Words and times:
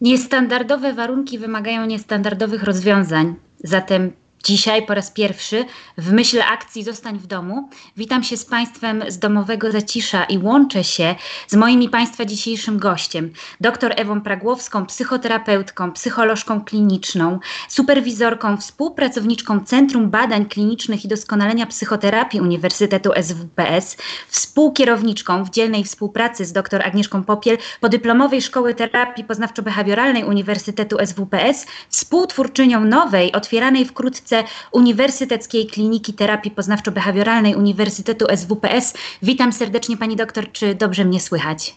Niestandardowe 0.00 0.92
warunki 0.94 1.38
wymagają 1.38 1.86
niestandardowych 1.86 2.62
rozwiązań. 2.62 3.34
Zatem 3.64 4.12
Dzisiaj 4.44 4.86
po 4.86 4.94
raz 4.94 5.10
pierwszy 5.10 5.64
w 5.98 6.12
myśl 6.12 6.42
akcji 6.42 6.84
Zostań 6.84 7.18
w 7.18 7.26
domu 7.26 7.68
witam 7.96 8.24
się 8.24 8.36
z 8.36 8.44
Państwem 8.44 9.04
z 9.08 9.18
domowego 9.18 9.72
zacisza 9.72 10.24
i 10.24 10.38
łączę 10.38 10.84
się 10.84 11.14
z 11.46 11.54
moim 11.54 11.82
i 11.82 11.88
Państwa 11.88 12.24
dzisiejszym 12.24 12.78
gościem, 12.78 13.32
dr 13.60 13.92
Ewą 13.96 14.20
Pragłowską, 14.20 14.86
psychoterapeutką, 14.86 15.92
psycholożką 15.92 16.64
kliniczną, 16.64 17.38
superwizorką, 17.68 18.56
współpracowniczką 18.56 19.64
Centrum 19.64 20.10
Badań 20.10 20.46
Klinicznych 20.46 21.04
i 21.04 21.08
Doskonalenia 21.08 21.66
Psychoterapii 21.66 22.40
Uniwersytetu 22.40 23.10
SWPS, 23.22 23.96
współkierowniczką 24.28 25.44
w 25.44 25.50
dzielnej 25.50 25.84
współpracy 25.84 26.44
z 26.44 26.52
dr 26.52 26.82
Agnieszką 26.86 27.24
Popiel 27.24 27.58
podyplomowej 27.80 28.42
Szkoły 28.42 28.74
Terapii 28.74 29.24
Poznawczo-Behawioralnej 29.24 30.28
Uniwersytetu 30.28 30.96
SWPS, 31.06 31.66
współtwórczynią 31.88 32.84
nowej, 32.84 33.32
otwieranej 33.32 33.84
wkrótce 33.84 34.27
Uniwersyteckiej 34.72 35.66
Kliniki 35.66 36.12
Terapii 36.12 36.50
Poznawczo-Behawioralnej 36.50 37.56
Uniwersytetu 37.56 38.26
SWPS. 38.36 38.94
Witam 39.22 39.52
serdecznie 39.52 39.96
Pani 39.96 40.16
doktor, 40.16 40.52
czy 40.52 40.74
dobrze 40.74 41.04
mnie 41.04 41.20
słychać? 41.20 41.76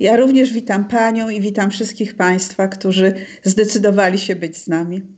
Ja 0.00 0.16
również 0.16 0.52
witam 0.52 0.84
Panią 0.84 1.28
i 1.28 1.40
witam 1.40 1.70
wszystkich 1.70 2.16
Państwa, 2.16 2.68
którzy 2.68 3.12
zdecydowali 3.44 4.18
się 4.18 4.36
być 4.36 4.56
z 4.56 4.66
nami. 4.66 5.17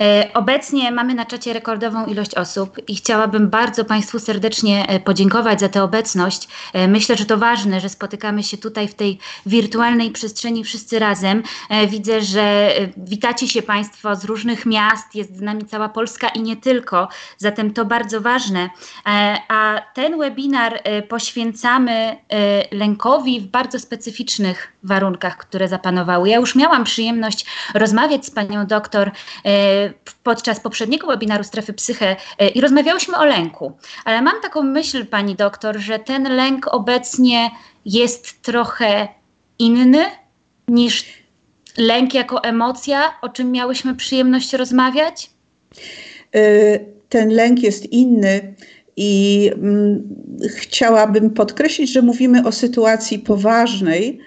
E, 0.00 0.30
obecnie 0.34 0.92
mamy 0.92 1.14
na 1.14 1.24
czacie 1.24 1.52
rekordową 1.52 2.06
ilość 2.06 2.34
osób 2.34 2.88
i 2.88 2.96
chciałabym 2.96 3.50
bardzo 3.50 3.84
Państwu 3.84 4.18
serdecznie 4.18 4.88
e, 4.88 5.00
podziękować 5.00 5.60
za 5.60 5.68
tę 5.68 5.82
obecność. 5.82 6.48
E, 6.72 6.88
myślę, 6.88 7.16
że 7.16 7.24
to 7.24 7.36
ważne, 7.36 7.80
że 7.80 7.88
spotykamy 7.88 8.42
się 8.42 8.58
tutaj 8.58 8.88
w 8.88 8.94
tej 8.94 9.18
wirtualnej 9.46 10.10
przestrzeni 10.10 10.64
wszyscy 10.64 10.98
razem. 10.98 11.42
Widzę, 11.88 12.22
że 12.22 12.70
witacie 12.96 13.48
się 13.48 13.62
Państwo 13.62 14.16
z 14.16 14.24
różnych 14.24 14.66
miast, 14.66 15.14
jest 15.14 15.36
z 15.36 15.40
nami 15.40 15.64
cała 15.64 15.88
Polska 15.88 16.28
i 16.28 16.42
nie 16.42 16.56
tylko, 16.56 17.08
zatem 17.38 17.72
to 17.72 17.84
bardzo 17.84 18.20
ważne. 18.20 18.70
A 19.48 19.80
ten 19.94 20.18
webinar 20.18 20.82
poświęcamy 21.08 22.16
lękowi 22.70 23.40
w 23.40 23.46
bardzo 23.46 23.78
specyficznych 23.78 24.72
warunkach, 24.82 25.36
które 25.36 25.68
zapanowały. 25.68 26.28
Ja 26.28 26.36
już 26.36 26.54
miałam 26.54 26.84
przyjemność 26.84 27.46
rozmawiać 27.74 28.26
z 28.26 28.30
Panią 28.30 28.66
doktor 28.66 29.10
E, 29.44 29.92
podczas 30.22 30.60
poprzedniego 30.60 31.06
webinaru 31.06 31.44
Strefy 31.44 31.72
Psyche 31.72 32.16
e, 32.38 32.48
i 32.48 32.60
rozmawiałyśmy 32.60 33.16
o 33.16 33.24
lęku. 33.24 33.72
Ale 34.04 34.22
mam 34.22 34.42
taką 34.42 34.62
myśl, 34.62 35.06
pani 35.06 35.34
doktor, 35.34 35.78
że 35.78 35.98
ten 35.98 36.36
lęk 36.36 36.74
obecnie 36.74 37.50
jest 37.84 38.42
trochę 38.42 39.08
inny 39.58 40.04
niż 40.68 41.04
lęk 41.78 42.14
jako 42.14 42.44
emocja, 42.44 43.20
o 43.22 43.28
czym 43.28 43.52
miałyśmy 43.52 43.94
przyjemność 43.94 44.52
rozmawiać? 44.52 45.30
E, 46.34 46.40
ten 47.08 47.28
lęk 47.28 47.62
jest 47.62 47.92
inny. 47.92 48.54
I 49.00 49.50
mm, 49.54 50.08
chciałabym 50.56 51.30
podkreślić, 51.30 51.92
że 51.92 52.02
mówimy 52.02 52.46
o 52.46 52.52
sytuacji 52.52 53.18
poważnej, 53.18 54.20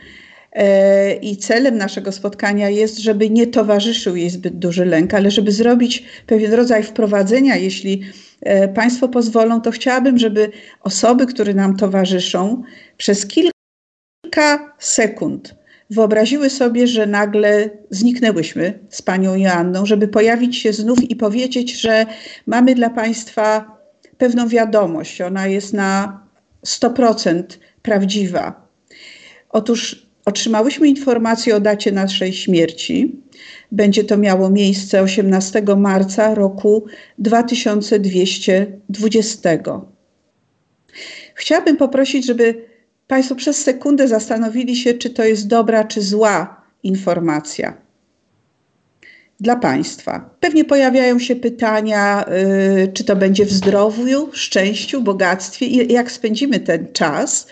I 1.21 1.38
celem 1.38 1.77
naszego 1.77 2.11
spotkania 2.11 2.69
jest, 2.69 2.97
żeby 2.97 3.30
nie 3.30 3.47
towarzyszył 3.47 4.16
jej 4.16 4.30
zbyt 4.30 4.59
duży 4.59 4.85
lęk, 4.85 5.13
ale 5.13 5.31
żeby 5.31 5.52
zrobić 5.52 6.03
pewien 6.27 6.53
rodzaj 6.53 6.83
wprowadzenia, 6.83 7.55
jeśli 7.55 8.02
e, 8.41 8.67
Państwo 8.67 9.08
pozwolą, 9.08 9.61
to 9.61 9.71
chciałabym, 9.71 10.17
żeby 10.17 10.52
osoby, 10.81 11.25
które 11.25 11.53
nam 11.53 11.77
towarzyszą, 11.77 12.63
przez 12.97 13.25
kilka 13.25 14.75
sekund 14.80 15.55
wyobraziły 15.89 16.49
sobie, 16.49 16.88
że 16.88 17.05
nagle 17.08 17.69
zniknęłyśmy 17.89 18.80
z 18.89 19.02
panią 19.02 19.36
Joanną, 19.36 19.86
żeby 19.86 20.08
pojawić 20.08 20.58
się 20.58 20.73
znów 20.73 21.02
i 21.09 21.15
powiedzieć, 21.15 21.81
że 21.81 22.05
mamy 22.47 22.75
dla 22.75 22.89
Państwa 22.89 23.77
pewną 24.17 24.47
wiadomość. 24.47 25.21
Ona 25.21 25.47
jest 25.47 25.73
na 25.73 26.21
100% 26.65 27.43
prawdziwa. 27.81 28.67
Otóż 29.49 30.11
Otrzymałyśmy 30.26 30.87
informację 30.87 31.55
o 31.55 31.59
dacie 31.59 31.92
naszej 31.92 32.33
śmierci. 32.33 33.15
Będzie 33.71 34.04
to 34.04 34.17
miało 34.17 34.49
miejsce 34.49 35.02
18 35.02 35.64
marca 35.77 36.36
roku 36.36 36.86
2220. 37.20 39.49
Chciałabym 41.36 41.77
poprosić, 41.77 42.26
żeby 42.26 42.65
Państwo 43.08 43.36
przez 43.36 43.64
sekundę 43.64 44.08
zastanowili 44.08 44.76
się, 44.76 44.93
czy 44.93 45.09
to 45.09 45.23
jest 45.23 45.48
dobra, 45.48 45.83
czy 45.83 46.02
zła 46.02 46.61
informacja 46.83 47.77
dla 49.39 49.55
Państwa. 49.55 50.30
Pewnie 50.39 50.65
pojawiają 50.65 51.20
się 51.20 51.36
pytania, 51.36 52.26
y, 52.83 52.88
czy 52.93 53.03
to 53.03 53.15
będzie 53.15 53.45
w 53.45 53.52
zdrowiu, 53.52 54.30
szczęściu, 54.33 55.02
bogactwie 55.02 55.65
i 55.65 55.93
jak 55.93 56.11
spędzimy 56.11 56.59
ten 56.59 56.88
czas. 56.93 57.48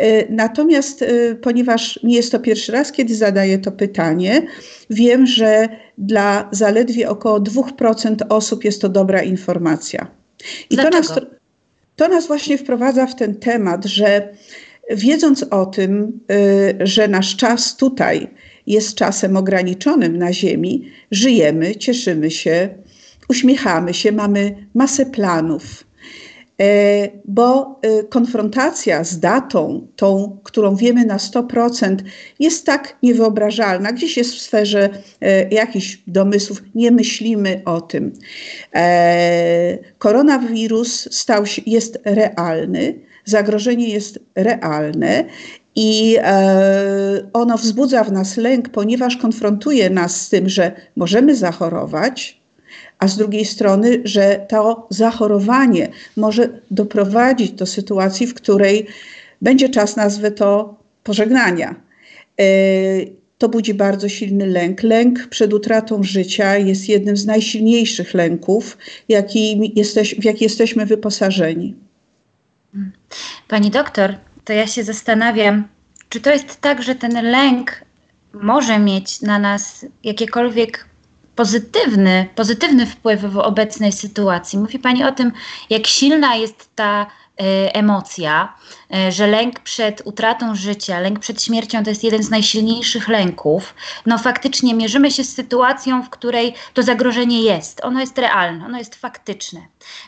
Y, 0.00 0.26
natomiast, 0.30 1.02
y, 1.02 1.38
ponieważ 1.42 2.00
nie 2.02 2.16
jest 2.16 2.32
to 2.32 2.40
pierwszy 2.40 2.72
raz, 2.72 2.92
kiedy 2.92 3.14
zadaję 3.14 3.58
to 3.58 3.72
pytanie, 3.72 4.42
wiem, 4.90 5.26
że 5.26 5.68
dla 5.98 6.48
zaledwie 6.52 7.08
około 7.08 7.40
2% 7.40 8.16
osób 8.28 8.64
jest 8.64 8.80
to 8.80 8.88
dobra 8.88 9.22
informacja. 9.22 10.06
I 10.70 10.76
to 10.76 10.90
nas, 10.90 11.12
to 11.96 12.08
nas 12.08 12.26
właśnie 12.26 12.58
wprowadza 12.58 13.06
w 13.06 13.16
ten 13.16 13.34
temat, 13.34 13.84
że 13.84 14.28
wiedząc 14.90 15.42
o 15.42 15.66
tym, 15.66 16.20
że 16.80 17.08
nasz 17.08 17.36
czas 17.36 17.76
tutaj, 17.76 18.28
jest 18.66 18.94
czasem 18.94 19.36
ograniczonym 19.36 20.18
na 20.18 20.32
Ziemi, 20.32 20.90
żyjemy, 21.10 21.76
cieszymy 21.76 22.30
się, 22.30 22.68
uśmiechamy 23.28 23.94
się, 23.94 24.12
mamy 24.12 24.66
masę 24.74 25.06
planów. 25.06 25.84
E, 26.62 27.08
bo 27.24 27.80
e, 27.82 28.02
konfrontacja 28.02 29.04
z 29.04 29.20
datą, 29.20 29.86
tą, 29.96 30.38
którą 30.44 30.76
wiemy 30.76 31.04
na 31.04 31.16
100%, 31.16 31.96
jest 32.38 32.66
tak 32.66 32.96
niewyobrażalna. 33.02 33.92
Gdzieś 33.92 34.16
jest 34.16 34.34
w 34.34 34.40
sferze 34.40 34.90
e, 35.20 35.48
jakichś 35.48 35.98
domysłów, 36.06 36.62
nie 36.74 36.90
myślimy 36.90 37.62
o 37.64 37.80
tym. 37.80 38.12
Koronawirus 39.98 41.14
stał 41.14 41.46
się, 41.46 41.62
jest 41.66 41.98
realny, 42.04 42.94
zagrożenie 43.24 43.88
jest 43.88 44.18
realne 44.34 45.24
i 45.76 46.16
e, 46.20 47.28
ono 47.32 47.58
wzbudza 47.58 48.04
w 48.04 48.12
nas 48.12 48.36
lęk, 48.36 48.68
ponieważ 48.68 49.16
konfrontuje 49.16 49.90
nas 49.90 50.20
z 50.20 50.28
tym, 50.28 50.48
że 50.48 50.72
możemy 50.96 51.36
zachorować, 51.36 52.41
a 53.02 53.08
z 53.08 53.16
drugiej 53.16 53.44
strony, 53.44 54.00
że 54.04 54.46
to 54.48 54.86
zachorowanie 54.90 55.88
może 56.16 56.48
doprowadzić 56.70 57.52
do 57.52 57.66
sytuacji, 57.66 58.26
w 58.26 58.34
której 58.34 58.86
będzie 59.40 59.68
czas, 59.68 59.96
nazwę 59.96 60.30
to, 60.30 60.74
pożegnania. 61.02 61.74
E, 62.40 62.44
to 63.38 63.48
budzi 63.48 63.74
bardzo 63.74 64.08
silny 64.08 64.46
lęk. 64.46 64.82
Lęk 64.82 65.26
przed 65.26 65.52
utratą 65.52 66.02
życia 66.02 66.56
jest 66.56 66.88
jednym 66.88 67.16
z 67.16 67.26
najsilniejszych 67.26 68.14
lęków, 68.14 68.78
jesteś, 69.74 70.14
w 70.14 70.24
jaki 70.24 70.44
jesteśmy 70.44 70.86
wyposażeni. 70.86 71.74
Pani 73.48 73.70
doktor, 73.70 74.14
to 74.44 74.52
ja 74.52 74.66
się 74.66 74.84
zastanawiam, 74.84 75.68
czy 76.08 76.20
to 76.20 76.30
jest 76.30 76.60
tak, 76.60 76.82
że 76.82 76.94
ten 76.94 77.30
lęk 77.30 77.84
może 78.32 78.78
mieć 78.78 79.20
na 79.20 79.38
nas 79.38 79.86
jakiekolwiek 80.04 80.91
pozytywny, 81.36 82.28
pozytywny 82.34 82.86
wpływ 82.86 83.20
w 83.20 83.38
obecnej 83.38 83.92
sytuacji. 83.92 84.58
Mówi 84.58 84.78
Pani 84.78 85.04
o 85.04 85.12
tym, 85.12 85.32
jak 85.70 85.86
silna 85.86 86.36
jest 86.36 86.70
ta 86.74 87.06
E, 87.40 87.74
emocja, 87.74 88.54
e, 88.94 89.12
że 89.12 89.26
lęk 89.26 89.60
przed 89.60 90.02
utratą 90.04 90.54
życia, 90.54 91.00
lęk 91.00 91.18
przed 91.18 91.42
śmiercią 91.42 91.84
to 91.84 91.90
jest 91.90 92.04
jeden 92.04 92.22
z 92.22 92.30
najsilniejszych 92.30 93.08
lęków. 93.08 93.74
No 94.06 94.18
faktycznie 94.18 94.74
mierzymy 94.74 95.10
się 95.10 95.24
z 95.24 95.34
sytuacją, 95.34 96.02
w 96.02 96.10
której 96.10 96.54
to 96.74 96.82
zagrożenie 96.82 97.42
jest. 97.42 97.84
Ono 97.84 98.00
jest 98.00 98.18
realne, 98.18 98.66
ono 98.66 98.78
jest 98.78 98.94
faktyczne. 98.94 99.60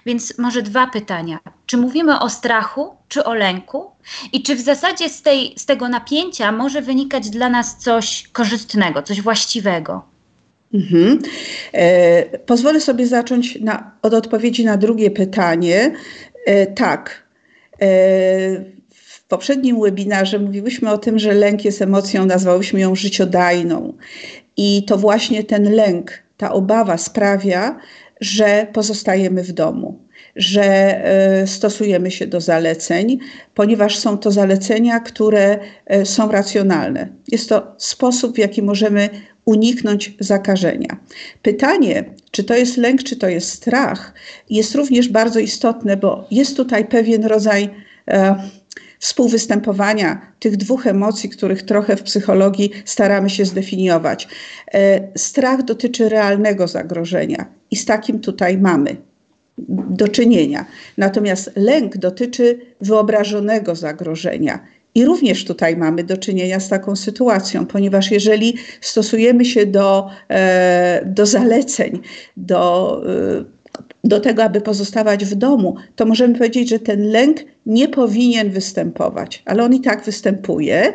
Więc 0.07 0.39
może 0.39 0.63
dwa 0.63 0.87
pytania. 0.87 1.39
Czy 1.67 1.77
mówimy 1.77 2.21
o 2.21 2.31
strachu, 2.31 2.97
czy 3.09 3.25
o 3.25 3.35
lęku? 3.35 3.91
I 4.33 4.43
czy 4.43 4.57
w 4.57 4.61
zasadzie 4.61 5.09
z, 5.09 5.23
tej, 5.23 5.55
z 5.59 5.67
tego 5.67 5.89
napięcia 5.89 6.53
może 6.53 6.83
wynikać 6.83 7.31
dla 7.31 7.49
nas 7.49 7.77
coś 7.79 8.29
korzystnego, 8.33 9.03
coś 9.03 9.21
właściwego? 9.21 10.14
Mhm. 10.75 11.19
E, 11.73 12.39
pozwolę 12.39 12.81
sobie 12.81 13.07
zacząć 13.07 13.61
na, 13.61 13.93
od 14.03 14.15
odpowiedzi 14.15 14.65
na 14.65 14.77
drugie 14.77 15.11
pytanie. 15.11 15.93
E, 16.47 16.67
tak, 16.67 17.25
E, 17.81 18.65
w 18.91 19.25
poprzednim 19.29 19.81
webinarze 19.81 20.39
mówiłyśmy 20.39 20.91
o 20.91 20.99
tym, 20.99 21.19
że 21.19 21.35
lęk 21.35 21.65
jest 21.65 21.83
emocją, 21.83 22.27
nazwałyśmy 22.27 22.81
ją 22.81 22.95
życiodajną. 22.95 23.95
I 24.57 24.85
to 24.87 24.97
właśnie 24.97 25.45
ten 25.45 25.73
lęk, 25.73 26.23
ta 26.37 26.53
obawa 26.53 26.99
sprawia, 26.99 27.79
że 28.21 28.67
pozostajemy 28.73 29.43
w 29.43 29.53
domu, 29.53 29.99
że 30.37 30.65
e, 30.65 31.47
stosujemy 31.47 32.11
się 32.11 32.27
do 32.27 32.41
zaleceń, 32.41 33.19
ponieważ 33.55 33.99
są 33.99 34.19
to 34.19 34.31
zalecenia, 34.31 35.01
które 35.01 35.59
e, 35.87 36.07
są 36.07 36.33
racjonalne. 36.33 37.09
Jest 37.29 37.49
to 37.49 37.75
sposób, 37.79 38.35
w 38.35 38.39
jaki 38.39 38.63
możemy 38.63 39.11
uniknąć 39.45 40.15
zakażenia. 40.21 40.97
Pytanie, 41.43 42.05
czy 42.31 42.45
to 42.45 42.55
jest 42.55 42.77
lęk, 42.77 43.03
czy 43.03 43.17
to 43.17 43.29
jest 43.29 43.49
strach, 43.49 44.15
jest 44.51 44.75
również 44.75 45.09
bardzo 45.09 45.39
istotne, 45.39 45.97
bo 45.97 46.27
jest 46.31 46.57
tutaj 46.57 46.85
pewien 46.85 47.25
rodzaj 47.25 47.71
e, 48.09 48.35
współwystępowania 48.99 50.33
tych 50.39 50.57
dwóch 50.57 50.87
emocji, 50.87 51.29
których 51.29 51.63
trochę 51.63 51.97
w 51.97 52.03
psychologii 52.03 52.71
staramy 52.85 53.31
się 53.31 53.45
zdefiniować. 53.45 54.29
E, 54.75 55.09
strach 55.19 55.63
dotyczy 55.63 56.09
realnego 56.09 56.69
zagrożenia 56.69 57.47
i 57.71 57.77
z 57.77 57.85
takim 57.85 58.21
tutaj 58.21 58.59
mamy 58.59 58.97
do 59.59 60.09
czynienia. 60.09 60.65
Natomiast 60.99 61.51
lęk 61.57 61.97
dotyczy 61.97 62.59
wyobrażonego 62.81 63.75
zagrożenia. 63.75 64.59
I 64.95 65.05
również 65.05 65.45
tutaj 65.45 65.77
mamy 65.77 66.05
do 66.05 66.17
czynienia 66.17 66.61
z 66.61 66.69
taką 66.69 66.97
sytuacją, 66.97 67.67
ponieważ 67.67 68.11
jeżeli 68.11 68.55
stosujemy 68.81 69.45
się 69.45 69.67
do, 69.67 70.11
e, 70.29 71.03
do 71.07 71.27
zaleceń, 71.27 72.01
do, 72.37 73.03
e, 73.41 73.45
do 74.05 74.21
tego, 74.21 74.45
aby 74.45 74.61
pozostawać 74.61 75.25
w 75.25 75.35
domu, 75.35 75.77
to 75.97 76.07
możemy 76.07 76.35
powiedzieć, 76.35 76.69
że 76.69 76.79
ten 76.79 77.11
lęk 77.11 77.41
nie 77.67 77.89
powinien 77.89 78.51
występować, 78.51 79.43
ale 79.45 79.65
on 79.65 79.75
i 79.75 79.81
tak 79.81 80.05
występuje. 80.05 80.93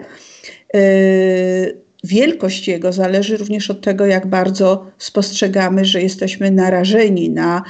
Wielkość 2.04 2.68
jego 2.68 2.94
zależy 2.94 3.38
również 3.38 3.72
od 3.72 3.82
tego, 3.82 4.06
jak 4.06 4.28
bardzo 4.28 4.92
spostrzegamy, 4.98 5.86
że 5.86 6.02
jesteśmy 6.02 6.52
narażeni 6.52 7.30
na 7.30 7.64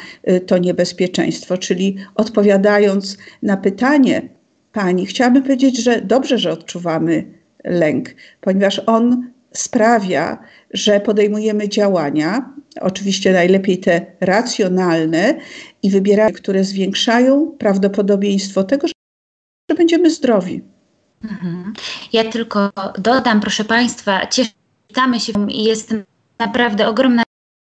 to 0.47 0.57
niebezpieczeństwo. 0.57 1.57
Czyli 1.57 1.97
odpowiadając 2.15 3.17
na 3.43 3.57
pytanie, 3.57 4.29
pani, 4.71 5.05
chciałabym 5.05 5.43
powiedzieć, 5.43 5.83
że 5.83 6.01
dobrze, 6.01 6.37
że 6.37 6.51
odczuwamy 6.51 7.33
lęk, 7.63 8.09
ponieważ 8.41 8.81
on 8.85 9.31
sprawia, 9.53 10.37
że 10.73 10.99
podejmujemy 10.99 11.69
działania, 11.69 12.53
oczywiście 12.81 13.33
najlepiej 13.33 13.77
te 13.77 14.05
racjonalne 14.21 15.39
i 15.83 15.89
wybieramy, 15.89 16.33
które 16.33 16.63
zwiększają 16.63 17.51
prawdopodobieństwo 17.57 18.63
tego, 18.63 18.87
że 18.87 19.75
będziemy 19.77 20.09
zdrowi. 20.09 20.61
Mhm. 21.23 21.73
Ja 22.13 22.31
tylko 22.31 22.71
dodam, 22.97 23.41
proszę 23.41 23.65
Państwa, 23.65 24.27
cieszymy 24.27 25.19
się 25.19 25.51
i 25.51 25.63
jest 25.63 25.93
naprawdę 26.39 26.87
ogromna 26.87 27.23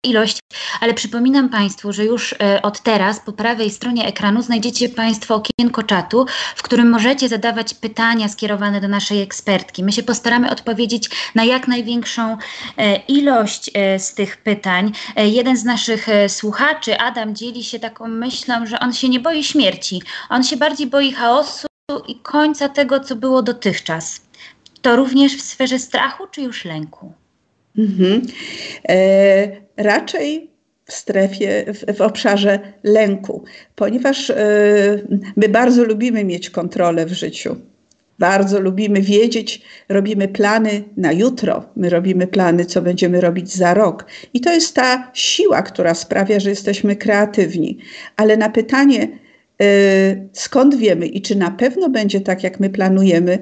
ilość, 0.06 0.38
ale 0.80 0.94
przypominam 0.94 1.48
Państwu, 1.48 1.92
że 1.92 2.04
już 2.04 2.32
e, 2.32 2.62
od 2.62 2.80
teraz 2.80 3.20
po 3.20 3.32
prawej 3.32 3.70
stronie 3.70 4.06
ekranu 4.06 4.42
znajdziecie 4.42 4.88
Państwo 4.88 5.34
okienko 5.34 5.82
czatu, 5.82 6.26
w 6.56 6.62
którym 6.62 6.90
możecie 6.90 7.28
zadawać 7.28 7.74
pytania 7.74 8.28
skierowane 8.28 8.80
do 8.80 8.88
naszej 8.88 9.22
ekspertki. 9.22 9.84
My 9.84 9.92
się 9.92 10.02
postaramy 10.02 10.50
odpowiedzieć 10.50 11.10
na 11.34 11.44
jak 11.44 11.68
największą 11.68 12.36
e, 12.76 12.96
ilość 12.96 13.70
e, 13.74 13.98
z 13.98 14.14
tych 14.14 14.36
pytań. 14.36 14.92
Jeden 15.16 15.56
z 15.56 15.64
naszych 15.64 16.06
słuchaczy, 16.28 16.98
Adam, 16.98 17.34
dzieli 17.34 17.64
się 17.64 17.78
taką 17.78 18.08
myślą, 18.08 18.66
że 18.66 18.80
on 18.80 18.92
się 18.92 19.08
nie 19.08 19.20
boi 19.20 19.44
śmierci, 19.44 20.02
on 20.28 20.42
się 20.42 20.56
bardziej 20.56 20.86
boi 20.86 21.12
chaosu 21.12 21.66
i 22.08 22.20
końca 22.22 22.68
tego, 22.68 23.00
co 23.00 23.16
było 23.16 23.42
dotychczas. 23.42 24.20
To 24.82 24.96
również 24.96 25.36
w 25.36 25.42
sferze 25.42 25.78
strachu 25.78 26.26
czy 26.30 26.42
już 26.42 26.64
lęku? 26.64 27.12
Mhm. 27.78 28.22
E, 28.88 29.48
raczej 29.76 30.50
w 30.84 30.92
strefie, 30.92 31.64
w, 31.74 31.96
w, 31.96 32.00
obszarze 32.00 32.58
lęku, 32.84 33.44
ponieważ 33.74 34.30
e, 34.30 34.36
my 35.36 35.48
bardzo 35.48 35.84
lubimy 35.84 36.24
mieć 36.24 36.50
kontrolę 36.50 37.06
w 37.06 37.12
życiu. 37.12 37.56
Bardzo 38.18 38.60
lubimy 38.60 39.02
wiedzieć, 39.02 39.62
robimy 39.88 40.28
plany 40.28 40.84
na 40.96 41.12
jutro, 41.12 41.64
my 41.76 41.90
robimy 41.90 42.26
plany, 42.26 42.64
co 42.64 42.82
będziemy 42.82 43.20
robić 43.20 43.54
za 43.54 43.74
rok. 43.74 44.06
I 44.34 44.40
to 44.40 44.52
jest 44.52 44.74
ta 44.74 45.10
siła, 45.14 45.62
która 45.62 45.94
sprawia, 45.94 46.40
że 46.40 46.50
jesteśmy 46.50 46.96
kreatywni. 46.96 47.78
Ale 48.16 48.36
na 48.36 48.48
pytanie, 48.48 49.08
skąd 50.32 50.74
wiemy 50.74 51.06
i 51.06 51.22
czy 51.22 51.36
na 51.36 51.50
pewno 51.50 51.88
będzie 51.88 52.20
tak, 52.20 52.42
jak 52.42 52.60
my 52.60 52.70
planujemy, 52.70 53.38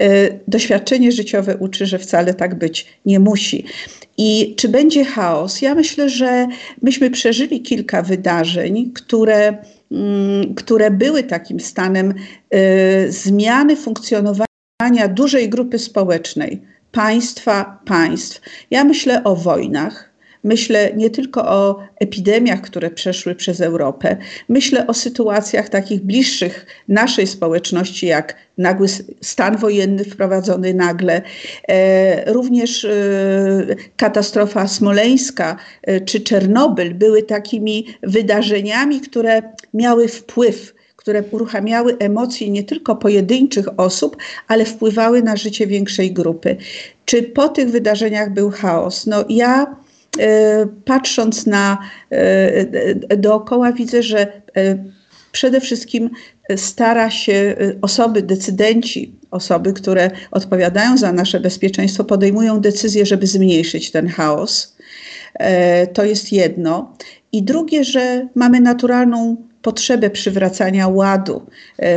E, 0.00 0.38
doświadczenie 0.48 1.12
życiowe 1.12 1.56
uczy, 1.56 1.86
że 1.86 1.98
wcale 1.98 2.34
tak 2.34 2.54
być 2.54 2.86
nie 3.06 3.20
musi. 3.20 3.64
I 4.18 4.54
czy 4.56 4.68
będzie 4.68 5.04
chaos? 5.04 5.62
Ja 5.62 5.74
myślę, 5.74 6.08
że 6.08 6.46
myśmy 6.82 7.10
przeżyli 7.10 7.62
kilka 7.62 8.02
wydarzeń, 8.02 8.92
które, 8.94 9.56
mm, 9.92 10.54
które 10.54 10.90
były 10.90 11.22
takim 11.22 11.60
stanem 11.60 12.14
e, 12.50 13.12
zmiany 13.12 13.76
funkcjonowania 13.76 14.46
dużej 15.08 15.48
grupy 15.48 15.78
społecznej, 15.78 16.62
państwa, 16.92 17.80
państw. 17.86 18.40
Ja 18.70 18.84
myślę 18.84 19.24
o 19.24 19.36
wojnach, 19.36 20.15
Myślę 20.46 20.92
nie 20.96 21.10
tylko 21.10 21.48
o 21.48 21.78
epidemiach, 22.00 22.60
które 22.60 22.90
przeszły 22.90 23.34
przez 23.34 23.60
Europę, 23.60 24.16
myślę 24.48 24.86
o 24.86 24.94
sytuacjach 24.94 25.68
takich 25.68 26.00
bliższych 26.00 26.66
naszej 26.88 27.26
społeczności, 27.26 28.06
jak 28.06 28.36
nagły 28.58 28.88
stan 29.20 29.56
wojenny 29.56 30.04
wprowadzony 30.04 30.74
nagle, 30.74 31.22
e, 31.68 32.32
również 32.32 32.84
e, 32.84 32.90
katastrofa 33.96 34.68
smoleńska 34.68 35.56
e, 35.82 36.00
czy 36.00 36.20
Czernobyl 36.20 36.94
były 36.94 37.22
takimi 37.22 37.86
wydarzeniami, 38.02 39.00
które 39.00 39.42
miały 39.74 40.08
wpływ 40.08 40.76
które 40.96 41.22
uruchamiały 41.30 41.96
emocje 41.98 42.50
nie 42.50 42.64
tylko 42.64 42.96
pojedynczych 42.96 43.66
osób, 43.76 44.16
ale 44.48 44.64
wpływały 44.64 45.22
na 45.22 45.36
życie 45.36 45.66
większej 45.66 46.12
grupy. 46.12 46.56
Czy 47.04 47.22
po 47.22 47.48
tych 47.48 47.70
wydarzeniach 47.70 48.34
był 48.34 48.50
chaos? 48.50 49.06
No 49.06 49.24
ja 49.28 49.76
patrząc 50.84 51.46
na 51.46 51.78
e, 52.12 52.16
e, 53.08 53.16
dookoła, 53.16 53.72
widzę, 53.72 54.02
że 54.02 54.42
przede 55.32 55.60
wszystkim 55.60 56.10
stara 56.56 57.10
się 57.10 57.56
osoby, 57.82 58.22
decydenci, 58.22 59.14
osoby, 59.30 59.72
które 59.72 60.10
odpowiadają 60.30 60.98
za 60.98 61.12
nasze 61.12 61.40
bezpieczeństwo, 61.40 62.04
podejmują 62.04 62.60
decyzje, 62.60 63.06
żeby 63.06 63.26
zmniejszyć 63.26 63.90
ten 63.90 64.08
chaos. 64.08 64.76
To 65.92 66.04
jest 66.04 66.32
jedno. 66.32 66.96
I 67.32 67.42
drugie, 67.42 67.84
że 67.84 68.28
mamy 68.34 68.60
naturalną 68.60 69.36
potrzebę 69.62 70.10
przywracania 70.10 70.88
ładu, 70.88 71.46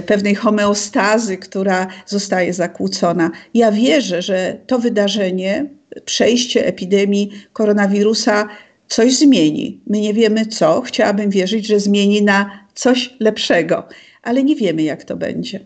pewnej 0.06 0.36
homeostazy, 0.36 1.38
która 1.38 1.88
zostaje 2.06 2.54
zakłócona. 2.54 3.31
Ja 3.54 3.71
wierzę, 3.71 4.21
że 4.21 4.57
to 4.68 4.80
wydarzenie 4.80 5.66
przejście 6.06 6.65
epidemii 6.65 7.31
koronawirusa 7.53 8.47
coś 8.87 9.16
zmieni. 9.16 9.81
My 9.87 9.99
nie 9.99 10.14
wiemy 10.14 10.45
co. 10.45 10.81
Chciałabym 10.81 11.30
wierzyć, 11.30 11.68
że 11.68 11.80
zmieni 11.80 12.21
na 12.21 12.68
coś 12.73 13.16
lepszego, 13.19 13.87
ale 14.23 14.44
nie 14.44 14.56
wiemy, 14.56 14.83
jak 14.83 15.04
to 15.04 15.18
będzie. 15.18 15.59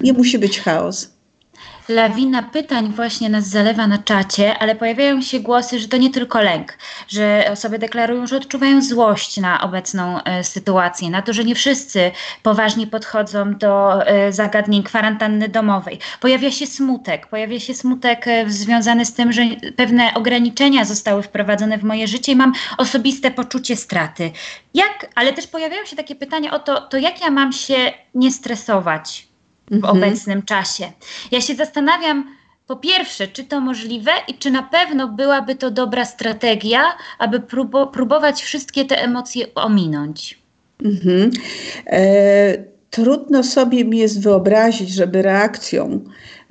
Nie 0.00 0.12
musi 0.12 0.38
być 0.38 0.60
chaos 0.60 1.13
lawina 1.88 2.42
pytań 2.42 2.92
właśnie 2.96 3.28
nas 3.28 3.48
zalewa 3.48 3.86
na 3.86 3.98
czacie, 3.98 4.58
ale 4.58 4.74
pojawiają 4.74 5.22
się 5.22 5.40
głosy, 5.40 5.78
że 5.78 5.88
to 5.88 5.96
nie 5.96 6.10
tylko 6.10 6.40
lęk, 6.40 6.78
że 7.08 7.48
osoby 7.52 7.78
deklarują, 7.78 8.26
że 8.26 8.36
odczuwają 8.36 8.82
złość 8.82 9.36
na 9.36 9.60
obecną 9.60 10.22
e, 10.22 10.44
sytuację, 10.44 11.10
na 11.10 11.22
to, 11.22 11.32
że 11.32 11.44
nie 11.44 11.54
wszyscy 11.54 12.10
poważnie 12.42 12.86
podchodzą 12.86 13.54
do 13.54 14.06
e, 14.06 14.32
zagadnień 14.32 14.82
kwarantanny 14.82 15.48
domowej. 15.48 15.98
Pojawia 16.20 16.50
się 16.50 16.66
smutek, 16.66 17.26
pojawia 17.26 17.60
się 17.60 17.74
smutek 17.74 18.28
e, 18.28 18.50
związany 18.50 19.04
z 19.04 19.12
tym, 19.14 19.32
że 19.32 19.42
pewne 19.76 20.14
ograniczenia 20.14 20.84
zostały 20.84 21.22
wprowadzone 21.22 21.78
w 21.78 21.84
moje 21.84 22.08
życie 22.08 22.32
i 22.32 22.36
mam 22.36 22.52
osobiste 22.78 23.30
poczucie 23.30 23.76
straty. 23.76 24.30
Jak, 24.74 25.06
ale 25.14 25.32
też 25.32 25.46
pojawiają 25.46 25.84
się 25.84 25.96
takie 25.96 26.14
pytania 26.14 26.52
o 26.52 26.58
to, 26.58 26.80
to 26.80 26.96
jak 26.96 27.20
ja 27.20 27.30
mam 27.30 27.52
się 27.52 27.92
nie 28.14 28.32
stresować 28.32 29.33
w 29.70 29.74
mhm. 29.74 29.96
obecnym 29.96 30.42
czasie. 30.42 30.92
Ja 31.30 31.40
się 31.40 31.54
zastanawiam, 31.54 32.34
po 32.66 32.76
pierwsze, 32.76 33.28
czy 33.28 33.44
to 33.44 33.60
możliwe 33.60 34.10
i 34.28 34.34
czy 34.34 34.50
na 34.50 34.62
pewno 34.62 35.08
byłaby 35.08 35.54
to 35.54 35.70
dobra 35.70 36.04
strategia, 36.04 36.82
aby 37.18 37.40
próbo 37.40 37.86
próbować 37.86 38.42
wszystkie 38.42 38.84
te 38.84 39.02
emocje 39.02 39.46
ominąć. 39.54 40.38
Mhm. 40.84 41.30
E, 41.86 42.64
trudno 42.90 43.42
sobie 43.42 43.84
mi 43.84 43.98
jest 43.98 44.22
wyobrazić, 44.22 44.90
żeby 44.90 45.22
reakcją 45.22 46.00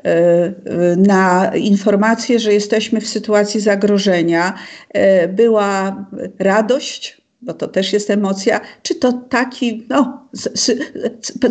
e, 0.03 0.53
na 0.97 1.51
informację, 1.55 2.39
że 2.39 2.53
jesteśmy 2.53 3.01
w 3.01 3.07
sytuacji 3.07 3.59
zagrożenia, 3.59 4.53
e, 4.89 5.27
była 5.27 6.05
radość, 6.39 7.22
bo 7.43 7.53
to 7.53 7.67
też 7.67 7.93
jest 7.93 8.09
emocja, 8.09 8.61
czy 8.83 8.95
to 8.95 9.13
taki 9.13 9.85
no, 9.89 10.27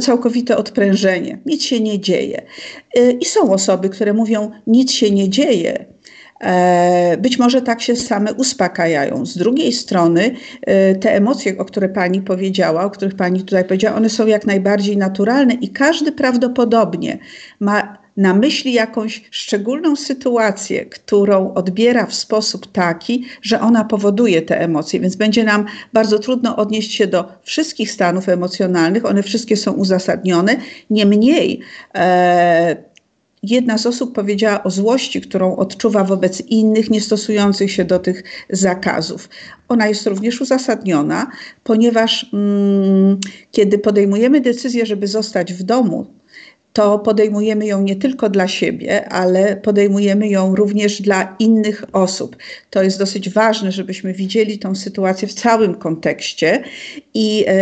całkowite 0.01 0.57
odprężenie, 0.57 1.39
nic 1.47 1.63
się 1.63 1.81
nie 1.81 2.01
dzieje. 2.01 2.43
Y, 2.99 3.13
I 3.21 3.25
są 3.25 3.53
osoby, 3.53 3.89
które 3.89 4.13
mówią, 4.13 4.51
nic 4.67 4.93
się 4.93 5.11
nie 5.11 5.29
dzieje, 5.29 5.87
E, 6.43 7.17
być 7.17 7.39
może 7.39 7.63
tak 7.63 7.83
się 7.83 7.97
same 7.97 8.35
uspokajają. 8.35 9.27
Z 9.27 9.37
drugiej 9.37 9.73
strony 9.73 10.35
e, 10.63 10.95
te 10.95 11.15
emocje, 11.15 11.59
o 11.59 11.65
które 11.65 11.89
pani 11.89 12.23
powiedziała, 12.23 12.85
o 12.85 12.91
których 12.91 13.15
pani 13.15 13.41
tutaj 13.41 13.65
powiedziała, 13.65 13.97
one 13.97 14.11
są 14.11 14.27
jak 14.27 14.47
najbardziej 14.47 14.97
naturalne 14.97 15.55
i 15.55 15.69
każdy 15.69 16.13
prawdopodobnie 16.13 17.19
ma 17.61 18.02
na 18.17 18.35
myśli 18.35 18.73
jakąś 18.73 19.23
szczególną 19.31 19.97
sytuację, 19.97 20.87
którą 20.87 21.55
odbiera 21.55 22.07
w 22.07 22.15
sposób 22.15 22.73
taki, 22.73 23.25
że 23.43 23.61
ona 23.61 23.85
powoduje 23.85 24.43
te 24.43 24.61
emocje, 24.61 25.01
więc 25.01 25.17
będzie 25.17 25.45
nam 25.45 25.65
bardzo 25.93 26.19
trudno 26.19 26.57
odnieść 26.57 26.93
się 26.93 27.07
do 27.07 27.25
wszystkich 27.43 27.93
stanów 27.93 28.29
emocjonalnych, 28.29 29.07
one 29.07 29.23
wszystkie 29.23 29.57
są 29.57 29.73
uzasadnione. 29.73 30.57
Niemniej, 30.91 31.61
e, 31.95 32.77
jedna 33.43 33.79
z 33.79 33.87
osób 33.87 34.15
powiedziała 34.15 34.63
o 34.63 34.71
złości, 34.71 35.21
którą 35.21 35.57
odczuwa 35.57 36.05
wobec 36.05 36.41
innych, 36.41 36.91
nie 36.91 37.01
stosujących 37.01 37.73
się 37.73 37.85
do 37.85 37.99
tych 37.99 38.23
zakazów. 38.51 39.29
Ona 39.69 39.89
jest 39.89 40.07
również 40.07 40.41
uzasadniona, 40.41 41.31
ponieważ 41.65 42.27
mm, 42.33 43.19
kiedy 43.51 43.79
podejmujemy 43.79 44.41
decyzję, 44.41 44.87
żeby 44.87 45.07
zostać 45.07 45.53
w 45.53 45.63
domu, 45.63 46.07
to 46.73 46.99
podejmujemy 46.99 47.67
ją 47.67 47.83
nie 47.83 47.97
tylko 47.97 48.31
dla 48.31 48.49
siebie, 48.49 49.09
ale 49.09 49.57
podejmujemy 49.57 50.29
ją 50.29 50.57
również 50.57 51.03
dla 51.03 51.37
innych 51.39 51.85
osób. 51.93 52.37
To 52.71 52.83
jest 52.83 52.99
dosyć 52.99 53.31
ważne, 53.31 53.73
żebyśmy 53.73 54.13
widzieli 54.13 54.59
tą 54.59 54.75
sytuację 54.75 55.29
w 55.29 55.35
całym 55.35 55.75
kontekście 55.75 56.63
i 57.15 57.45
e, 57.47 57.55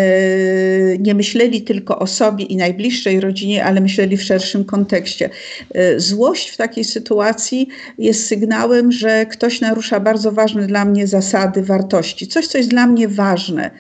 nie 0.99 1.15
myśleli 1.15 1.63
tylko 1.63 1.99
o 1.99 2.07
sobie 2.07 2.45
i 2.45 2.57
najbliższej 2.57 3.21
rodzinie, 3.21 3.65
ale 3.65 3.81
myśleli 3.81 4.17
w 4.17 4.23
szerszym 4.23 4.65
kontekście. 4.65 5.31
E, 5.75 6.01
złość 6.01 6.51
w 6.51 6.57
takiej 6.57 6.85
sytuacji 6.85 7.69
jest 7.99 8.27
sygnałem, 8.27 8.93
że 8.93 9.27
ktoś 9.27 9.61
narusza 9.61 10.01
bardzo 10.01 10.33
ważne 10.33 10.67
dla 10.67 10.85
mnie 10.85 11.07
zasady, 11.07 11.63
wartości, 11.63 12.27
coś, 12.27 12.47
co 12.47 12.59
jest 12.59 12.71
dla 12.71 12.87
mnie 12.87 13.09
ważne 13.09 13.71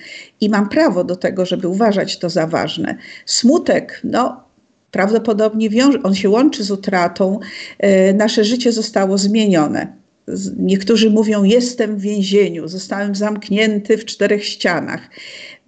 i 0.41 0.49
mam 0.49 0.69
prawo 0.69 1.05
do 1.05 1.17
tego, 1.17 1.47
żeby 1.47 1.69
uważać 1.69 2.19
to 2.19 2.31
za 2.31 2.47
ważne. 2.47 2.97
Smutek, 3.27 4.01
no 4.05 4.50
prawdopodobnie 4.91 5.71
wiąże, 5.71 6.03
on 6.03 6.15
się 6.15 6.31
łączy 6.31 6.65
z 6.65 6.71
utratą. 6.71 7.41
E, 7.79 8.13
nasze 8.13 8.45
życie 8.45 8.73
zostało 8.73 9.19
zmienione. 9.19 10.01
Niektórzy 10.57 11.11
mówią: 11.11 11.45
Jestem 11.45 11.97
w 11.97 12.01
więzieniu, 12.01 12.69
zostałem 12.69 13.15
zamknięty 13.15 13.99
w 13.99 14.05
czterech 14.05 14.45
ścianach. 14.45 15.11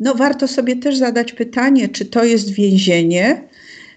No, 0.00 0.14
warto 0.14 0.48
sobie 0.48 0.76
też 0.76 0.96
zadać 0.96 1.32
pytanie, 1.32 1.88
czy 1.88 2.04
to 2.04 2.24
jest 2.24 2.50
więzienie, 2.50 3.48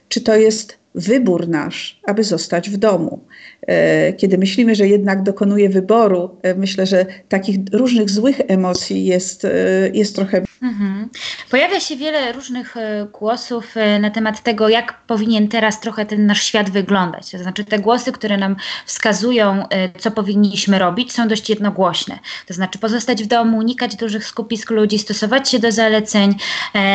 czy 0.10 0.22
to 0.22 0.36
jest 0.36 0.78
wybór 0.96 1.48
nasz, 1.48 2.00
aby 2.04 2.24
zostać 2.24 2.70
w 2.70 2.78
domu. 2.78 3.26
E, 3.68 4.14
kiedy 4.14 4.38
myślimy, 4.38 4.76
że 4.76 4.88
jednak 4.88 5.24
dokonuje 5.24 5.70
wyboru, 5.70 6.38
e, 6.42 6.56
myślę, 6.56 6.86
że 6.86 7.06
takich 7.30 7.58
różnych 7.74 8.10
złych 8.10 8.42
emocji 8.48 9.06
jest, 9.06 9.48
jest 9.94 10.16
trochę 10.16 10.42
Mhm. 10.66 11.10
Pojawia 11.52 11.80
się 11.80 11.96
wiele 11.96 12.32
różnych 12.32 12.78
e, 12.78 13.08
głosów 13.20 13.78
e, 13.78 14.00
na 14.00 14.10
temat 14.10 14.44
tego, 14.44 14.70
jak 14.70 15.02
powinien 15.08 15.48
teraz 15.48 15.80
trochę 15.80 16.06
ten 16.06 16.26
nasz 16.26 16.44
świat 16.44 16.70
wyglądać. 16.70 17.32
To 17.32 17.38
znaczy, 17.38 17.66
te 17.66 17.80
głosy, 17.80 18.12
które 18.12 18.38
nam 18.38 18.56
wskazują, 18.86 19.70
e, 19.70 20.00
co 20.00 20.12
powinniśmy 20.12 20.80
robić, 20.80 21.14
są 21.14 21.28
dość 21.28 21.50
jednogłośne. 21.50 22.20
To 22.48 22.54
znaczy, 22.54 22.80
pozostać 22.80 23.24
w 23.24 23.28
domu, 23.28 23.58
unikać 23.58 23.96
dużych 23.96 24.26
skupisk 24.26 24.72
ludzi, 24.72 25.00
stosować 25.00 25.50
się 25.50 25.60
do 25.60 25.72
zaleceń. 25.72 26.36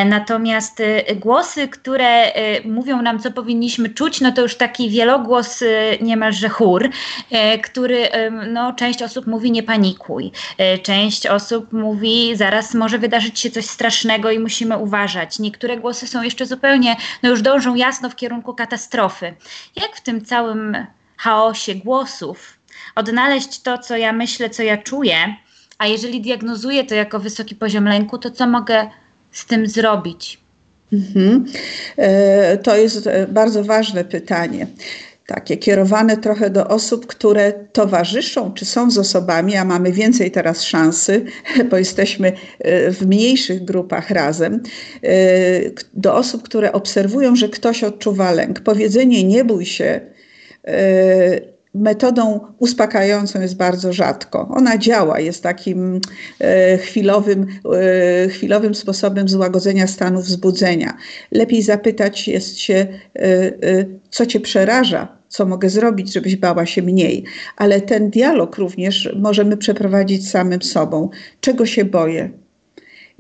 Natomiast 0.07 0.83
głosy, 1.17 1.69
które 1.69 2.33
mówią 2.65 3.03
nam, 3.03 3.19
co 3.19 3.31
powinniśmy 3.31 3.90
czuć, 3.95 4.21
no 4.21 4.33
to 4.33 4.43
już 4.43 4.55
taki 4.55 4.91
wielogłos, 4.91 5.65
niemalże 6.01 6.49
chór, 6.49 6.89
który 7.63 8.09
no, 8.49 8.73
część 8.73 9.03
osób 9.03 9.27
mówi 9.27 9.51
nie 9.53 9.63
panikuj, 9.63 10.33
część 10.83 11.27
osób 11.27 11.73
mówi 11.73 12.37
zaraz 12.37 12.75
może 12.75 12.99
wydarzyć 12.99 13.41
się 13.41 13.51
coś 13.51 13.65
strasznego 13.67 14.31
i 14.31 14.39
musimy 14.39 14.79
uważać. 14.79 15.39
Niektóre 15.39 15.77
głosy 15.77 16.07
są 16.07 16.23
jeszcze 16.23 16.47
zupełnie, 16.47 16.97
no 17.23 17.29
już 17.29 17.43
dążą 17.43 17.75
jasno 17.75 18.11
w 18.11 18.17
kierunku 18.17 18.55
katastrofy. 18.55 19.35
Jak 19.77 19.97
w 19.97 20.01
tym 20.01 20.25
całym 20.25 20.87
chaosie 21.17 21.75
głosów 21.75 22.59
odnaleźć 22.95 23.63
to, 23.63 23.79
co 23.79 23.97
ja 23.97 24.13
myślę, 24.13 24.51
co 24.51 24.63
ja 24.63 24.79
czuję, 24.79 25.17
a 25.79 25.87
jeżeli 25.87 26.21
diagnozuję 26.21 26.85
to 26.85 26.95
jako 26.95 27.21
wysoki 27.21 27.55
poziom 27.55 27.85
lęku, 27.85 28.19
to 28.19 28.31
co 28.31 28.47
mogę 28.47 28.91
z 29.31 29.47
tym 29.47 29.67
zrobić? 29.67 30.40
Mhm. 30.93 31.45
E, 31.97 32.59
to 32.59 32.77
jest 32.77 33.07
e, 33.07 33.27
bardzo 33.27 33.65
ważne 33.65 34.05
pytanie 34.05 34.67
takie 35.27 35.57
kierowane 35.57 36.17
trochę 36.17 36.51
do 36.51 36.69
osób, 36.69 37.07
które 37.07 37.53
towarzyszą, 37.53 38.53
czy 38.55 38.65
są 38.65 38.91
z 38.91 38.99
osobami, 38.99 39.57
a 39.57 39.65
mamy 39.65 39.93
więcej 39.93 40.31
teraz 40.31 40.63
szansy, 40.63 41.25
bo 41.71 41.77
jesteśmy 41.77 42.33
e, 42.59 42.91
w 42.93 43.07
mniejszych 43.07 43.65
grupach 43.65 44.11
razem, 44.11 44.63
do 45.95 46.15
osób, 46.15 46.43
które 46.43 46.73
obserwują, 46.73 47.37
że 47.37 47.49
ktoś 47.49 47.85
odczuwa 47.85 48.33
lęk. 48.33 48.61
Powiedzenie 48.61 49.25
nie 49.25 49.45
bój 49.45 49.67
się 49.67 50.01
metodą 51.75 52.41
uspokajającą 52.59 53.41
jest 53.41 53.57
bardzo 53.57 53.93
rzadko. 53.93 54.49
Ona 54.57 54.79
działa, 54.79 55.21
jest 55.21 55.43
takim 55.43 56.01
chwilowym, 56.83 57.47
chwilowym 58.31 58.75
sposobem 58.75 59.29
złagodzenia 59.29 59.87
stanu 59.87 60.21
wzbudzenia. 60.21 60.97
Lepiej 61.33 61.63
zapytać 61.63 62.29
jest 62.29 62.59
się, 62.59 62.87
co 64.11 64.27
cię 64.27 64.41
przeraża, 64.41 65.09
co 65.29 65.47
mogę 65.47 65.71
zrobić, 65.71 66.13
żebyś 66.13 66.37
bała 66.37 66.67
się 66.67 66.83
mniej. 66.83 67.25
Ale 67.57 67.81
ten 67.81 68.11
dialog 68.11 68.57
również 68.57 69.15
możemy 69.17 69.57
przeprowadzić 69.57 70.31
samym 70.31 70.63
sobą. 70.63 71.11
Czego 71.41 71.67
się 71.67 71.85
boję? 71.85 72.31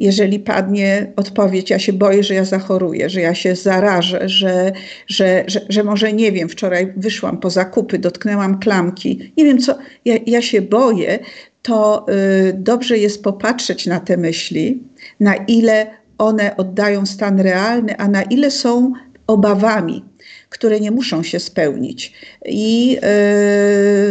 Jeżeli 0.00 0.38
padnie 0.38 1.12
odpowiedź, 1.16 1.70
ja 1.70 1.78
się 1.78 1.92
boję, 1.92 2.22
że 2.22 2.34
ja 2.34 2.44
zachoruję, 2.44 3.10
że 3.10 3.20
ja 3.20 3.34
się 3.34 3.56
zarażę, 3.56 4.28
że, 4.28 4.72
że, 5.06 5.44
że, 5.46 5.60
że 5.68 5.84
może 5.84 6.12
nie 6.12 6.32
wiem, 6.32 6.48
wczoraj 6.48 6.92
wyszłam 6.96 7.38
po 7.38 7.50
zakupy, 7.50 7.98
dotknęłam 7.98 8.58
klamki, 8.58 9.32
nie 9.36 9.44
wiem 9.44 9.58
co, 9.58 9.78
ja, 10.04 10.14
ja 10.26 10.42
się 10.42 10.62
boję, 10.62 11.18
to 11.62 12.06
y, 12.48 12.52
dobrze 12.52 12.98
jest 12.98 13.22
popatrzeć 13.22 13.86
na 13.86 14.00
te 14.00 14.16
myśli, 14.16 14.82
na 15.20 15.34
ile 15.34 15.86
one 16.18 16.56
oddają 16.56 17.06
stan 17.06 17.40
realny, 17.40 17.96
a 17.96 18.08
na 18.08 18.22
ile 18.22 18.50
są 18.50 18.92
obawami, 19.26 20.04
które 20.50 20.80
nie 20.80 20.90
muszą 20.90 21.22
się 21.22 21.40
spełnić. 21.40 22.12
I 22.44 22.90
yy, 22.90 23.00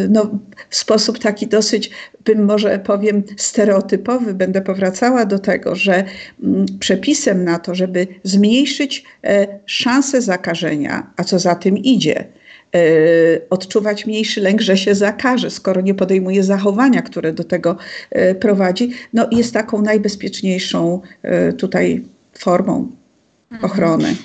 no, 0.09 0.39
w 0.69 0.75
sposób 0.75 1.19
taki 1.19 1.47
dosyć, 1.47 1.91
bym 2.25 2.45
może 2.45 2.79
powiem, 2.79 3.23
stereotypowy, 3.37 4.33
będę 4.33 4.61
powracała 4.61 5.25
do 5.25 5.39
tego, 5.39 5.75
że 5.75 6.03
mm, 6.43 6.65
przepisem 6.79 7.43
na 7.43 7.59
to, 7.59 7.75
żeby 7.75 8.07
zmniejszyć 8.23 9.03
e, 9.23 9.47
szanse 9.65 10.21
zakażenia, 10.21 11.13
a 11.17 11.23
co 11.23 11.39
za 11.39 11.55
tym 11.55 11.77
idzie, 11.77 12.19
e, 12.19 12.79
odczuwać 13.49 14.05
mniejszy 14.05 14.41
lęk, 14.41 14.61
że 14.61 14.77
się 14.77 14.95
zakaże, 14.95 15.49
skoro 15.49 15.81
nie 15.81 15.93
podejmuje 15.93 16.43
zachowania, 16.43 17.01
które 17.01 17.33
do 17.33 17.43
tego 17.43 17.77
e, 18.11 18.35
prowadzi, 18.35 18.91
no 19.13 19.27
jest 19.31 19.53
taką 19.53 19.81
najbezpieczniejszą 19.81 21.01
tutaj 21.57 22.05
formą 22.33 22.91
mhm. 23.51 23.71
ochrony. 23.71 24.15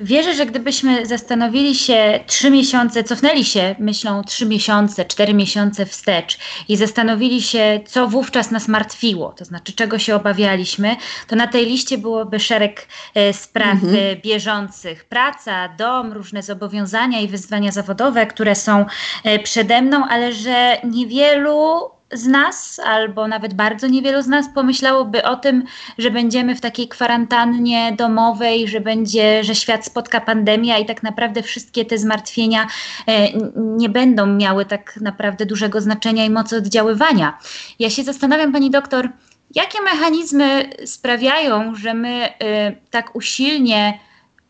Wierzę, 0.00 0.34
że 0.34 0.46
gdybyśmy 0.46 1.06
zastanowili 1.06 1.74
się 1.74 2.20
trzy 2.26 2.50
miesiące, 2.50 3.04
cofnęli 3.04 3.44
się 3.44 3.74
myślą 3.78 4.24
trzy 4.24 4.46
miesiące, 4.46 5.04
cztery 5.04 5.34
miesiące 5.34 5.86
wstecz 5.86 6.38
i 6.68 6.76
zastanowili 6.76 7.42
się, 7.42 7.80
co 7.86 8.08
wówczas 8.08 8.50
nas 8.50 8.68
martwiło, 8.68 9.32
to 9.32 9.44
znaczy 9.44 9.72
czego 9.72 9.98
się 9.98 10.16
obawialiśmy, 10.16 10.96
to 11.26 11.36
na 11.36 11.46
tej 11.46 11.66
liście 11.66 11.98
byłoby 11.98 12.40
szereg 12.40 12.88
e, 13.14 13.32
spraw 13.32 13.74
mhm. 13.74 13.96
E, 13.96 14.16
bieżących. 14.16 15.04
Praca, 15.04 15.68
dom, 15.68 16.12
różne 16.12 16.42
zobowiązania 16.42 17.20
i 17.20 17.28
wyzwania 17.28 17.72
zawodowe, 17.72 18.26
które 18.26 18.54
są 18.54 18.86
e, 19.24 19.38
przede 19.38 19.82
mną, 19.82 20.04
ale 20.08 20.32
że 20.32 20.76
niewielu 20.84 21.90
z 22.12 22.26
nas, 22.26 22.78
albo 22.84 23.28
nawet 23.28 23.54
bardzo 23.54 23.86
niewielu 23.86 24.22
z 24.22 24.26
nas 24.26 24.46
pomyślałoby 24.54 25.22
o 25.22 25.36
tym, 25.36 25.64
że 25.98 26.10
będziemy 26.10 26.54
w 26.54 26.60
takiej 26.60 26.88
kwarantannie 26.88 27.92
domowej, 27.92 28.68
że 28.68 28.80
będzie, 28.80 29.44
że 29.44 29.54
świat 29.54 29.86
spotka 29.86 30.20
pandemia 30.20 30.78
i 30.78 30.86
tak 30.86 31.02
naprawdę 31.02 31.42
wszystkie 31.42 31.84
te 31.84 31.98
zmartwienia 31.98 32.66
e, 33.06 33.28
nie 33.56 33.88
będą 33.88 34.26
miały 34.26 34.64
tak 34.64 34.96
naprawdę 35.00 35.46
dużego 35.46 35.80
znaczenia 35.80 36.24
i 36.24 36.30
mocy 36.30 36.56
oddziaływania. 36.56 37.38
Ja 37.78 37.90
się 37.90 38.02
zastanawiam, 38.02 38.52
pani 38.52 38.70
doktor, 38.70 39.08
jakie 39.54 39.82
mechanizmy 39.82 40.70
sprawiają, 40.84 41.74
że 41.74 41.94
my 41.94 42.28
e, 42.28 42.72
tak 42.90 43.16
usilnie 43.16 43.98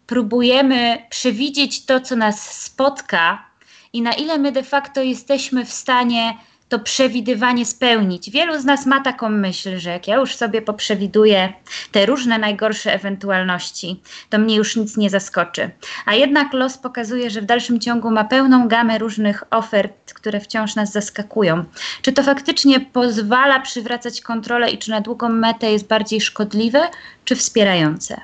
próbujemy 0.06 1.06
przewidzieć 1.10 1.86
to, 1.86 2.00
co 2.00 2.16
nas 2.16 2.62
spotka 2.62 3.50
i 3.92 4.02
na 4.02 4.12
ile 4.12 4.38
my 4.38 4.52
de 4.52 4.62
facto 4.62 5.02
jesteśmy 5.02 5.64
w 5.64 5.72
stanie 5.72 6.34
to 6.70 6.78
przewidywanie 6.78 7.66
spełnić. 7.66 8.30
Wielu 8.30 8.60
z 8.60 8.64
nas 8.64 8.86
ma 8.86 9.00
taką 9.00 9.28
myśl, 9.28 9.78
że 9.78 9.90
jak 9.90 10.08
ja 10.08 10.16
już 10.16 10.36
sobie 10.36 10.62
poprzewiduję 10.62 11.52
te 11.92 12.06
różne 12.06 12.38
najgorsze 12.38 12.94
ewentualności, 12.94 14.00
to 14.30 14.38
mnie 14.38 14.56
już 14.56 14.76
nic 14.76 14.96
nie 14.96 15.10
zaskoczy. 15.10 15.70
A 16.06 16.14
jednak 16.14 16.52
los 16.52 16.78
pokazuje, 16.78 17.30
że 17.30 17.40
w 17.40 17.44
dalszym 17.44 17.80
ciągu 17.80 18.10
ma 18.10 18.24
pełną 18.24 18.68
gamę 18.68 18.98
różnych 18.98 19.44
ofert, 19.50 20.12
które 20.14 20.40
wciąż 20.40 20.74
nas 20.74 20.92
zaskakują. 20.92 21.64
Czy 22.02 22.12
to 22.12 22.22
faktycznie 22.22 22.80
pozwala 22.80 23.60
przywracać 23.60 24.20
kontrolę 24.20 24.70
i 24.70 24.78
czy 24.78 24.90
na 24.90 25.00
długą 25.00 25.28
metę 25.28 25.72
jest 25.72 25.86
bardziej 25.86 26.20
szkodliwe, 26.20 26.80
czy 27.24 27.36
wspierające? 27.36 28.20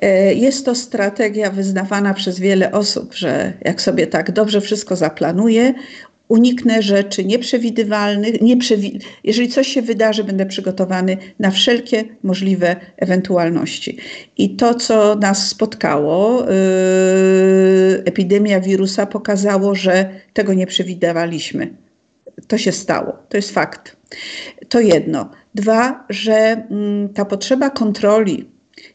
E, 0.00 0.34
jest 0.34 0.64
to 0.64 0.74
strategia 0.74 1.50
wyznawana 1.50 2.14
przez 2.14 2.40
wiele 2.40 2.72
osób, 2.72 3.14
że 3.14 3.52
jak 3.60 3.82
sobie 3.82 4.06
tak 4.06 4.32
dobrze 4.32 4.60
wszystko 4.60 4.96
zaplanuję, 4.96 5.74
uniknę 6.28 6.82
rzeczy 6.82 7.24
nieprzewidywalnych. 7.24 8.42
Nieprzewi 8.42 9.00
Jeżeli 9.24 9.48
coś 9.48 9.68
się 9.68 9.82
wydarzy, 9.82 10.24
będę 10.24 10.46
przygotowany 10.46 11.16
na 11.38 11.50
wszelkie 11.50 12.04
możliwe 12.22 12.76
ewentualności. 12.96 13.98
I 14.36 14.56
to, 14.56 14.74
co 14.74 15.14
nas 15.14 15.48
spotkało, 15.48 16.40
yy, 16.40 16.46
epidemia 18.04 18.60
wirusa 18.60 19.06
pokazało, 19.06 19.74
że 19.74 20.10
tego 20.32 20.54
nie 20.54 20.66
przewidywaliśmy. 20.66 21.76
To 22.48 22.58
się 22.58 22.72
stało, 22.72 23.12
to 23.28 23.36
jest 23.36 23.50
fakt. 23.50 23.96
To 24.68 24.80
jedno. 24.80 25.30
Dwa, 25.54 26.04
że 26.08 26.66
mm, 26.70 27.08
ta 27.08 27.24
potrzeba 27.24 27.70
kontroli 27.70 28.48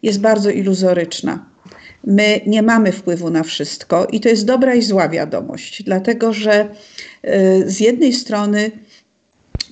jest 0.03 0.21
bardzo 0.21 0.49
iluzoryczna. 0.49 1.49
My 2.03 2.41
nie 2.45 2.61
mamy 2.61 2.91
wpływu 2.91 3.29
na 3.29 3.43
wszystko 3.43 4.05
i 4.05 4.19
to 4.19 4.29
jest 4.29 4.45
dobra 4.45 4.75
i 4.75 4.81
zła 4.81 5.09
wiadomość, 5.09 5.83
dlatego 5.83 6.33
że 6.33 6.69
y, 7.25 7.63
z 7.65 7.79
jednej 7.79 8.13
strony 8.13 8.71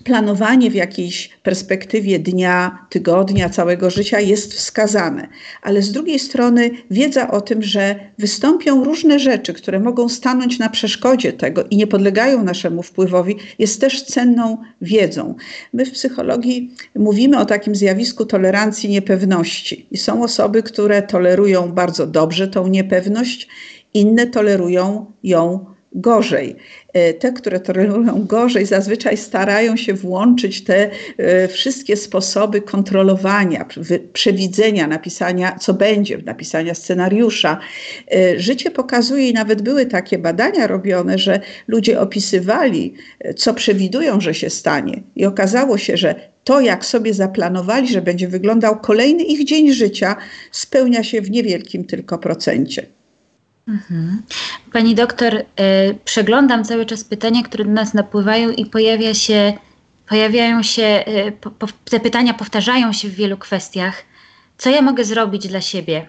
planowanie 0.07 0.71
w 0.71 0.75
jakiejś 0.75 1.29
perspektywie 1.43 2.19
dnia, 2.19 2.85
tygodnia, 2.89 3.49
całego 3.49 3.89
życia 3.89 4.19
jest 4.19 4.53
wskazane, 4.53 5.27
ale 5.61 5.81
z 5.81 5.91
drugiej 5.91 6.19
strony 6.19 6.71
wiedza 6.91 7.31
o 7.31 7.41
tym, 7.41 7.63
że 7.63 7.95
wystąpią 8.19 8.83
różne 8.83 9.19
rzeczy, 9.19 9.53
które 9.53 9.79
mogą 9.79 10.09
stanąć 10.09 10.59
na 10.59 10.69
przeszkodzie 10.69 11.33
tego 11.33 11.63
i 11.63 11.77
nie 11.77 11.87
podlegają 11.87 12.43
naszemu 12.43 12.83
wpływowi, 12.83 13.35
jest 13.59 13.81
też 13.81 14.03
cenną 14.03 14.57
wiedzą. 14.81 15.35
My 15.73 15.85
w 15.85 15.91
psychologii 15.91 16.73
mówimy 16.95 17.39
o 17.39 17.45
takim 17.45 17.75
zjawisku 17.75 18.25
tolerancji 18.25 18.89
niepewności 18.89 19.87
i 19.91 19.97
są 19.97 20.23
osoby, 20.23 20.63
które 20.63 21.01
tolerują 21.01 21.71
bardzo 21.71 22.07
dobrze 22.07 22.47
tą 22.47 22.67
niepewność, 22.67 23.47
inne 23.93 24.27
tolerują 24.27 25.11
ją 25.23 25.76
gorzej. 25.91 26.55
E, 26.93 27.13
te, 27.13 27.31
które 27.31 27.59
tolerują 27.59 28.25
gorzej, 28.25 28.65
zazwyczaj 28.65 29.17
starają 29.17 29.77
się 29.77 29.93
włączyć 29.93 30.63
te 30.63 30.89
e, 31.17 31.47
wszystkie 31.47 31.97
sposoby 31.97 32.61
kontrolowania, 32.61 33.65
przewidzenia, 34.13 34.87
napisania, 34.87 35.57
co 35.59 35.73
będzie, 35.73 36.17
napisania 36.17 36.73
scenariusza. 36.73 37.59
E, 38.15 38.39
życie 38.39 38.71
pokazuje, 38.71 39.29
i 39.29 39.33
nawet 39.33 39.61
były 39.61 39.85
takie 39.85 40.17
badania 40.17 40.67
robione, 40.67 41.17
że 41.17 41.39
ludzie 41.67 41.99
opisywali, 41.99 42.93
co 43.35 43.53
przewidują, 43.53 44.21
że 44.21 44.33
się 44.33 44.49
stanie. 44.49 45.01
I 45.15 45.25
okazało 45.25 45.77
się, 45.77 45.97
że 45.97 46.15
to, 46.43 46.61
jak 46.61 46.85
sobie 46.85 47.13
zaplanowali, 47.13 47.87
że 47.87 48.01
będzie 48.01 48.27
wyglądał 48.27 48.79
kolejny 48.79 49.23
ich 49.23 49.45
dzień 49.45 49.73
życia, 49.73 50.15
spełnia 50.51 51.03
się 51.03 51.21
w 51.21 51.31
niewielkim 51.31 51.85
tylko 51.85 52.17
procencie. 52.17 52.96
Mhm. 53.67 54.21
Pani 54.73 54.95
doktor, 54.95 55.33
y, 55.35 55.43
przeglądam 56.05 56.63
cały 56.63 56.85
czas 56.85 57.03
pytania, 57.03 57.43
które 57.43 57.65
do 57.65 57.71
nas 57.71 57.93
napływają 57.93 58.49
i 58.49 58.65
pojawia 58.65 59.13
się, 59.13 59.53
pojawiają 60.09 60.63
się, 60.63 61.03
y, 61.07 61.33
te 61.89 61.99
pytania 61.99 62.33
powtarzają 62.33 62.93
się 62.93 63.07
w 63.09 63.15
wielu 63.15 63.37
kwestiach. 63.37 64.03
Co 64.57 64.69
ja 64.69 64.81
mogę 64.81 65.03
zrobić 65.03 65.47
dla 65.47 65.61
siebie, 65.61 66.07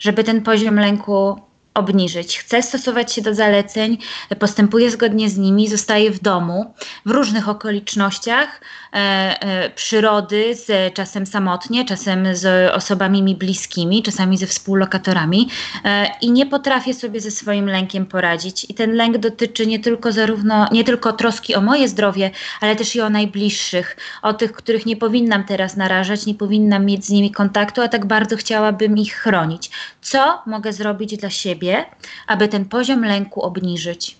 żeby 0.00 0.24
ten 0.24 0.42
poziom 0.42 0.76
lęku 0.76 1.40
obniżyć. 1.74 2.38
Chcę 2.38 2.62
stosować 2.62 3.12
się 3.12 3.22
do 3.22 3.34
zaleceń, 3.34 3.98
postępuję 4.38 4.90
zgodnie 4.90 5.30
z 5.30 5.38
nimi, 5.38 5.68
zostaję 5.68 6.10
w 6.10 6.20
domu 6.20 6.74
w 7.06 7.10
różnych 7.10 7.48
okolicznościach 7.48 8.60
e, 8.92 8.96
e, 8.96 9.70
przyrody, 9.70 10.54
z, 10.54 10.94
czasem 10.94 11.26
samotnie, 11.26 11.84
czasem 11.84 12.36
z 12.36 12.72
osobami 12.74 13.22
mi 13.22 13.34
bliskimi, 13.34 14.02
czasami 14.02 14.38
ze 14.38 14.46
współlokatorami 14.46 15.48
e, 15.84 16.06
i 16.20 16.30
nie 16.30 16.46
potrafię 16.46 16.94
sobie 16.94 17.20
ze 17.20 17.30
swoim 17.30 17.66
lękiem 17.66 18.06
poradzić. 18.06 18.66
I 18.68 18.74
ten 18.74 18.94
lęk 18.94 19.18
dotyczy 19.18 19.66
nie 19.66 19.78
tylko 19.78 20.12
zarówno, 20.12 20.68
nie 20.72 20.84
tylko 20.84 21.12
troski 21.12 21.54
o 21.54 21.60
moje 21.60 21.88
zdrowie, 21.88 22.30
ale 22.60 22.76
też 22.76 22.96
i 22.96 23.00
o 23.00 23.10
najbliższych, 23.10 23.96
o 24.22 24.34
tych, 24.34 24.52
których 24.52 24.86
nie 24.86 24.96
powinnam 24.96 25.44
teraz 25.44 25.76
narażać, 25.76 26.26
nie 26.26 26.34
powinnam 26.34 26.86
mieć 26.86 27.06
z 27.06 27.10
nimi 27.10 27.30
kontaktu, 27.30 27.82
a 27.82 27.88
tak 27.88 28.06
bardzo 28.06 28.36
chciałabym 28.36 28.98
ich 28.98 29.14
chronić. 29.14 29.70
Co 30.00 30.42
mogę 30.46 30.72
zrobić 30.72 31.16
dla 31.16 31.30
siebie? 31.30 31.61
Siebie, 31.62 31.84
aby 32.26 32.48
ten 32.48 32.64
poziom 32.64 33.04
lęku 33.04 33.42
obniżyć? 33.42 34.16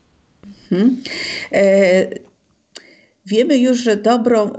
Hmm. 0.71 1.03
E, 1.53 2.09
wiemy 3.27 3.59
już, 3.59 3.79
że 3.79 3.97
dobrą, 3.97 4.53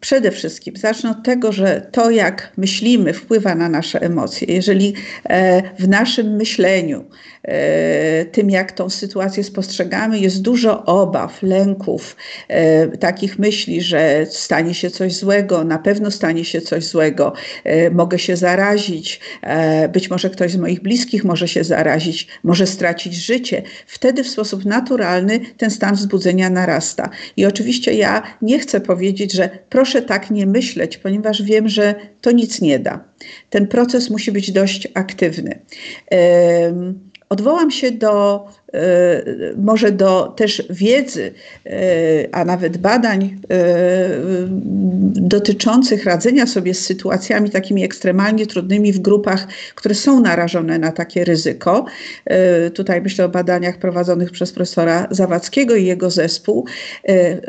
przede 0.00 0.30
wszystkim 0.30 0.76
zacznę 0.76 1.10
od 1.10 1.22
tego, 1.24 1.52
że 1.52 1.88
to, 1.92 2.10
jak 2.10 2.52
myślimy, 2.56 3.12
wpływa 3.12 3.54
na 3.54 3.68
nasze 3.68 4.02
emocje. 4.02 4.54
Jeżeli 4.54 4.94
e, 5.24 5.62
w 5.78 5.88
naszym 5.88 6.36
myśleniu 6.36 7.04
E, 7.42 8.24
tym, 8.24 8.50
jak 8.50 8.72
tą 8.72 8.90
sytuację 8.90 9.44
spostrzegamy, 9.44 10.18
jest 10.18 10.42
dużo 10.42 10.84
obaw, 10.84 11.42
lęków, 11.42 12.16
e, 12.48 12.88
takich 12.88 13.38
myśli, 13.38 13.82
że 13.82 14.26
stanie 14.30 14.74
się 14.74 14.90
coś 14.90 15.14
złego, 15.14 15.64
na 15.64 15.78
pewno 15.78 16.10
stanie 16.10 16.44
się 16.44 16.60
coś 16.60 16.84
złego, 16.84 17.32
mogę 17.92 18.18
się 18.18 18.36
zarazić, 18.36 19.20
być 19.92 20.10
może 20.10 20.30
ktoś 20.30 20.52
z 20.52 20.56
moich 20.56 20.82
bliskich 20.82 21.24
może 21.24 21.48
się 21.48 21.64
zarazić, 21.64 22.28
może 22.42 22.66
stracić 22.66 23.14
życie. 23.14 23.62
Wtedy 23.86 24.24
w 24.24 24.28
sposób 24.28 24.64
naturalny 24.64 25.40
ten 25.56 25.70
stan 25.70 25.94
wzbudzenia 25.94 26.50
narasta. 26.50 27.10
I 27.36 27.46
oczywiście 27.46 27.94
ja 27.94 28.22
nie 28.42 28.58
chcę 28.58 28.80
powiedzieć, 28.80 29.32
że 29.32 29.50
proszę 29.68 29.89
tak 30.02 30.30
nie 30.30 30.46
myśleć, 30.46 30.98
ponieważ 30.98 31.42
wiem, 31.42 31.68
że 31.68 31.94
to 32.20 32.30
nic 32.30 32.60
nie 32.60 32.78
da. 32.78 33.04
Ten 33.50 33.66
proces 33.66 34.10
musi 34.10 34.32
być 34.32 34.52
dość 34.52 34.88
aktywny. 34.94 35.60
Odwołam 37.28 37.70
się 37.70 37.90
do 37.90 38.44
może 39.56 39.92
do 39.92 40.34
też 40.36 40.62
wiedzy, 40.70 41.32
e, 41.66 41.70
a 42.32 42.44
nawet 42.44 42.76
badań 42.76 43.40
e, 43.50 43.58
dotyczących 45.10 46.04
radzenia 46.04 46.46
sobie 46.46 46.74
z 46.74 46.84
sytuacjami 46.84 47.50
takimi 47.50 47.84
ekstremalnie 47.84 48.46
trudnymi 48.46 48.92
w 48.92 48.98
grupach, 48.98 49.46
które 49.74 49.94
są 49.94 50.20
narażone 50.20 50.78
na 50.78 50.92
takie 50.92 51.24
ryzyko. 51.24 51.84
Tutaj 52.74 53.02
myślę 53.02 53.24
o 53.24 53.28
badaniach 53.28 53.78
prowadzonych 53.78 54.30
przez 54.30 54.52
profesora 54.52 55.06
Zawadzkiego 55.10 55.76
i 55.76 55.84
jego 55.84 56.10
zespół 56.10 56.66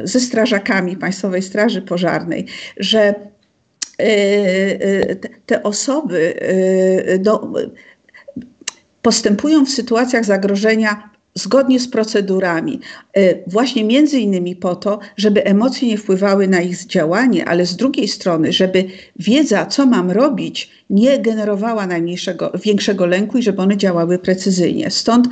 ze 0.04 0.20
strażakami 0.20 0.98
Państwowej 0.98 1.42
Straży 1.42 1.82
Pożarnej, 1.82 2.46
że 2.78 3.16
te 5.46 5.64
osoby 5.64 6.34
do, 7.20 7.52
postępują 9.02 9.66
w 9.66 9.70
sytuacjach 9.70 10.26
zagrożenia 10.26 11.12
zgodnie 11.36 11.80
z 11.80 11.88
procedurami, 11.88 12.80
e, 13.14 13.50
właśnie 13.50 13.84
między 13.84 14.20
innymi 14.20 14.56
po 14.56 14.76
to, 14.76 15.00
żeby 15.18 15.46
emocje 15.46 15.88
nie 15.88 15.98
wpływały 15.98 16.48
na 16.48 16.62
ich 16.62 16.86
działanie, 16.86 17.46
ale 17.46 17.66
z 17.66 17.76
drugiej 17.76 18.08
strony, 18.08 18.54
żeby 18.54 18.86
wiedza, 19.20 19.66
co 19.66 19.86
mam 19.86 20.12
robić, 20.12 20.70
nie 20.90 21.20
generowała 21.20 21.88
najmniejszego, 21.88 22.52
większego 22.64 23.06
lęku 23.06 23.38
i 23.38 23.44
żeby 23.44 23.62
one 23.62 23.78
działały 23.78 24.20
precyzyjnie. 24.20 24.92
Stąd 24.92 25.28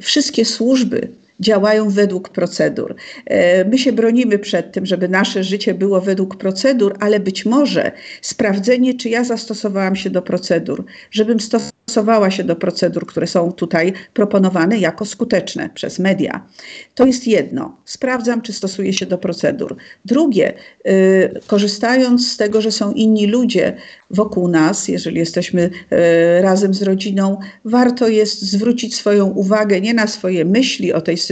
wszystkie 0.00 0.44
służby 0.44 1.08
działają 1.40 1.90
według 1.90 2.28
procedur. 2.28 2.94
E, 3.26 3.64
my 3.64 3.78
się 3.78 3.92
bronimy 3.92 4.38
przed 4.38 4.72
tym, 4.72 4.86
żeby 4.86 5.08
nasze 5.08 5.44
życie 5.44 5.74
było 5.74 6.00
według 6.00 6.36
procedur, 6.36 6.96
ale 7.00 7.20
być 7.20 7.46
może 7.46 7.92
sprawdzenie, 8.22 8.94
czy 8.94 9.08
ja 9.08 9.24
zastosowałam 9.24 9.96
się 9.96 10.10
do 10.10 10.22
procedur, 10.22 10.84
żebym 11.10 11.40
stosowała 11.40 12.30
się 12.30 12.44
do 12.44 12.56
procedur, 12.56 13.06
które 13.06 13.26
są 13.26 13.52
tutaj 13.52 13.92
proponowane 14.14 14.78
jako 14.78 15.04
skuteczne 15.04 15.70
przez 15.74 15.98
media. 15.98 16.46
To 16.94 17.06
jest 17.06 17.26
jedno. 17.26 17.76
Sprawdzam, 17.84 18.42
czy 18.42 18.52
stosuję 18.52 18.92
się 18.92 19.06
do 19.06 19.18
procedur. 19.18 19.76
Drugie, 20.04 20.54
y, 20.86 21.40
korzystając 21.46 22.32
z 22.32 22.36
tego, 22.36 22.60
że 22.60 22.72
są 22.72 22.92
inni 22.92 23.26
ludzie 23.26 23.76
wokół 24.10 24.48
nas, 24.48 24.88
jeżeli 24.88 25.18
jesteśmy 25.18 25.62
y, 25.62 26.42
razem 26.42 26.74
z 26.74 26.82
rodziną, 26.82 27.38
warto 27.64 28.08
jest 28.08 28.42
zwrócić 28.42 28.96
swoją 28.96 29.26
uwagę 29.26 29.80
nie 29.80 29.94
na 29.94 30.06
swoje 30.06 30.44
myśli 30.44 30.92
o 30.92 31.00
tej 31.00 31.16
sytuacji, 31.16 31.29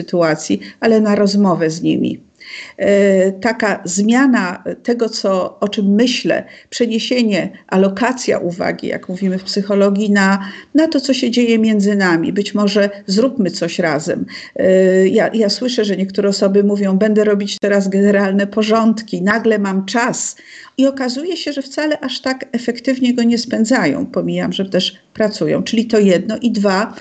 ale 0.80 1.00
na 1.00 1.14
rozmowę 1.14 1.70
z 1.70 1.82
nimi. 1.82 2.28
E, 2.76 3.32
taka 3.32 3.82
zmiana 3.84 4.64
tego, 4.82 5.08
co, 5.08 5.60
o 5.60 5.68
czym 5.68 5.94
myślę, 5.94 6.44
przeniesienie, 6.70 7.50
alokacja 7.66 8.38
uwagi, 8.38 8.86
jak 8.86 9.08
mówimy 9.08 9.38
w 9.38 9.44
psychologii, 9.44 10.10
na, 10.10 10.48
na 10.74 10.88
to, 10.88 11.00
co 11.00 11.14
się 11.14 11.30
dzieje 11.30 11.58
między 11.58 11.96
nami. 11.96 12.32
Być 12.32 12.54
może 12.54 12.90
zróbmy 13.06 13.50
coś 13.50 13.78
razem. 13.78 14.26
E, 14.56 15.08
ja, 15.08 15.30
ja 15.34 15.48
słyszę, 15.48 15.84
że 15.84 15.96
niektóre 15.96 16.28
osoby 16.28 16.64
mówią, 16.64 16.98
będę 16.98 17.24
robić 17.24 17.56
teraz 17.60 17.88
generalne 17.88 18.46
porządki, 18.46 19.22
nagle 19.22 19.58
mam 19.58 19.84
czas. 19.84 20.36
I 20.78 20.86
okazuje 20.86 21.36
się, 21.36 21.52
że 21.52 21.62
wcale 21.62 22.00
aż 22.00 22.20
tak 22.20 22.44
efektywnie 22.52 23.14
go 23.14 23.22
nie 23.22 23.38
spędzają. 23.38 24.06
Pomijam, 24.06 24.52
że 24.52 24.64
też 24.64 24.96
pracują. 25.14 25.62
Czyli 25.62 25.86
to 25.86 25.98
jedno. 25.98 26.36
I 26.42 26.52
dwa, 26.52 26.94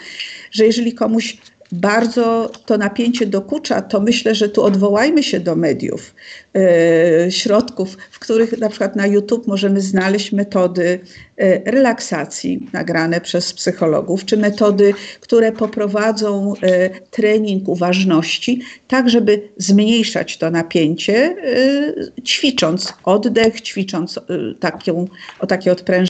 że 0.51 0.65
jeżeli 0.65 0.93
komuś 0.93 1.37
bardzo 1.71 2.51
to 2.65 2.77
napięcie 2.77 3.25
dokucza, 3.25 3.81
to 3.81 3.99
myślę, 3.99 4.35
że 4.35 4.49
tu 4.49 4.63
odwołajmy 4.63 5.23
się 5.23 5.39
do 5.39 5.55
mediów, 5.55 6.15
e, 6.55 7.31
środków, 7.31 7.97
w 8.11 8.19
których 8.19 8.57
na 8.57 8.69
przykład 8.69 8.95
na 8.95 9.07
YouTube 9.07 9.47
możemy 9.47 9.81
znaleźć 9.81 10.31
metody 10.31 10.99
e, 11.37 11.71
relaksacji 11.71 12.69
nagrane 12.73 13.21
przez 13.21 13.53
psychologów, 13.53 14.25
czy 14.25 14.37
metody, 14.37 14.93
które 15.19 15.51
poprowadzą 15.51 16.53
e, 16.61 16.89
trening 16.89 17.67
uważności, 17.67 18.61
tak 18.87 19.09
żeby 19.09 19.49
zmniejszać 19.57 20.37
to 20.37 20.51
napięcie, 20.51 21.15
e, 21.15 22.21
ćwicząc 22.21 22.93
oddech, 23.03 23.61
ćwicząc 23.61 24.17
e, 24.17 24.21
taką, 24.59 25.07
o 25.39 25.47
takie 25.47 25.71
odprężenie, 25.71 26.07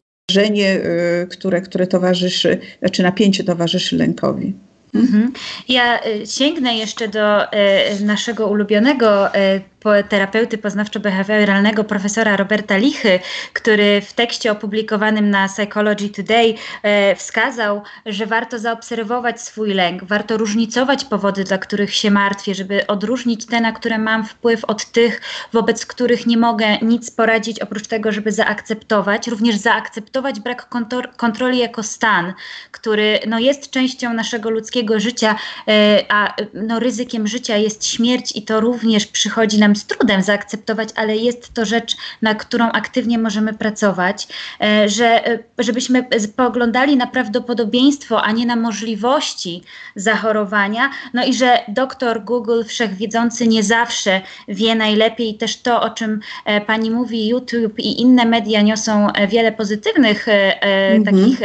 e, 0.84 1.28
które, 1.28 1.62
które 1.62 1.88
towarzyszy, 1.88 2.58
znaczy 2.80 3.04
napięcie 3.04 3.44
towarzyszy 3.44 3.98
lękowi. 3.98 4.67
Mhm. 4.98 5.34
Ja 5.68 6.00
y, 6.06 6.28
sięgnę 6.28 6.78
jeszcze 6.78 7.08
do 7.08 7.44
y, 7.44 8.06
naszego 8.06 8.48
ulubionego 8.48 9.36
y, 9.36 9.62
terapeuty 10.10 10.58
poznawczo-behawioralnego 10.58 11.84
profesora 11.84 12.38
Roberta 12.38 12.78
Lichy, 12.78 13.20
który 13.54 14.02
w 14.02 14.14
tekście 14.14 14.52
opublikowanym 14.52 15.30
na 15.30 15.48
Psychology 15.48 16.10
Today 16.10 16.54
e, 16.84 17.16
wskazał, 17.16 17.82
że 18.06 18.26
warto 18.26 18.60
zaobserwować 18.60 19.42
swój 19.42 19.74
lęk, 19.74 20.04
warto 20.04 20.38
różnicować 20.38 21.06
powody, 21.06 21.44
dla 21.44 21.58
których 21.58 21.94
się 21.94 22.12
martwię, 22.12 22.56
żeby 22.56 22.88
odróżnić 22.88 23.46
te, 23.46 23.62
na 23.62 23.72
które 23.72 23.98
mam 23.98 24.26
wpływ, 24.26 24.66
od 24.66 24.86
tych, 24.86 25.22
wobec 25.54 25.86
których 25.86 26.28
nie 26.28 26.38
mogę 26.38 26.78
nic 26.82 27.12
poradzić, 27.12 27.60
oprócz 27.60 27.88
tego, 27.88 28.12
żeby 28.12 28.32
zaakceptować, 28.32 29.28
również 29.28 29.56
zaakceptować 29.56 30.40
brak 30.40 30.70
kontroli 31.18 31.58
jako 31.58 31.84
stan, 31.84 32.34
który 32.72 33.20
no, 33.28 33.40
jest 33.40 33.70
częścią 33.70 34.14
naszego 34.14 34.50
ludzkiego 34.50 35.00
życia, 35.00 35.36
e, 35.68 36.06
a 36.10 36.36
no, 36.54 36.80
ryzykiem 36.80 37.28
życia 37.28 37.58
jest 37.58 37.86
śmierć 37.86 38.36
i 38.36 38.42
to 38.42 38.60
również 38.60 39.08
przychodzi 39.08 39.60
nam 39.60 39.76
z 39.78 39.86
trudem 39.86 40.22
zaakceptować, 40.22 40.90
ale 40.96 41.18
jest 41.18 41.54
to 41.54 41.66
rzecz, 41.66 41.96
na 42.22 42.36
którą 42.36 42.66
aktywnie 42.70 43.18
możemy 43.18 43.54
pracować, 43.54 44.28
e, 44.62 44.90
że, 44.90 45.28
e, 45.28 45.40
żebyśmy 45.60 46.06
poglądali 46.36 46.98
na 46.98 47.08
prawdopodobieństwo, 47.08 48.24
a 48.24 48.32
nie 48.32 48.46
na 48.46 48.56
możliwości 48.56 49.64
zachorowania, 49.96 50.90
no 51.14 51.26
i 51.26 51.34
że 51.34 51.60
doktor 51.68 52.24
Google 52.24 52.64
wszechwiedzący 52.64 53.48
nie 53.48 53.64
zawsze 53.64 54.22
wie 54.48 54.76
najlepiej. 54.76 55.38
Też 55.38 55.62
to, 55.62 55.82
o 55.82 55.90
czym 55.90 56.20
e, 56.46 56.62
pani 56.62 56.92
mówi, 56.92 57.28
YouTube 57.28 57.80
i 57.80 58.02
inne 58.02 58.26
media 58.26 58.62
niosą 58.62 59.08
wiele 59.28 59.52
pozytywnych, 59.52 60.28
mhm. 60.62 61.04
takich 61.04 61.40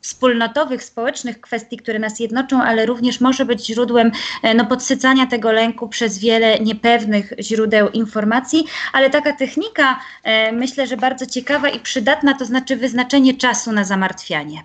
wspólnotowych, 0.00 0.84
społecznych 0.84 1.40
kwestii, 1.40 1.76
które 1.76 1.98
nas 1.98 2.20
jednoczą, 2.20 2.62
ale 2.62 2.86
również 2.86 3.20
może 3.20 3.44
być 3.44 3.66
źródłem 3.66 4.10
no, 4.54 4.66
podsycania 4.66 5.26
tego 5.26 5.52
lęku 5.52 5.88
przez 5.88 6.18
wiele 6.18 6.58
niepewnych 6.58 7.32
źródeł 7.40 7.67
źródeł 7.68 7.88
informacji, 7.88 8.64
ale 8.92 9.10
taka 9.10 9.32
technika 9.32 10.00
e, 10.24 10.52
myślę, 10.52 10.86
że 10.86 10.96
bardzo 10.96 11.26
ciekawa 11.26 11.68
i 11.68 11.80
przydatna, 11.80 12.34
to 12.34 12.44
znaczy 12.44 12.76
wyznaczenie 12.76 13.34
czasu 13.34 13.72
na 13.72 13.84
zamartwianie. 13.84 14.62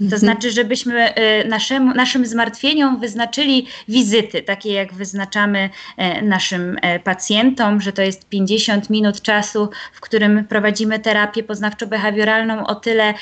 To 0.00 0.04
mhm. 0.04 0.20
znaczy, 0.20 0.50
żebyśmy 0.50 1.14
e, 1.14 1.48
naszemu, 1.48 1.94
naszym 1.94 2.26
zmartwieniom 2.26 3.00
wyznaczyli 3.00 3.66
wizyty, 3.88 4.42
takie 4.42 4.72
jak 4.72 4.94
wyznaczamy 4.94 5.70
e, 5.96 6.22
naszym 6.22 6.76
e, 6.82 7.00
pacjentom, 7.00 7.80
że 7.80 7.92
to 7.92 8.02
jest 8.02 8.28
50 8.28 8.90
minut 8.90 9.22
czasu, 9.22 9.68
w 9.92 10.00
którym 10.00 10.44
prowadzimy 10.44 10.98
terapię 10.98 11.42
poznawczo-behawioralną, 11.42 12.64
o 12.66 12.74
tyle 12.74 13.14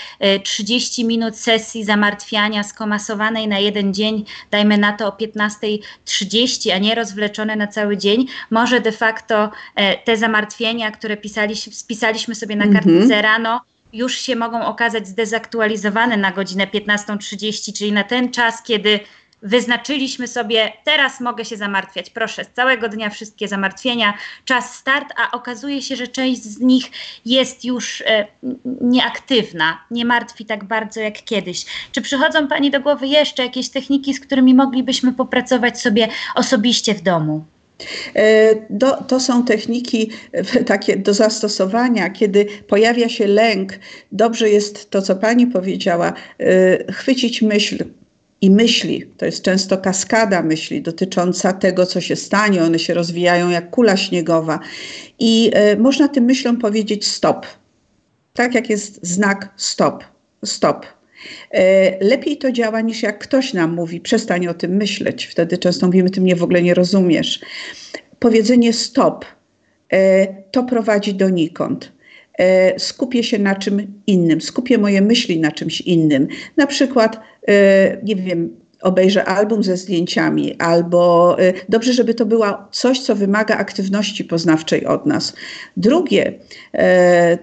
30 0.42 1.04
minut 1.04 1.36
sesji 1.36 1.84
zamartwiania 1.84 2.62
skomasowanej 2.62 3.48
na 3.48 3.58
jeden 3.58 3.94
dzień, 3.94 4.24
dajmy 4.50 4.78
na 4.78 4.92
to 4.92 5.06
o 5.06 5.10
15.30, 5.10 6.70
a 6.72 6.78
nie 6.78 6.94
rozwleczone 6.94 7.56
na 7.56 7.66
cały 7.66 7.96
dzień, 7.96 8.26
może 8.50 8.80
de 8.80 8.92
facto 8.92 9.50
te 10.04 10.16
zamartwienia, 10.16 10.90
które 10.90 11.16
pisali, 11.16 11.56
spisaliśmy 11.56 12.34
sobie 12.34 12.56
na 12.56 12.68
kartce 12.68 12.90
mhm. 12.90 13.22
rano, 13.22 13.60
już 13.92 14.18
się 14.18 14.36
mogą 14.36 14.66
okazać 14.66 15.08
zdezaktualizowane 15.08 16.16
na 16.16 16.32
godzinę 16.32 16.66
15.30, 16.66 17.72
czyli 17.72 17.92
na 17.92 18.04
ten 18.04 18.32
czas, 18.32 18.62
kiedy 18.62 19.00
wyznaczyliśmy 19.42 20.28
sobie, 20.28 20.72
teraz 20.84 21.20
mogę 21.20 21.44
się 21.44 21.56
zamartwiać. 21.56 22.10
Proszę, 22.10 22.44
z 22.44 22.48
całego 22.52 22.88
dnia 22.88 23.10
wszystkie 23.10 23.48
zamartwienia, 23.48 24.14
czas 24.44 24.74
start, 24.74 25.08
a 25.16 25.30
okazuje 25.30 25.82
się, 25.82 25.96
że 25.96 26.08
część 26.08 26.42
z 26.42 26.60
nich 26.60 26.84
jest 27.24 27.64
już 27.64 28.00
e, 28.06 28.26
nieaktywna, 28.80 29.78
nie 29.90 30.04
martwi 30.04 30.44
tak 30.44 30.64
bardzo 30.64 31.00
jak 31.00 31.24
kiedyś. 31.24 31.66
Czy 31.92 32.02
przychodzą 32.02 32.48
Pani 32.48 32.70
do 32.70 32.80
głowy 32.80 33.06
jeszcze 33.06 33.42
jakieś 33.42 33.68
techniki, 33.68 34.14
z 34.14 34.20
którymi 34.20 34.54
moglibyśmy 34.54 35.12
popracować 35.12 35.80
sobie 35.80 36.08
osobiście 36.34 36.94
w 36.94 37.02
domu? 37.02 37.44
E, 38.14 38.54
do, 38.70 39.02
to 39.02 39.20
są 39.20 39.44
techniki 39.44 40.10
e, 40.32 40.64
takie 40.64 40.96
do 40.96 41.14
zastosowania, 41.14 42.10
kiedy 42.10 42.46
pojawia 42.66 43.08
się 43.08 43.26
lęk. 43.26 43.78
Dobrze 44.12 44.50
jest 44.50 44.90
to, 44.90 45.02
co 45.02 45.16
pani 45.16 45.46
powiedziała, 45.46 46.12
e, 46.38 46.92
chwycić 46.92 47.42
myśl, 47.42 47.84
i 48.40 48.50
myśli. 48.50 49.06
To 49.16 49.26
jest 49.26 49.42
często 49.42 49.78
kaskada 49.78 50.42
myśli 50.42 50.82
dotycząca 50.82 51.52
tego, 51.52 51.86
co 51.86 52.00
się 52.00 52.16
stanie. 52.16 52.62
One 52.62 52.78
się 52.78 52.94
rozwijają 52.94 53.50
jak 53.50 53.70
kula 53.70 53.96
śniegowa. 53.96 54.60
I 55.18 55.50
można 55.78 56.08
tym 56.08 56.24
myślom 56.24 56.56
powiedzieć 56.56 57.06
stop. 57.06 57.46
Tak 58.34 58.54
jak 58.54 58.70
jest 58.70 59.06
znak 59.06 59.48
stop. 59.56 60.04
Stop. 60.44 60.97
Lepiej 62.00 62.36
to 62.36 62.52
działa 62.52 62.80
niż 62.80 63.02
jak 63.02 63.18
ktoś 63.18 63.52
nam 63.52 63.74
mówi, 63.74 64.00
przestań 64.00 64.46
o 64.46 64.54
tym 64.54 64.76
myśleć. 64.76 65.26
Wtedy 65.26 65.58
często 65.58 65.86
mówimy, 65.86 66.10
ty 66.10 66.20
mnie 66.20 66.36
w 66.36 66.42
ogóle 66.42 66.62
nie 66.62 66.74
rozumiesz 66.74 67.40
powiedzenie 68.18 68.72
stop, 68.72 69.24
e, 69.92 70.26
to 70.50 70.62
prowadzi 70.62 71.14
donikąd. 71.14 71.92
E, 72.38 72.78
skupię 72.78 73.22
się 73.22 73.38
na 73.38 73.54
czym 73.54 74.00
innym, 74.06 74.40
skupię 74.40 74.78
moje 74.78 75.00
myśli 75.00 75.40
na 75.40 75.52
czymś 75.52 75.80
innym. 75.80 76.28
Na 76.56 76.66
przykład, 76.66 77.20
e, 77.48 77.98
nie 78.02 78.16
wiem, 78.16 78.56
obejrzę 78.80 79.24
album 79.24 79.62
ze 79.62 79.76
zdjęciami, 79.76 80.56
albo 80.58 81.36
dobrze, 81.68 81.92
żeby 81.92 82.14
to 82.14 82.26
było 82.26 82.46
coś, 82.70 83.00
co 83.00 83.16
wymaga 83.16 83.56
aktywności 83.56 84.24
poznawczej 84.24 84.86
od 84.86 85.06
nas. 85.06 85.32
Drugie, 85.76 86.32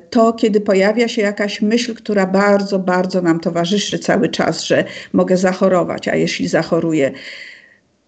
to 0.10 0.34
kiedy 0.34 0.62
pojawia 0.62 1.08
się 1.08 1.22
jakaś 1.22 1.62
myśl, 1.62 1.96
która 1.96 2.26
bardzo, 2.26 2.80
bardzo 2.80 3.22
nam 3.22 3.40
towarzyszy 3.40 4.00
cały 4.00 4.30
czas, 4.30 4.64
że 4.64 4.84
mogę 5.14 5.38
zachorować, 5.38 6.08
a 6.08 6.16
jeśli 6.16 6.48
zachoruję, 6.48 7.12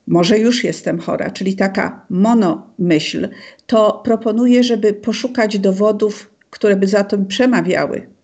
może 0.07 0.39
już 0.39 0.63
jestem 0.63 0.99
chora, 0.99 1.29
czyli 1.29 1.55
taka 1.55 2.05
monomyśl, 2.09 3.29
to 3.65 4.01
proponuję, 4.03 4.63
żeby 4.63 4.93
poszukać 4.93 5.59
dowodów, 5.59 6.31
które 6.49 6.75
by 6.75 6.87
za 6.87 7.03
tym 7.03 7.25
przemawiały. 7.25 8.16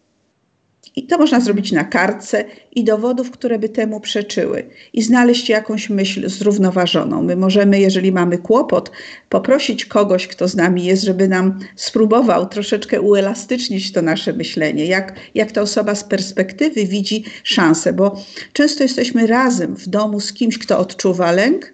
I 0.95 1.07
to 1.07 1.17
można 1.17 1.39
zrobić 1.39 1.71
na 1.71 1.83
kartce 1.83 2.45
i 2.71 2.83
dowodów, 2.83 3.31
które 3.31 3.59
by 3.59 3.69
temu 3.69 3.99
przeczyły, 3.99 4.69
i 4.93 5.01
znaleźć 5.01 5.49
jakąś 5.49 5.89
myśl 5.89 6.29
zrównoważoną. 6.29 7.23
My 7.23 7.35
możemy, 7.35 7.79
jeżeli 7.79 8.11
mamy 8.11 8.37
kłopot, 8.37 8.91
poprosić 9.29 9.85
kogoś, 9.85 10.27
kto 10.27 10.47
z 10.47 10.55
nami 10.55 10.85
jest, 10.85 11.03
żeby 11.03 11.27
nam 11.27 11.59
spróbował 11.75 12.45
troszeczkę 12.45 13.01
uelastycznić 13.01 13.91
to 13.91 14.01
nasze 14.01 14.33
myślenie, 14.33 14.85
jak, 14.85 15.15
jak 15.35 15.51
ta 15.51 15.61
osoba 15.61 15.95
z 15.95 16.03
perspektywy 16.03 16.85
widzi 16.85 17.23
szansę, 17.43 17.93
bo 17.93 18.23
często 18.53 18.83
jesteśmy 18.83 19.27
razem 19.27 19.75
w 19.75 19.87
domu 19.87 20.19
z 20.19 20.33
kimś, 20.33 20.57
kto 20.57 20.79
odczuwa 20.79 21.31
lęk, 21.31 21.73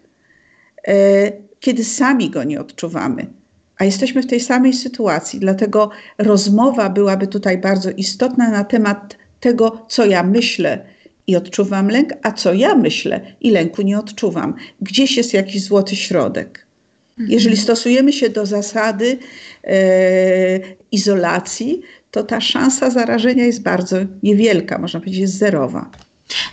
e, 0.88 1.32
kiedy 1.60 1.84
sami 1.84 2.30
go 2.30 2.44
nie 2.44 2.62
odczuwamy 2.62 3.39
a 3.80 3.86
jesteśmy 3.86 4.24
w 4.24 4.28
tej 4.28 4.40
samej 4.40 4.74
sytuacji. 4.74 5.40
Dlatego 5.40 5.90
rozmowa 6.18 6.90
byłaby 6.90 7.28
tutaj 7.28 7.58
bardzo 7.58 7.92
istotna 7.92 8.50
na 8.50 8.64
temat 8.64 9.18
tego, 9.40 9.86
co 9.90 10.06
ja 10.06 10.24
myślę 10.24 10.86
i 11.28 11.36
odczuwam 11.36 11.88
lęk, 11.88 12.10
a 12.24 12.32
co 12.32 12.54
ja 12.54 12.76
myślę 12.76 13.22
i 13.42 13.52
lęku 13.52 13.82
nie 13.82 14.00
odczuwam. 14.00 14.56
Gdzieś 14.82 15.18
jest 15.18 15.34
jakiś 15.34 15.64
złoty 15.64 15.96
środek. 15.96 16.66
Mhm. 17.10 17.32
Jeżeli 17.32 17.58
stosujemy 17.58 18.14
się 18.14 18.30
do 18.30 18.46
zasady 18.46 19.18
e, 19.64 20.60
izolacji, 20.92 21.82
to 22.12 22.24
ta 22.24 22.42
szansa 22.42 22.90
zarażenia 22.90 23.46
jest 23.46 23.62
bardzo 23.62 23.98
niewielka, 24.24 24.78
można 24.78 25.00
powiedzieć, 25.00 25.22
jest 25.22 25.38
zerowa. 25.38 25.92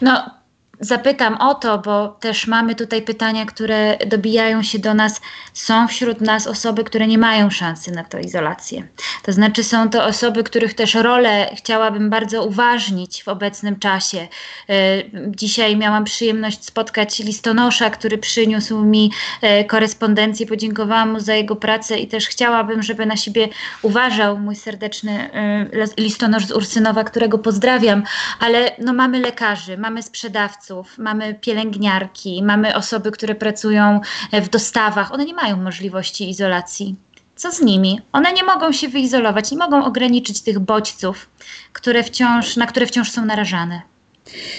No, 0.03 0.31
zapytam 0.81 1.35
o 1.35 1.55
to, 1.55 1.79
bo 1.79 2.09
też 2.09 2.47
mamy 2.47 2.75
tutaj 2.75 3.03
pytania, 3.03 3.47
które 3.47 3.99
dobijają 4.07 4.63
się 4.63 4.79
do 4.79 4.95
nas. 4.95 5.21
Są 5.55 5.89
wśród 5.89 6.21
nas 6.21 6.47
osoby, 6.47 6.85
które 6.85 7.07
nie 7.07 7.19
mają 7.19 7.51
szansy 7.51 7.91
na 7.91 8.05
tę 8.05 8.21
izolację. 8.21 8.89
To 9.23 9.33
znaczy, 9.33 9.65
są 9.65 9.91
to 9.91 10.05
osoby, 10.05 10.45
których 10.45 10.75
też 10.75 10.95
rolę 10.95 11.51
chciałabym 11.57 12.11
bardzo 12.11 12.45
uważnić 12.45 13.25
w 13.25 13.29
obecnym 13.29 13.79
czasie. 13.79 14.29
E, 14.69 15.03
dzisiaj 15.29 15.77
miałam 15.77 16.05
przyjemność 16.05 16.65
spotkać 16.65 17.19
listonosza, 17.19 17.91
który 17.91 18.19
przyniósł 18.19 18.85
mi 18.85 19.13
e, 19.43 19.65
korespondencję. 19.65 20.47
Podziękowałam 20.47 21.13
mu 21.13 21.21
za 21.21 21.35
jego 21.35 21.57
pracę 21.57 21.99
i 21.99 22.07
też 22.09 22.29
chciałabym, 22.29 22.83
żeby 22.83 23.07
na 23.07 23.17
siebie 23.17 23.49
uważał 23.83 24.39
mój 24.39 24.57
serdeczny 24.57 25.33
e, 25.33 25.67
listonosz 25.99 26.47
z 26.47 26.53
Ursynowa, 26.53 27.05
którego 27.05 27.39
pozdrawiam. 27.39 28.03
Ale 28.41 28.73
no, 28.79 28.93
mamy 28.93 29.21
lekarzy, 29.21 29.79
mamy 29.79 30.03
sprzedawców 30.03 30.66
mamy 30.99 31.35
pielęgniarki, 31.35 32.43
mamy 32.43 32.75
osoby, 32.75 33.11
które 33.11 33.35
pracują 33.35 34.01
e, 34.33 34.43
w 34.43 34.49
dostawach. 34.49 35.13
One 35.13 35.25
nie 35.25 35.35
mają 35.35 35.57
możliwości 35.57 36.31
izolacji. 36.31 36.97
Co 37.37 37.53
z 37.53 37.61
nimi? 37.61 38.01
One 38.13 38.33
nie 38.33 38.45
mogą 38.45 38.73
się 38.73 38.89
wyizolować, 38.89 39.51
nie 39.51 39.59
mogą 39.59 39.85
ograniczyć 39.85 40.41
tych 40.41 40.59
bodźców, 40.59 41.29
które 41.73 42.03
wciąż, 42.03 42.57
na 42.57 42.67
które 42.67 42.87
wciąż 42.87 43.11
są 43.11 43.25
narażane. 43.25 43.83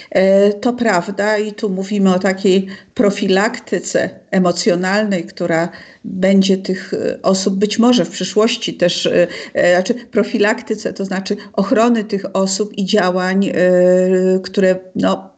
E, 0.10 0.54
to 0.54 0.74
prawda, 0.74 1.38
i 1.38 1.54
tu 1.54 1.70
mówimy 1.70 2.14
o 2.14 2.20
takiej 2.20 2.68
profilaktyce 2.94 4.10
emocjonalnej, 4.32 5.26
która 5.26 5.70
będzie 6.04 6.58
tych 6.58 6.94
e, 6.94 7.22
osób 7.22 7.56
być 7.56 7.80
może 7.80 8.06
w 8.06 8.10
przyszłości 8.10 8.74
też, 8.74 9.10
znaczy 9.74 9.94
profilaktyce, 9.94 10.94
to 10.94 11.06
znaczy 11.06 11.38
ochrony 11.54 12.04
tych 12.04 12.26
osób 12.34 12.78
i 12.78 12.86
działań, 12.86 13.52
które 14.44 14.80
no, 14.96 15.37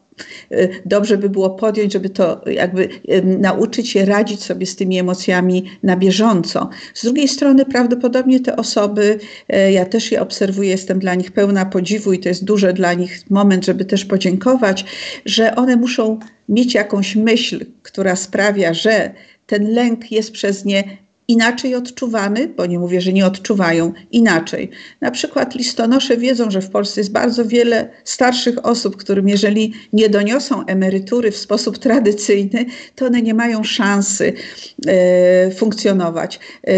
dobrze 0.85 1.17
by 1.17 1.29
było 1.29 1.49
podjąć, 1.49 1.93
żeby 1.93 2.09
to 2.09 2.41
jakby 2.45 2.89
y, 3.11 3.23
nauczyć 3.23 3.89
się 3.89 4.05
radzić 4.05 4.43
sobie 4.43 4.65
z 4.65 4.75
tymi 4.75 4.99
emocjami 4.99 5.63
na 5.83 5.97
bieżąco. 5.97 6.69
Z 6.93 7.03
drugiej 7.03 7.27
strony 7.27 7.65
prawdopodobnie 7.65 8.39
te 8.39 8.55
osoby, 8.55 9.19
y, 9.53 9.71
ja 9.71 9.85
też 9.85 10.11
je 10.11 10.21
obserwuję, 10.21 10.69
jestem 10.69 10.99
dla 10.99 11.15
nich 11.15 11.31
pełna 11.31 11.65
podziwu 11.65 12.13
i 12.13 12.19
to 12.19 12.29
jest 12.29 12.43
duży 12.43 12.73
dla 12.73 12.93
nich 12.93 13.29
moment, 13.29 13.65
żeby 13.65 13.85
też 13.85 14.05
podziękować, 14.05 14.85
że 15.25 15.55
one 15.55 15.75
muszą 15.75 16.19
mieć 16.49 16.73
jakąś 16.73 17.15
myśl, 17.15 17.65
która 17.83 18.15
sprawia, 18.15 18.73
że 18.73 19.13
ten 19.45 19.73
lęk 19.73 20.11
jest 20.11 20.31
przez 20.31 20.65
nie 20.65 20.97
inaczej 21.29 21.75
odczuwany, 21.75 22.47
bo 22.47 22.65
nie 22.65 22.79
mówię, 22.79 23.01
że 23.01 23.13
nie 23.13 23.25
odczuwają 23.25 23.93
inaczej. 24.11 24.69
Na 25.01 25.11
przykład 25.11 25.55
listonosze 25.55 26.17
wiedzą, 26.17 26.51
że 26.51 26.61
w 26.61 26.69
Polsce 26.69 27.01
jest 27.01 27.11
bardzo 27.11 27.45
wiele 27.45 27.89
starszych 28.03 28.65
osób, 28.65 28.97
którym 28.97 29.29
jeżeli 29.29 29.73
nie 29.93 30.09
doniosą 30.09 30.65
emerytury 30.65 31.31
w 31.31 31.37
sposób 31.37 31.77
tradycyjny, 31.77 32.65
to 32.95 33.05
one 33.05 33.21
nie 33.21 33.33
mają 33.33 33.63
szansy 33.63 34.33
e, 34.87 35.51
funkcjonować. 35.51 36.39
E, 36.67 36.73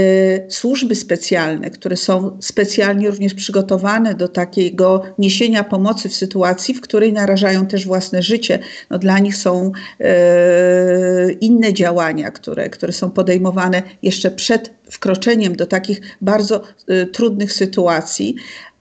służby 0.51 0.95
specjalne, 0.95 1.69
które 1.69 1.97
są 1.97 2.37
specjalnie 2.41 3.09
również 3.09 3.33
przygotowane 3.33 4.15
do 4.15 4.27
takiego 4.27 5.03
niesienia 5.17 5.63
pomocy 5.63 6.09
w 6.09 6.13
sytuacji, 6.15 6.73
w 6.73 6.81
której 6.81 7.13
narażają 7.13 7.65
też 7.65 7.85
własne 7.85 8.21
życie, 8.21 8.59
no 8.89 8.99
dla 8.99 9.19
nich 9.19 9.35
są 9.35 9.71
e, 9.99 11.31
inne 11.31 11.73
działania, 11.73 12.31
które, 12.31 12.69
które 12.69 12.93
są 12.93 13.11
podejmowane 13.11 13.83
jeszcze 14.03 14.31
przed 14.41 14.73
wkroczeniem 14.89 15.55
do 15.55 15.65
takich 15.65 16.01
bardzo 16.21 16.63
y, 16.89 17.05
trudnych 17.05 17.53
sytuacji, 17.53 18.35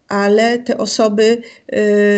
ale 0.08 0.58
te 0.58 0.78
osoby 0.78 1.42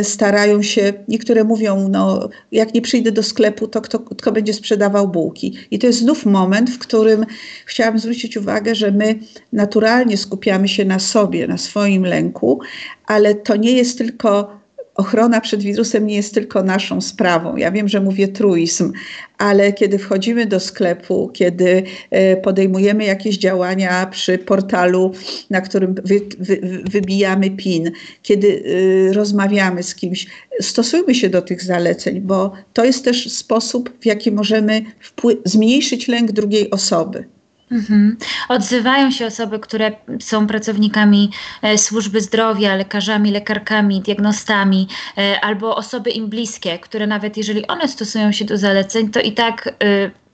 y, 0.01 0.05
starają 0.05 0.63
się, 0.63 0.93
niektóre 1.09 1.45
mówią, 1.45 1.89
no 1.89 2.29
jak 2.53 2.75
nie 2.75 2.83
przyjdę 2.83 3.13
do 3.13 3.23
sklepu, 3.23 3.69
to 3.69 3.81
kto, 3.81 3.99
kto 3.99 4.33
będzie 4.33 4.55
sprzedawał 4.55 5.09
bułki. 5.09 5.55
I 5.71 5.79
to 5.79 5.87
jest 5.87 5.99
znów 5.99 6.27
moment, 6.27 6.71
w 6.71 6.79
którym 6.79 7.27
chciałam 7.67 7.99
zwrócić 7.99 8.37
uwagę, 8.37 8.75
że 8.75 8.91
my 8.91 9.19
naturalnie 9.53 10.17
skupiamy 10.17 10.69
się 10.69 10.85
na 10.85 10.99
sobie, 10.99 11.47
na 11.47 11.59
swoim 11.59 12.05
lęku, 12.05 12.61
ale 13.07 13.35
to 13.35 13.57
nie 13.57 13.73
jest 13.73 13.99
tylko 13.99 14.62
ochrona 14.95 15.41
przed 15.41 15.63
wirusem 15.63 16.07
nie 16.07 16.15
jest 16.15 16.35
tylko 16.35 16.63
naszą 16.63 17.01
sprawą. 17.01 17.57
Ja 17.57 17.71
wiem, 17.71 17.89
że 17.89 18.01
mówię 18.01 18.29
truizm, 18.29 18.93
ale 19.39 19.73
kiedy 19.73 19.99
wchodzimy 19.99 20.47
do 20.47 20.61
sklepu, 20.61 21.31
kiedy 21.35 21.83
e, 22.11 22.37
podejmujemy 22.37 23.05
jakieś 23.05 23.39
działania 23.39 24.07
przy 24.07 24.39
portalu, 24.39 25.13
na 25.51 25.61
którym 25.61 25.95
wy, 25.95 26.21
wy, 26.39 26.83
wybijamy 26.91 27.51
PIN, 27.51 27.91
kiedy 28.23 28.63
e, 29.11 29.13
rozmawiamy 29.13 29.83
z 29.83 29.95
kimś, 29.95 30.27
stosujmy 30.61 31.15
się 31.15 31.29
do 31.29 31.43
tych 31.43 31.63
zaleceń, 31.63 32.21
bo 32.21 32.53
to 32.73 32.85
jest 32.85 33.05
też 33.05 33.33
sposób, 33.33 33.91
w 34.01 34.07
jaki 34.07 34.33
możemy 34.33 34.83
zmniejszyć 35.45 36.09
lęk 36.09 36.33
drugiej 36.33 36.71
osoby. 36.71 37.25
Mhm. 37.73 38.17
Odzywają 38.49 39.11
się 39.11 39.27
osoby, 39.27 39.59
które 39.59 39.93
są 40.21 40.47
pracownikami 40.47 41.31
e, 41.63 41.79
służby 41.79 42.21
zdrowia, 42.21 42.77
lekarzami, 42.77 43.31
lekarkami, 43.31 44.01
diagnostami, 44.01 44.89
e, 45.19 45.41
albo 45.41 45.77
osoby 45.77 46.11
im 46.11 46.29
bliskie, 46.29 46.79
które 46.79 47.07
nawet 47.07 47.37
jeżeli 47.37 47.67
one 47.67 47.89
stosują 47.89 48.33
się 48.33 48.45
do 48.45 48.59
zaleceń, 48.59 49.11
to 49.11 49.21
i 49.21 49.33
tak 49.33 49.69
e, 49.69 49.73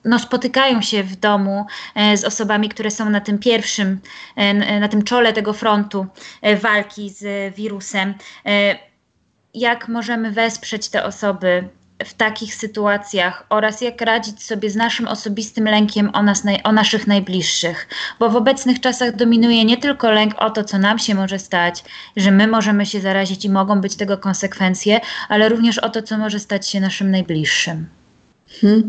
no, 0.05 0.19
spotykają 0.19 0.81
się 0.81 1.03
w 1.03 1.15
domu 1.15 1.65
z 2.15 2.23
osobami, 2.23 2.69
które 2.69 2.91
są 2.91 3.09
na 3.09 3.21
tym 3.21 3.39
pierwszym, 3.39 3.99
na 4.79 4.87
tym 4.87 5.03
czole 5.03 5.33
tego 5.33 5.53
frontu 5.53 6.05
walki 6.61 7.09
z 7.09 7.55
wirusem. 7.55 8.13
Jak 9.53 9.87
możemy 9.87 10.31
wesprzeć 10.31 10.89
te 10.89 11.03
osoby 11.03 11.69
w 12.05 12.13
takich 12.13 12.55
sytuacjach 12.55 13.45
oraz 13.49 13.81
jak 13.81 14.01
radzić 14.01 14.43
sobie 14.43 14.69
z 14.69 14.75
naszym 14.75 15.07
osobistym 15.07 15.65
lękiem 15.65 16.09
o, 16.13 16.23
nas, 16.23 16.43
o 16.63 16.71
naszych 16.71 17.07
najbliższych. 17.07 17.87
Bo 18.19 18.29
w 18.29 18.35
obecnych 18.35 18.79
czasach 18.79 19.15
dominuje 19.15 19.65
nie 19.65 19.77
tylko 19.77 20.11
lęk 20.11 20.33
o 20.37 20.49
to, 20.49 20.63
co 20.63 20.77
nam 20.77 20.99
się 20.99 21.15
może 21.15 21.39
stać, 21.39 21.83
że 22.17 22.31
my 22.31 22.47
możemy 22.47 22.85
się 22.85 22.99
zarazić 22.99 23.45
i 23.45 23.49
mogą 23.49 23.81
być 23.81 23.95
tego 23.95 24.17
konsekwencje, 24.17 24.99
ale 25.29 25.49
również 25.49 25.77
o 25.77 25.89
to, 25.89 26.01
co 26.01 26.17
może 26.17 26.39
stać 26.39 26.69
się 26.69 26.79
naszym 26.79 27.11
najbliższym. 27.11 27.87
Hmm. 28.61 28.87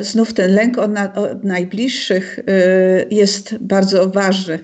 Znów 0.00 0.34
ten 0.34 0.54
lęk 0.54 0.78
o, 0.78 0.88
na, 0.88 1.14
o 1.14 1.26
najbliższych 1.42 2.38
e, 2.38 2.42
jest 3.10 3.58
bardzo 3.60 4.10
ważny 4.10 4.58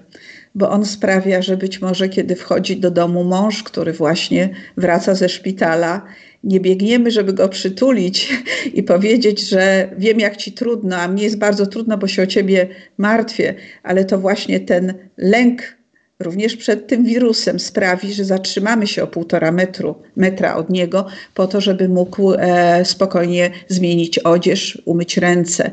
bo 0.54 0.70
on 0.70 0.84
sprawia, 0.84 1.42
że 1.42 1.56
być 1.56 1.80
może 1.80 2.08
kiedy 2.08 2.36
wchodzi 2.36 2.76
do 2.76 2.90
domu 2.90 3.24
mąż, 3.24 3.62
który 3.62 3.92
właśnie 3.92 4.50
wraca 4.76 5.14
ze 5.14 5.28
szpitala 5.28 6.02
nie 6.44 6.60
biegniemy, 6.60 7.10
żeby 7.10 7.32
go 7.32 7.48
przytulić 7.48 8.42
i 8.74 8.82
powiedzieć, 8.82 9.40
że 9.40 9.90
wiem, 9.98 10.20
jak 10.20 10.36
ci 10.36 10.52
trudno, 10.52 10.96
a 10.96 11.08
mnie 11.08 11.24
jest 11.24 11.38
bardzo 11.38 11.66
trudno, 11.66 11.98
bo 11.98 12.06
się 12.06 12.22
o 12.22 12.26
ciebie 12.26 12.68
martwię, 12.98 13.54
ale 13.82 14.04
to 14.04 14.18
właśnie 14.18 14.60
ten 14.60 14.94
lęk 15.16 15.77
również 16.20 16.56
przed 16.56 16.86
tym 16.86 17.04
wirusem 17.04 17.60
sprawi, 17.60 18.14
że 18.14 18.24
zatrzymamy 18.24 18.86
się 18.86 19.02
o 19.02 19.06
półtora 19.06 19.52
metru, 19.52 19.94
metra 20.16 20.56
od 20.56 20.70
niego 20.70 21.06
po 21.34 21.46
to, 21.46 21.60
żeby 21.60 21.88
mógł 21.88 22.32
e, 22.32 22.84
spokojnie 22.84 23.50
zmienić 23.68 24.18
odzież, 24.18 24.82
umyć 24.84 25.16
ręce. 25.16 25.70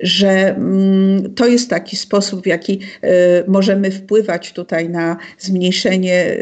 Że 0.00 0.30
mm, 0.30 1.34
to 1.34 1.46
jest 1.46 1.70
taki 1.70 1.96
sposób, 1.96 2.42
w 2.42 2.46
jaki 2.46 2.80
e, 3.02 3.08
możemy 3.46 3.90
wpływać 3.90 4.52
tutaj 4.52 4.88
na 4.88 5.16
zmniejszenie 5.38 6.14
e, 6.14 6.36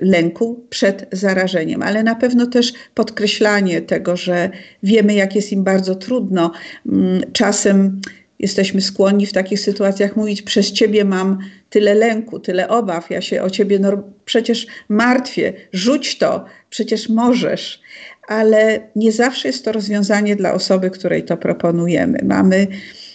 lęku 0.00 0.64
przed 0.70 1.06
zarażeniem, 1.12 1.82
ale 1.82 2.02
na 2.02 2.14
pewno 2.14 2.46
też 2.46 2.72
podkreślanie 2.94 3.82
tego, 3.82 4.16
że 4.16 4.50
wiemy, 4.82 5.14
jak 5.14 5.36
jest 5.36 5.52
im 5.52 5.64
bardzo 5.64 5.94
trudno. 5.94 6.52
Mm, 6.86 7.22
czasem 7.32 8.00
jesteśmy 8.40 8.80
skłonni 8.80 9.26
w 9.26 9.32
takich 9.32 9.60
sytuacjach 9.60 10.16
mówić: 10.16 10.42
Przez 10.42 10.72
ciebie 10.72 11.04
mam 11.04 11.38
tyle 11.70 11.94
lęku, 11.94 12.40
tyle 12.40 12.68
obaw, 12.68 13.10
ja 13.10 13.20
się 13.20 13.42
o 13.42 13.50
ciebie 13.50 13.80
przecież 14.24 14.66
martwię, 14.88 15.52
rzuć 15.72 16.18
to, 16.18 16.44
przecież 16.70 17.08
możesz. 17.08 17.80
Ale 18.28 18.80
nie 18.96 19.12
zawsze 19.12 19.48
jest 19.48 19.64
to 19.64 19.72
rozwiązanie 19.72 20.36
dla 20.36 20.52
osoby, 20.52 20.90
której 20.90 21.24
to 21.24 21.36
proponujemy. 21.36 22.18
Mamy 22.24 22.66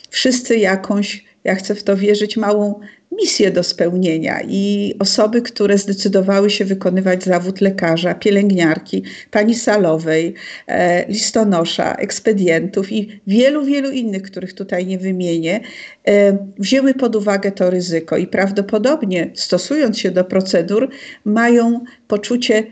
wszyscy 0.10 0.58
jakąś, 0.58 1.26
ja 1.44 1.56
chcę 1.56 1.76
w 1.76 1.84
to 1.84 1.98
wierzyć, 1.98 2.38
małą 2.38 2.80
misję 3.22 3.52
do 3.52 3.64
spełnienia 3.64 4.40
i 4.48 4.94
osoby, 5.00 5.42
które 5.42 5.78
zdecydowały 5.78 6.50
się 6.50 6.66
wykonywać 6.66 7.24
zawód 7.24 7.62
lekarza, 7.62 8.16
pielęgniarki, 8.16 9.04
pani 9.32 9.56
salowej, 9.56 10.34
e, 10.68 11.06
listonosza, 11.08 11.96
ekspedientów 11.96 12.92
i 12.92 13.22
wielu, 13.28 13.66
wielu 13.66 13.92
innych, 13.92 14.22
których 14.22 14.54
tutaj 14.54 14.86
nie 14.86 14.98
wymienię, 14.98 15.60
e, 16.08 16.38
wzięły 16.58 16.94
pod 16.94 17.16
uwagę 17.16 17.52
to 17.52 17.70
ryzyko 17.70 18.18
i 18.18 18.28
prawdopodobnie 18.28 19.32
stosując 19.34 20.00
się 20.00 20.12
do 20.12 20.24
procedur, 20.24 20.90
mają 21.26 21.84
poczucie 22.08 22.64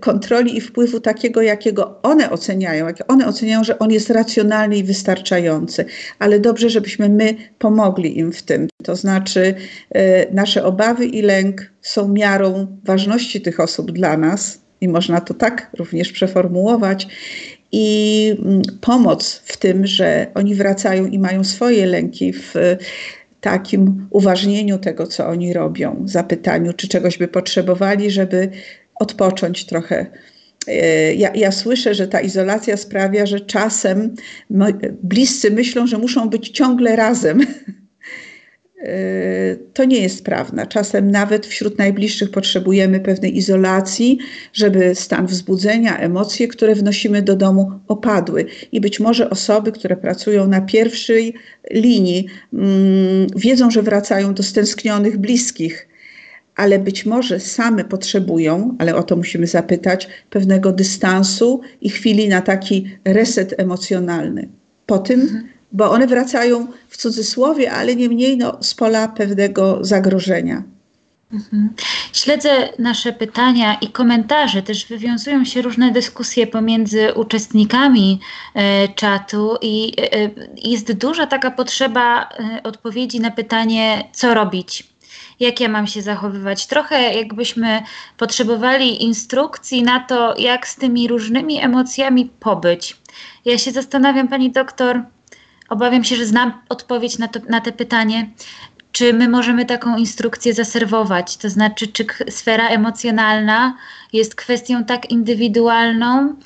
kontroli 0.00 0.56
i 0.56 0.60
wpływu 0.60 1.00
takiego, 1.00 1.42
jakiego 1.42 1.98
one 2.02 2.30
oceniają, 2.30 2.86
jak 2.86 3.12
one 3.12 3.26
oceniają, 3.26 3.64
że 3.64 3.78
on 3.78 3.90
jest 3.90 4.10
racjonalny 4.10 4.76
i 4.76 4.84
wystarczający, 4.84 5.84
ale 6.18 6.40
dobrze, 6.40 6.70
żebyśmy 6.70 7.08
my 7.08 7.34
pomogli 7.58 8.18
im 8.18 8.32
w 8.32 8.42
tym. 8.42 8.68
To 8.84 8.96
znaczy, 8.96 9.54
y, 9.96 10.00
nasze 10.32 10.64
obawy 10.64 11.06
i 11.06 11.22
lęk 11.22 11.72
są 11.82 12.08
miarą 12.08 12.66
ważności 12.84 13.40
tych 13.40 13.60
osób 13.60 13.92
dla 13.92 14.16
nas, 14.16 14.66
i 14.80 14.88
można 14.88 15.20
to 15.20 15.34
tak 15.34 15.70
również 15.78 16.12
przeformułować. 16.12 17.08
i 17.72 18.36
mm, 18.38 18.62
pomoc 18.80 19.42
w 19.44 19.56
tym, 19.56 19.86
że 19.86 20.26
oni 20.34 20.54
wracają 20.54 21.06
i 21.06 21.18
mają 21.18 21.44
swoje 21.44 21.86
lęki 21.86 22.32
w 22.32 22.54
takim 23.40 24.06
uważnieniu 24.10 24.78
tego, 24.78 25.06
co 25.06 25.26
oni 25.26 25.52
robią, 25.52 26.02
zapytaniu, 26.04 26.72
czy 26.72 26.88
czegoś 26.88 27.18
by 27.18 27.28
potrzebowali, 27.28 28.10
żeby 28.10 28.50
odpocząć 29.00 29.66
trochę. 29.66 30.06
E, 30.66 31.14
ja, 31.14 31.32
ja, 31.34 31.52
słyszę, 31.52 31.94
że 31.94 32.08
ta 32.08 32.20
izolacja 32.20 32.76
sprawia, 32.76 33.26
że 33.26 33.40
czasem 33.40 34.14
bliscy 35.02 35.50
myślą, 35.50 35.86
że 35.86 35.98
muszą 35.98 36.28
być 36.28 36.48
ciągle 36.48 36.96
razem. 36.96 37.40
E, 38.82 39.56
to 39.56 39.84
nie 39.84 40.00
jest 40.00 40.24
prawda. 40.24 40.66
Czasem 40.66 41.10
nawet 41.10 41.46
wśród 41.46 41.78
najbliższych 41.78 42.30
potrzebujemy 42.30 43.00
pewnej 43.00 43.36
izolacji, 43.36 44.18
żeby 44.52 44.94
stan 44.94 45.26
wzbudzenia, 45.26 45.98
emocje, 45.98 46.48
które 46.48 46.74
wnosimy 46.74 47.22
do 47.22 47.36
domu, 47.36 47.72
opadły. 47.88 48.46
I 48.72 48.80
być 48.80 49.00
może 49.00 49.30
osoby, 49.30 49.72
które 49.72 49.96
pracują 49.96 50.46
na 50.46 50.60
pierwszej 50.60 51.34
linii, 51.70 52.26
mm, 52.52 53.26
wiedzą, 53.36 53.70
że 53.70 53.82
wracają 53.82 54.34
do 54.34 54.42
stęsknionych 54.42 55.18
bliskich, 55.18 55.88
ale 56.56 56.78
być 56.78 57.06
może 57.06 57.40
same 57.40 57.84
potrzebują, 57.84 58.76
ale 58.78 58.96
o 58.96 59.02
to 59.02 59.16
musimy 59.16 59.46
zapytać, 59.46 60.08
pewnego 60.30 60.72
dystansu 60.72 61.60
i 61.80 61.90
chwili 61.90 62.28
na 62.28 62.42
taki 62.42 62.98
reset 63.04 63.54
emocjonalny. 63.58 64.48
Po 64.86 64.98
tym, 64.98 65.20
mhm 65.20 65.56
bo 65.72 65.90
one 65.90 66.06
wracają 66.06 66.66
w 66.88 66.96
cudzysłowie, 66.96 67.72
ale 67.72 67.96
niemniej 67.96 68.36
no, 68.36 68.58
z 68.60 68.74
pola 68.74 69.08
pewnego 69.08 69.78
zagrożenia. 69.84 70.62
Mhm. 71.32 71.70
Śledzę 72.12 72.68
nasze 72.78 73.12
pytania 73.12 73.74
i 73.74 73.88
komentarze. 73.88 74.62
Też 74.62 74.86
wywiązują 74.86 75.44
się 75.44 75.62
różne 75.62 75.92
dyskusje 75.92 76.46
pomiędzy 76.46 77.14
uczestnikami 77.14 78.20
e, 78.54 78.88
czatu, 78.88 79.56
i 79.62 79.92
e, 79.98 80.30
jest 80.56 80.92
duża 80.92 81.26
taka 81.26 81.50
potrzeba 81.50 82.22
e, 82.22 82.62
odpowiedzi 82.62 83.20
na 83.20 83.30
pytanie, 83.30 84.08
co 84.12 84.34
robić. 84.34 84.95
Jak 85.40 85.60
ja 85.60 85.68
mam 85.68 85.86
się 85.86 86.02
zachowywać? 86.02 86.66
Trochę 86.66 87.14
jakbyśmy 87.14 87.82
potrzebowali 88.16 89.04
instrukcji 89.04 89.82
na 89.82 90.00
to, 90.00 90.34
jak 90.38 90.68
z 90.68 90.76
tymi 90.76 91.08
różnymi 91.08 91.60
emocjami 91.60 92.30
pobyć. 92.40 92.96
Ja 93.44 93.58
się 93.58 93.70
zastanawiam, 93.70 94.28
pani 94.28 94.50
doktor, 94.50 95.02
Obawiam 95.68 96.04
się, 96.04 96.16
że 96.16 96.26
znam 96.26 96.52
odpowiedź 96.68 97.18
na, 97.18 97.28
to, 97.28 97.40
na 97.48 97.60
te 97.60 97.72
pytanie. 97.72 98.30
Czy 98.92 99.12
my 99.12 99.28
możemy 99.28 99.64
taką 99.66 99.96
instrukcję 99.96 100.54
zaserwować? 100.54 101.36
To 101.36 101.50
znaczy, 101.50 101.86
czy 101.86 102.06
sfera 102.30 102.68
emocjonalna 102.68 103.76
jest 104.12 104.34
kwestią 104.34 104.84
tak 104.84 105.10
indywidualną, 105.10 106.36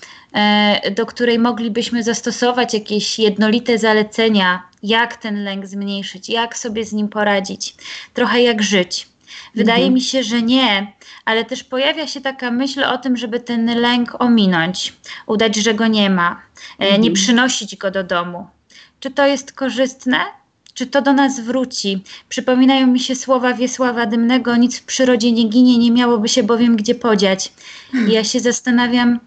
do 0.97 1.07
której 1.07 1.39
moglibyśmy 1.39 2.03
zastosować 2.03 2.75
jakieś 2.75 3.19
jednolite 3.19 3.79
zalecenia, 3.79 4.63
jak 4.83 5.17
ten 5.17 5.45
lęk 5.45 5.67
zmniejszyć, 5.67 6.29
jak 6.29 6.59
sobie 6.59 6.85
z 6.85 6.93
nim 6.93 7.09
poradzić, 7.09 7.75
trochę 8.15 8.43
jak 8.43 8.63
żyć. 8.63 9.09
Wydaje 9.55 9.79
mhm. 9.79 9.95
mi 9.95 10.01
się, 10.01 10.23
że 10.23 10.43
nie, 10.43 10.93
ale 11.25 11.45
też 11.45 11.65
pojawia 11.65 12.07
się 12.07 12.21
taka 12.21 12.51
myśl 12.51 12.85
o 12.85 12.99
tym, 12.99 13.17
żeby 13.17 13.41
ten 13.41 13.81
lęk 13.81 14.21
ominąć, 14.23 14.93
udać, 15.27 15.57
że 15.57 15.75
go 15.75 15.87
nie 15.87 16.11
ma, 16.11 16.43
e, 16.79 16.83
mhm. 16.83 17.03
nie 17.03 17.11
przynosić 17.11 17.77
go 17.77 17.91
do 17.91 18.05
domu. 18.05 18.47
Czy 19.01 19.11
to 19.11 19.27
jest 19.27 19.53
korzystne? 19.53 20.19
Czy 20.75 20.87
to 20.87 21.03
do 21.03 21.13
nas 21.13 21.41
wróci? 21.41 22.03
Przypominają 22.29 22.87
mi 22.87 23.01
się 23.01 23.15
słowa 23.15 23.55
Wiesława 23.55 24.07
Dymnego: 24.07 24.57
Nic 24.57 24.79
w 24.79 24.85
przyrodzie 24.85 25.33
nie 25.33 25.45
ginie, 25.45 25.79
nie 25.79 25.91
miałoby 25.91 26.29
się 26.29 26.43
bowiem 26.43 26.77
gdzie 26.77 26.95
podziać. 26.95 27.53
I 28.09 28.13
ja 28.17 28.25
się 28.25 28.41
zastanawiam, 28.41 29.21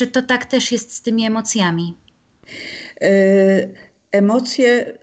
czy 0.00 0.06
to 0.06 0.22
tak 0.22 0.46
też 0.46 0.72
jest 0.72 0.92
z 0.92 1.02
tymi 1.02 1.26
emocjami. 1.26 1.96
E, 3.00 3.10
emocje, 4.12 4.98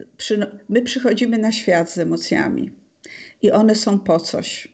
my 0.69 0.81
przychodzimy 0.81 1.37
na 1.37 1.51
świat 1.51 1.91
z 1.91 1.97
emocjami 1.97 2.71
i 3.41 3.51
one 3.51 3.75
są 3.75 3.99
po 3.99 4.19
coś. 4.19 4.67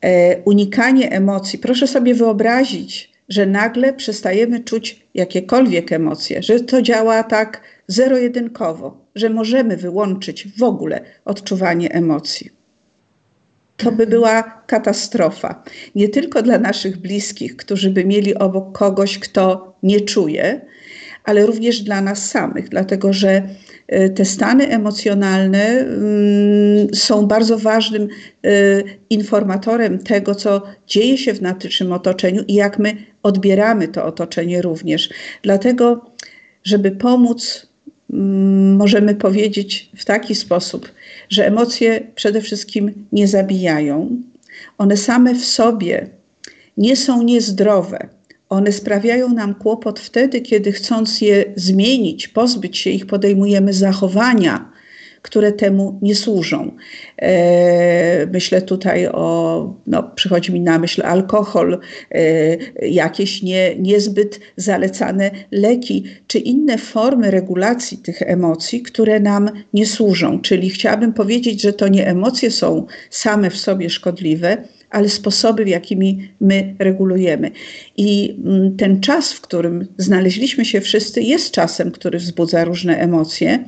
E, 0.00 0.36
unikanie 0.42 1.10
emocji, 1.10 1.58
proszę 1.58 1.86
sobie 1.86 2.14
wyobrazić, 2.14 3.12
że 3.28 3.46
nagle 3.46 3.92
przestajemy 3.92 4.60
czuć 4.60 5.06
jakiekolwiek 5.14 5.92
emocje, 5.92 6.42
że 6.42 6.60
to 6.60 6.82
działa 6.82 7.22
tak 7.22 7.60
zero-jedynkowo, 7.86 9.04
że 9.14 9.30
możemy 9.30 9.76
wyłączyć 9.76 10.48
w 10.58 10.62
ogóle 10.62 11.00
odczuwanie 11.24 11.92
emocji. 11.92 12.57
To 13.78 13.92
by 13.92 14.06
była 14.06 14.42
katastrofa. 14.66 15.62
Nie 15.94 16.08
tylko 16.08 16.42
dla 16.42 16.58
naszych 16.58 16.96
bliskich, 16.96 17.56
którzy 17.56 17.90
by 17.90 18.04
mieli 18.04 18.34
obok 18.34 18.78
kogoś, 18.78 19.18
kto 19.18 19.74
nie 19.82 20.00
czuje, 20.00 20.60
ale 21.24 21.46
również 21.46 21.80
dla 21.80 22.00
nas 22.00 22.30
samych, 22.30 22.68
dlatego 22.68 23.12
że 23.12 23.48
e, 23.88 24.10
te 24.10 24.24
stany 24.24 24.68
emocjonalne 24.68 25.66
mm, 25.68 26.94
są 26.94 27.26
bardzo 27.26 27.58
ważnym 27.58 28.08
e, 28.44 28.48
informatorem 29.10 29.98
tego, 29.98 30.34
co 30.34 30.62
dzieje 30.86 31.18
się 31.18 31.32
w 31.34 31.42
naszym 31.42 31.92
otoczeniu 31.92 32.42
i 32.48 32.54
jak 32.54 32.78
my 32.78 32.96
odbieramy 33.22 33.88
to 33.88 34.04
otoczenie 34.04 34.62
również. 34.62 35.08
Dlatego, 35.42 36.10
żeby 36.64 36.90
pomóc 36.90 37.67
możemy 38.78 39.14
powiedzieć 39.14 39.90
w 39.96 40.04
taki 40.04 40.34
sposób, 40.34 40.92
że 41.28 41.46
emocje 41.46 42.00
przede 42.14 42.40
wszystkim 42.40 43.06
nie 43.12 43.28
zabijają. 43.28 44.22
One 44.78 44.96
same 44.96 45.34
w 45.34 45.44
sobie 45.44 46.08
nie 46.76 46.96
są 46.96 47.22
niezdrowe. 47.22 48.08
One 48.48 48.72
sprawiają 48.72 49.28
nam 49.28 49.54
kłopot 49.54 50.00
wtedy, 50.00 50.40
kiedy 50.40 50.72
chcąc 50.72 51.20
je 51.20 51.44
zmienić, 51.56 52.28
pozbyć 52.28 52.78
się 52.78 52.90
ich, 52.90 53.06
podejmujemy 53.06 53.72
zachowania, 53.72 54.72
które 55.22 55.52
temu 55.52 55.98
nie 56.02 56.14
służą. 56.14 56.72
E, 57.16 58.26
myślę 58.26 58.62
tutaj 58.62 59.06
o, 59.06 59.74
no, 59.86 60.02
przychodzi 60.02 60.52
mi 60.52 60.60
na 60.60 60.78
myśl 60.78 61.02
alkohol, 61.04 61.78
e, 62.10 62.56
jakieś 62.88 63.42
nie, 63.42 63.76
niezbyt 63.76 64.40
zalecane 64.56 65.30
leki, 65.50 66.04
czy 66.26 66.38
inne 66.38 66.78
formy 66.78 67.30
regulacji 67.30 67.98
tych 67.98 68.22
emocji, 68.22 68.82
które 68.82 69.20
nam 69.20 69.50
nie 69.74 69.86
służą. 69.86 70.40
Czyli 70.40 70.70
chciałabym 70.70 71.12
powiedzieć, 71.12 71.62
że 71.62 71.72
to 71.72 71.88
nie 71.88 72.06
emocje 72.06 72.50
są 72.50 72.86
same 73.10 73.50
w 73.50 73.56
sobie 73.56 73.90
szkodliwe, 73.90 74.56
ale 74.90 75.08
sposoby, 75.08 75.64
w 75.64 75.68
jakimi 75.68 76.28
my 76.40 76.74
regulujemy. 76.78 77.50
I 77.96 78.38
mm, 78.44 78.76
ten 78.76 79.00
czas, 79.00 79.32
w 79.32 79.40
którym 79.40 79.86
znaleźliśmy 79.98 80.64
się 80.64 80.80
wszyscy, 80.80 81.22
jest 81.22 81.50
czasem, 81.50 81.90
który 81.90 82.18
wzbudza 82.18 82.64
różne 82.64 82.98
emocje. 82.98 83.64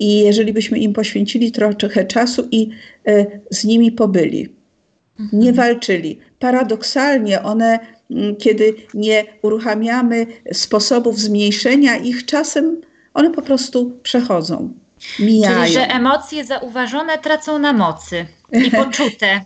I 0.00 0.18
jeżeli 0.18 0.52
byśmy 0.52 0.78
im 0.78 0.92
poświęcili 0.92 1.52
trochę 1.52 2.04
czasu 2.04 2.48
i 2.50 2.70
e, 3.06 3.26
z 3.50 3.64
nimi 3.64 3.92
pobyli, 3.92 4.54
mhm. 5.20 5.42
nie 5.42 5.52
walczyli. 5.52 6.18
Paradoksalnie 6.38 7.42
one, 7.42 7.78
mm, 8.10 8.36
kiedy 8.36 8.74
nie 8.94 9.24
uruchamiamy 9.42 10.26
sposobów 10.52 11.18
zmniejszenia 11.18 11.96
ich, 11.96 12.26
czasem 12.26 12.80
one 13.14 13.30
po 13.30 13.42
prostu 13.42 13.98
przechodzą. 14.02 14.72
Mijają. 15.18 15.62
Czyli, 15.62 15.74
że 15.74 15.86
emocje 15.86 16.44
zauważone 16.44 17.18
tracą 17.18 17.58
na 17.58 17.72
mocy 17.72 18.26
i 18.52 18.70
poczute. 18.80 19.40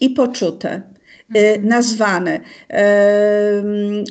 I 0.00 0.10
poczute. 0.10 0.82
E, 1.32 1.58
nazwane. 1.58 2.40
E, 2.70 3.62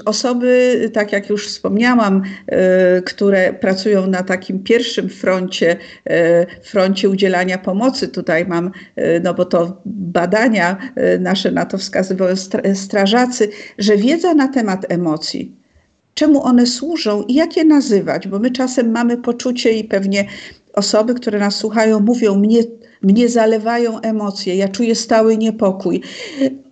osoby, 0.05 0.89
tak 0.93 1.11
jak 1.11 1.29
już 1.29 1.47
wspomniałam, 1.47 2.23
e, 2.47 3.01
które 3.01 3.53
pracują 3.53 4.07
na 4.07 4.23
takim 4.23 4.63
pierwszym 4.63 5.09
froncie, 5.09 5.77
froncie 6.63 7.09
udzielania 7.09 7.57
pomocy, 7.57 8.07
tutaj 8.07 8.45
mam, 8.45 8.71
no 9.23 9.33
bo 9.33 9.45
to 9.45 9.81
badania 9.85 10.77
nasze 11.19 11.51
na 11.51 11.65
to 11.65 11.77
wskazywały 11.77 12.33
strażacy, 12.73 13.49
że 13.77 13.97
wiedza 13.97 14.33
na 14.33 14.47
temat 14.47 14.85
emocji, 14.89 15.55
czemu 16.13 16.43
one 16.43 16.65
służą 16.65 17.23
i 17.23 17.33
jak 17.33 17.57
je 17.57 17.65
nazywać, 17.65 18.27
bo 18.27 18.39
my 18.39 18.51
czasem 18.51 18.91
mamy 18.91 19.17
poczucie 19.17 19.71
i 19.71 19.83
pewnie 19.83 20.25
osoby, 20.73 21.13
które 21.13 21.39
nas 21.39 21.55
słuchają, 21.55 21.99
mówią, 21.99 22.35
mnie, 22.35 22.63
mnie 23.01 23.29
zalewają 23.29 24.01
emocje, 24.01 24.55
ja 24.55 24.67
czuję 24.67 24.95
stały 24.95 25.37
niepokój 25.37 26.01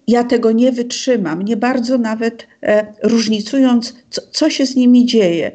ja 0.08 0.24
tego 0.24 0.52
nie 0.52 0.72
wytrzymam, 0.72 1.42
nie 1.42 1.58
bardzo 1.58 1.98
nawet 1.98 2.48
e, 2.64 2.94
różnicując, 3.04 3.94
co, 4.10 4.22
co, 4.32 4.50
się 4.50 4.66
z 4.66 4.76
nimi 4.76 5.06
dzieje. 5.06 5.52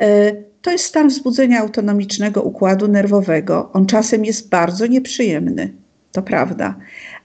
E, 0.00 0.32
to 0.62 0.70
jest 0.70 0.84
stan 0.84 1.08
wzbudzenia 1.08 1.60
autonomicznego 1.60 2.42
układu 2.42 2.88
nerwowego. 2.88 3.70
On 3.72 3.86
czasem 3.86 4.24
jest 4.24 4.48
bardzo 4.48 4.86
nieprzyjemny, 4.86 5.72
to 6.12 6.22
prawda, 6.22 6.74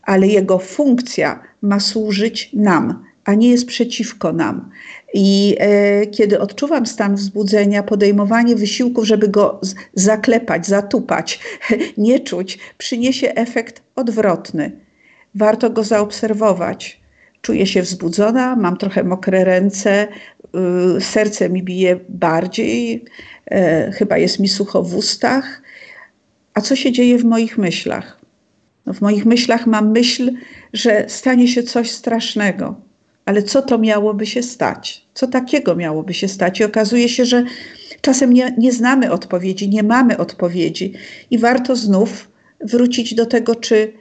ale 0.03 0.27
jego 0.27 0.59
funkcja 0.59 1.43
ma 1.61 1.79
służyć 1.79 2.49
nam, 2.53 3.03
a 3.25 3.33
nie 3.33 3.49
jest 3.49 3.65
przeciwko 3.65 4.33
nam. 4.33 4.69
I 5.13 5.55
e, 5.59 6.07
kiedy 6.07 6.39
odczuwam 6.39 6.85
stan 6.85 7.15
wzbudzenia, 7.15 7.83
podejmowanie 7.83 8.55
wysiłków, 8.55 9.05
żeby 9.05 9.27
go 9.27 9.59
z, 9.61 9.75
zaklepać, 9.93 10.67
zatupać, 10.67 11.39
nie 11.97 12.19
czuć, 12.19 12.59
przyniesie 12.77 13.33
efekt 13.35 13.81
odwrotny 13.95 14.71
warto 15.35 15.69
go 15.69 15.83
zaobserwować, 15.83 17.01
czuję 17.41 17.67
się 17.67 17.81
wzbudzona, 17.81 18.55
mam 18.55 18.77
trochę 18.77 19.03
mokre 19.03 19.43
ręce, 19.43 20.07
y, 20.97 21.01
serce 21.01 21.49
mi 21.49 21.63
bije 21.63 21.99
bardziej, 22.09 23.05
e, 23.45 23.91
chyba 23.91 24.17
jest 24.17 24.39
mi 24.39 24.47
sucho 24.47 24.83
w 24.83 24.95
ustach. 24.95 25.61
A 26.53 26.61
co 26.61 26.75
się 26.75 26.91
dzieje 26.91 27.17
w 27.17 27.25
moich 27.25 27.57
myślach? 27.57 28.19
No 28.85 28.93
w 28.93 29.01
moich 29.01 29.25
myślach 29.25 29.67
mam 29.67 29.91
myśl, 29.91 30.31
że 30.73 31.05
stanie 31.07 31.47
się 31.47 31.63
coś 31.63 31.91
strasznego. 31.91 32.75
Ale 33.25 33.43
co 33.43 33.61
to 33.61 33.77
miałoby 33.77 34.25
się 34.25 34.43
stać? 34.43 35.07
Co 35.13 35.27
takiego 35.27 35.75
miałoby 35.75 36.13
się 36.13 36.27
stać? 36.27 36.59
I 36.59 36.63
okazuje 36.63 37.09
się, 37.09 37.25
że 37.25 37.43
czasem 38.01 38.33
nie, 38.33 38.55
nie 38.57 38.71
znamy 38.71 39.11
odpowiedzi, 39.11 39.69
nie 39.69 39.83
mamy 39.83 40.17
odpowiedzi, 40.17 40.93
i 41.31 41.37
warto 41.37 41.75
znów 41.75 42.29
wrócić 42.59 43.15
do 43.15 43.25
tego, 43.25 43.55
czy, 43.55 43.93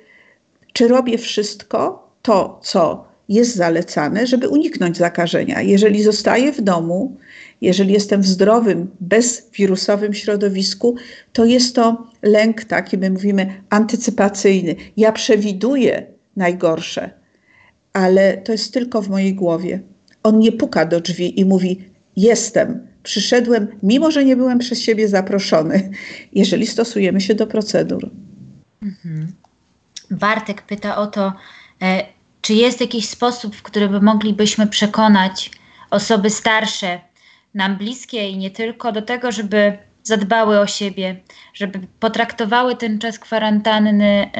czy 0.72 0.88
robię 0.88 1.18
wszystko 1.18 2.10
to, 2.22 2.60
co 2.62 3.10
jest 3.28 3.56
zalecane, 3.56 4.26
żeby 4.26 4.48
uniknąć 4.48 4.96
zakażenia. 4.96 5.62
Jeżeli 5.62 6.02
zostaję 6.02 6.52
w 6.52 6.60
domu, 6.60 7.16
jeżeli 7.60 7.92
jestem 7.92 8.22
w 8.22 8.26
zdrowym, 8.26 8.90
bezwirusowym 9.00 10.14
środowisku, 10.14 10.96
to 11.32 11.44
jest 11.44 11.74
to 11.74 12.06
lęk 12.22 12.64
taki, 12.64 12.98
my 12.98 13.10
mówimy, 13.10 13.62
antycypacyjny. 13.70 14.76
Ja 14.96 15.12
przewiduję 15.12 16.06
najgorsze, 16.36 17.10
ale 17.92 18.38
to 18.38 18.52
jest 18.52 18.74
tylko 18.74 19.02
w 19.02 19.08
mojej 19.08 19.34
głowie. 19.34 19.80
On 20.22 20.38
nie 20.38 20.52
puka 20.52 20.84
do 20.84 21.00
drzwi 21.00 21.40
i 21.40 21.44
mówi: 21.44 21.84
Jestem, 22.16 22.86
przyszedłem, 23.02 23.68
mimo 23.82 24.10
że 24.10 24.24
nie 24.24 24.36
byłem 24.36 24.58
przez 24.58 24.80
siebie 24.80 25.08
zaproszony, 25.08 25.90
jeżeli 26.32 26.66
stosujemy 26.66 27.20
się 27.20 27.34
do 27.34 27.46
procedur. 27.46 28.10
Mhm. 28.82 29.32
Bartek 30.10 30.62
pyta 30.62 30.96
o 30.96 31.06
to, 31.06 31.32
e, 31.82 32.06
czy 32.40 32.54
jest 32.54 32.80
jakiś 32.80 33.08
sposób, 33.08 33.56
w 33.56 33.62
którym 33.62 34.04
moglibyśmy 34.04 34.66
przekonać 34.66 35.50
osoby 35.90 36.30
starsze, 36.30 37.00
nam 37.54 37.76
bliskie 37.76 38.30
i 38.30 38.38
nie 38.38 38.50
tylko, 38.50 38.92
do 38.92 39.02
tego, 39.02 39.32
żeby 39.32 39.78
zadbały 40.02 40.60
o 40.60 40.66
siebie, 40.66 41.16
żeby 41.54 41.80
potraktowały 42.00 42.76
ten 42.76 42.98
czas 42.98 43.18
kwarantanny 43.18 44.30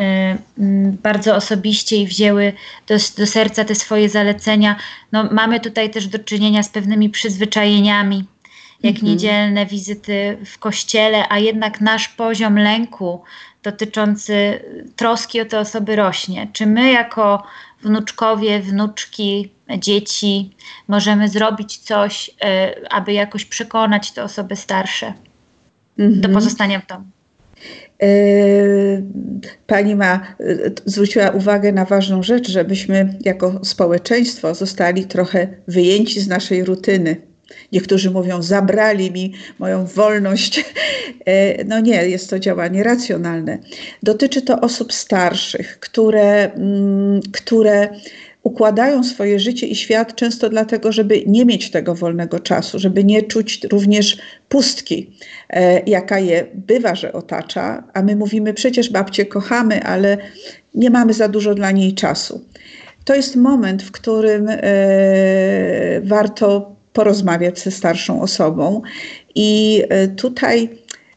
y, 0.58 0.96
bardzo 1.02 1.36
osobiście 1.36 1.96
i 1.96 2.06
wzięły 2.06 2.52
do, 2.86 2.94
do 3.18 3.26
serca 3.26 3.64
te 3.64 3.74
swoje 3.74 4.08
zalecenia. 4.08 4.76
No, 5.12 5.28
mamy 5.32 5.60
tutaj 5.60 5.90
też 5.90 6.06
do 6.06 6.18
czynienia 6.18 6.62
z 6.62 6.68
pewnymi 6.68 7.10
przyzwyczajeniami, 7.10 8.24
jak 8.82 8.94
mhm. 8.94 9.12
niedzielne 9.12 9.66
wizyty 9.66 10.38
w 10.46 10.58
kościele, 10.58 11.24
a 11.28 11.38
jednak 11.38 11.80
nasz 11.80 12.08
poziom 12.08 12.58
lęku 12.58 13.22
dotyczący 13.62 14.60
troski 14.96 15.40
o 15.40 15.44
te 15.44 15.60
osoby 15.60 15.96
rośnie. 15.96 16.48
Czy 16.52 16.66
my 16.66 16.90
jako 16.90 17.42
wnuczkowie, 17.82 18.60
wnuczki, 18.60 19.52
dzieci 19.78 20.50
możemy 20.88 21.28
zrobić 21.28 21.78
coś, 21.78 22.28
y, 22.28 22.88
aby 22.88 23.12
jakoś 23.12 23.44
przekonać 23.44 24.12
te 24.12 24.24
osoby 24.24 24.56
starsze? 24.56 25.12
do 26.00 26.04
mhm. 26.04 26.34
pozostania 26.34 26.80
w 26.80 26.86
domu. 26.86 27.04
E, 28.02 28.08
pani 29.66 29.96
ma 29.96 30.14
e, 30.14 30.20
zwróciła 30.84 31.30
uwagę 31.30 31.72
na 31.72 31.84
ważną 31.84 32.22
rzecz, 32.22 32.48
żebyśmy 32.48 33.18
jako 33.20 33.64
społeczeństwo 33.64 34.54
zostali 34.54 35.04
trochę 35.04 35.48
wyjęci 35.68 36.20
z 36.20 36.28
naszej 36.28 36.64
rutyny. 36.64 37.16
Niektórzy 37.72 38.10
mówią, 38.10 38.42
zabrali 38.42 39.10
mi 39.10 39.32
moją 39.58 39.86
wolność. 39.86 40.60
E, 41.26 41.64
no 41.64 41.80
nie, 41.80 42.08
jest 42.08 42.30
to 42.30 42.38
działanie 42.38 42.82
racjonalne. 42.82 43.58
Dotyczy 44.02 44.42
to 44.42 44.60
osób 44.60 44.92
starszych, 44.92 45.80
które, 45.80 46.52
mm, 46.52 47.20
które 47.32 47.88
układają 48.42 49.04
swoje 49.04 49.40
życie 49.40 49.66
i 49.66 49.76
świat 49.76 50.14
często 50.14 50.48
dlatego, 50.48 50.92
żeby 50.92 51.22
nie 51.26 51.44
mieć 51.44 51.70
tego 51.70 51.94
wolnego 51.94 52.40
czasu, 52.40 52.78
żeby 52.78 53.04
nie 53.04 53.22
czuć 53.22 53.64
również 53.70 54.18
pustki, 54.48 55.10
e, 55.50 55.82
jaka 55.86 56.18
je 56.18 56.46
bywa, 56.54 56.94
że 56.94 57.12
otacza, 57.12 57.84
a 57.94 58.02
my 58.02 58.16
mówimy 58.16 58.54
przecież 58.54 58.90
babcię 58.90 59.26
kochamy, 59.26 59.82
ale 59.84 60.18
nie 60.74 60.90
mamy 60.90 61.14
za 61.14 61.28
dużo 61.28 61.54
dla 61.54 61.70
niej 61.70 61.94
czasu. 61.94 62.44
To 63.04 63.14
jest 63.14 63.36
moment, 63.36 63.82
w 63.82 63.90
którym 63.90 64.48
e, 64.48 64.60
warto 66.00 66.76
porozmawiać 66.92 67.60
ze 67.60 67.70
starszą 67.70 68.22
osobą 68.22 68.82
i 69.34 69.82
e, 69.88 70.08
tutaj 70.08 70.68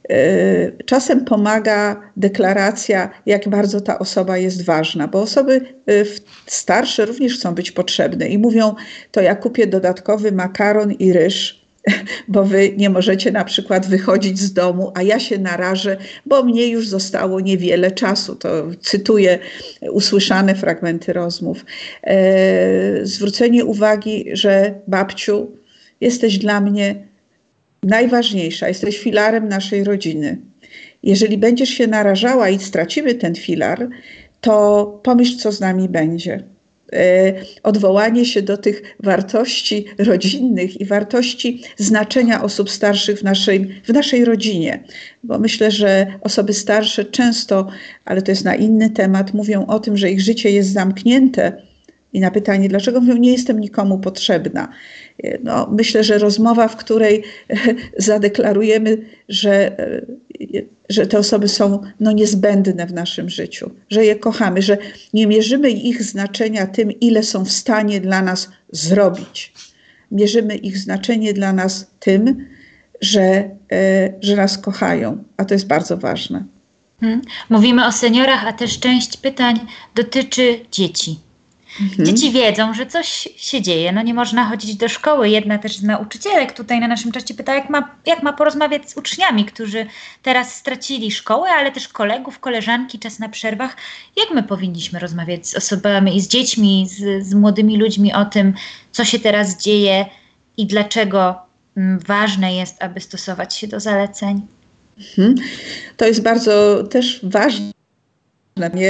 E, 0.09 0.71
czasem 0.85 1.25
pomaga 1.25 2.01
deklaracja, 2.17 3.09
jak 3.25 3.49
bardzo 3.49 3.81
ta 3.81 3.99
osoba 3.99 4.37
jest 4.37 4.65
ważna, 4.65 5.07
bo 5.07 5.21
osoby 5.21 5.61
e, 5.87 5.93
starsze 6.45 7.05
również 7.05 7.37
chcą 7.37 7.55
być 7.55 7.71
potrzebne 7.71 8.27
i 8.27 8.37
mówią: 8.37 8.75
To 9.11 9.21
ja 9.21 9.35
kupię 9.35 9.67
dodatkowy 9.67 10.31
makaron 10.31 10.91
i 10.91 11.13
ryż, 11.13 11.65
bo 12.27 12.43
wy 12.43 12.73
nie 12.77 12.89
możecie 12.89 13.31
na 13.31 13.45
przykład 13.45 13.87
wychodzić 13.87 14.39
z 14.39 14.53
domu, 14.53 14.91
a 14.95 15.01
ja 15.01 15.19
się 15.19 15.37
narażę, 15.37 15.97
bo 16.25 16.43
mnie 16.43 16.67
już 16.67 16.87
zostało 16.87 17.39
niewiele 17.39 17.91
czasu. 17.91 18.35
To 18.35 18.49
cytuję 18.81 19.39
usłyszane 19.91 20.55
fragmenty 20.55 21.13
rozmów. 21.13 21.65
Zwrócenie 23.03 23.65
uwagi, 23.65 24.25
że 24.33 24.73
babciu, 24.87 25.62
jesteś 26.01 26.37
dla 26.37 26.61
mnie 26.61 27.07
najważniejsza, 27.83 28.67
jesteś 28.67 28.99
filarem 28.99 29.49
naszej 29.49 29.83
rodziny. 29.83 30.37
Jeżeli 31.03 31.37
będziesz 31.37 31.69
się 31.69 31.87
narażała 31.87 32.49
i 32.49 32.59
stracimy 32.59 33.15
ten 33.15 33.35
filar, 33.35 33.89
to 34.41 34.85
pomyśl, 35.03 35.37
co 35.37 35.51
z 35.51 35.59
nami 35.59 35.89
będzie. 35.89 36.43
E, 36.93 37.33
odwołanie 37.63 38.25
się 38.25 38.41
do 38.41 38.57
tych 38.57 38.95
wartości 38.99 39.85
rodzinnych 39.97 40.81
i 40.81 40.85
wartości 40.85 41.63
znaczenia 41.77 42.43
osób 42.43 42.69
starszych 42.69 43.19
w 43.19 43.23
naszej, 43.23 43.81
w 43.83 43.89
naszej 43.89 44.25
rodzinie. 44.25 44.83
Bo 45.23 45.39
myślę, 45.39 45.71
że 45.71 46.07
osoby 46.21 46.53
starsze 46.53 47.05
często, 47.05 47.67
ale 48.05 48.21
to 48.21 48.31
jest 48.31 48.45
na 48.45 48.55
inny 48.55 48.89
temat, 48.89 49.33
mówią 49.33 49.65
o 49.65 49.79
tym, 49.79 49.97
że 49.97 50.11
ich 50.11 50.21
życie 50.21 50.51
jest 50.51 50.73
zamknięte. 50.73 51.61
I 52.13 52.19
na 52.19 52.31
pytanie, 52.31 52.69
dlaczego 52.69 53.01
mówią, 53.01 53.17
nie 53.17 53.31
jestem 53.31 53.59
nikomu 53.59 53.99
potrzebna 53.99 54.69
no, 55.43 55.69
myślę, 55.71 56.03
że 56.03 56.17
rozmowa, 56.17 56.67
w 56.67 56.75
której 56.75 57.23
zadeklarujemy, 57.97 58.97
że, 59.29 59.77
że 60.89 61.07
te 61.07 61.17
osoby 61.17 61.47
są 61.47 61.81
no, 61.99 62.11
niezbędne 62.11 62.85
w 62.85 62.93
naszym 62.93 63.29
życiu, 63.29 63.71
że 63.89 64.05
je 64.05 64.15
kochamy, 64.15 64.61
że 64.61 64.77
nie 65.13 65.27
mierzymy 65.27 65.69
ich 65.69 66.03
znaczenia 66.03 66.67
tym, 66.67 66.91
ile 66.91 67.23
są 67.23 67.45
w 67.45 67.51
stanie 67.51 68.01
dla 68.01 68.21
nas 68.21 68.49
zrobić. 68.71 69.53
Mierzymy 70.11 70.55
ich 70.55 70.77
znaczenie 70.77 71.33
dla 71.33 71.53
nas 71.53 71.91
tym, 71.99 72.47
że, 73.01 73.49
e, 73.71 74.13
że 74.21 74.35
nas 74.35 74.57
kochają, 74.57 75.23
a 75.37 75.45
to 75.45 75.53
jest 75.53 75.67
bardzo 75.67 75.97
ważne. 75.97 76.43
Hmm. 76.99 77.21
Mówimy 77.49 77.85
o 77.85 77.91
seniorach, 77.91 78.47
a 78.47 78.53
też 78.53 78.79
część 78.79 79.17
pytań 79.17 79.59
dotyczy 79.95 80.59
dzieci. 80.71 81.19
Mhm. 81.81 82.05
Dzieci 82.05 82.31
wiedzą, 82.31 82.73
że 82.73 82.85
coś 82.85 83.29
się 83.37 83.61
dzieje. 83.61 83.91
No 83.91 84.01
nie 84.01 84.13
można 84.13 84.45
chodzić 84.45 84.75
do 84.75 84.89
szkoły. 84.89 85.29
Jedna 85.29 85.57
też 85.57 85.77
z 85.77 85.83
nauczycielek 85.83 86.53
tutaj 86.53 86.79
na 86.79 86.87
naszym 86.87 87.11
czacie 87.11 87.33
pyta, 87.33 87.55
jak 87.55 87.69
ma, 87.69 87.95
jak 88.05 88.23
ma 88.23 88.33
porozmawiać 88.33 88.89
z 88.89 88.97
uczniami, 88.97 89.45
którzy 89.45 89.85
teraz 90.21 90.55
stracili 90.55 91.11
szkołę, 91.11 91.49
ale 91.49 91.71
też 91.71 91.87
kolegów, 91.87 92.39
koleżanki, 92.39 92.99
czas 92.99 93.19
na 93.19 93.29
przerwach. 93.29 93.77
Jak 94.17 94.31
my 94.31 94.43
powinniśmy 94.43 94.99
rozmawiać 94.99 95.47
z 95.47 95.55
osobami 95.55 96.17
i 96.17 96.21
z 96.21 96.27
dziećmi, 96.27 96.87
z, 96.89 97.27
z 97.27 97.33
młodymi 97.33 97.77
ludźmi 97.77 98.13
o 98.13 98.25
tym, 98.25 98.53
co 98.91 99.05
się 99.05 99.19
teraz 99.19 99.57
dzieje 99.57 100.05
i 100.57 100.65
dlaczego 100.65 101.35
m, 101.77 101.83
mm, 101.83 101.99
ważne 101.99 102.55
jest, 102.55 102.83
aby 102.83 102.99
stosować 102.99 103.55
się 103.55 103.67
do 103.67 103.79
zaleceń? 103.79 104.41
Mhm. 104.97 105.35
To 105.97 106.05
jest 106.05 106.23
bardzo 106.23 106.83
też 106.83 107.19
ważne 107.23 107.73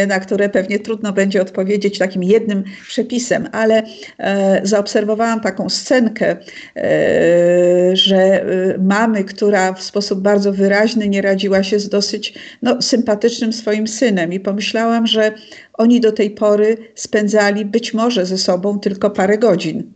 na 0.07 0.20
które 0.20 0.49
pewnie 0.49 0.80
trudno 0.80 1.14
będzie 1.14 1.41
odpowiedzieć 1.41 1.97
takim 1.97 2.24
jednym 2.24 2.64
przepisem, 2.88 3.49
ale 3.51 3.84
e, 4.18 4.61
zaobserwowałam 4.64 5.41
taką 5.41 5.70
scenkę, 5.70 6.38
e, 6.76 7.95
że 7.95 8.18
e, 8.18 8.45
mamy, 8.78 9.24
która 9.24 9.74
w 9.74 9.84
sposób 9.84 10.22
bardzo 10.22 10.53
wyraźny 10.53 11.09
nie 11.09 11.22
radziła 11.22 11.64
się 11.64 11.80
z 11.80 11.89
dosyć 11.89 12.34
no, 12.61 12.82
sympatycznym 12.82 13.53
swoim 13.53 13.88
synem 13.88 14.34
i 14.34 14.39
pomyślałam, 14.39 15.07
że 15.07 15.32
oni 15.74 15.99
do 15.99 16.11
tej 16.11 16.32
pory 16.32 16.78
spędzali 16.95 17.65
być 17.65 17.93
może 17.93 18.26
ze 18.26 18.38
sobą 18.38 18.80
tylko 18.80 19.09
parę 19.09 19.38
godzin, 19.38 19.93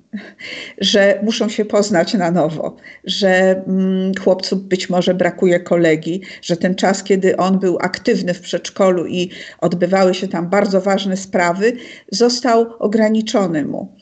że 0.78 1.19
muszą 1.23 1.49
się 1.49 1.65
poznać 1.65 2.13
na 2.13 2.32
nowo, 2.32 2.75
że 3.03 3.63
mm, 3.67 4.11
chłopcu 4.23 4.55
być 4.55 4.89
może 4.89 5.13
brakuje 5.13 5.59
kolegi, 5.59 6.21
że 6.41 6.57
ten 6.57 6.75
czas, 6.75 7.03
kiedy 7.03 7.38
on 7.38 7.59
był 7.59 7.78
aktywny 7.82 8.34
w 8.34 8.41
przedszkolu 8.41 9.05
i 9.05 9.30
odbywały 9.59 10.13
się 10.13 10.28
tam 10.28 10.49
bardzo 10.49 10.82
ważne 10.82 11.17
sprawy, 11.17 11.73
został 12.11 12.65
ograniczony 12.80 13.65
mu. 13.65 13.95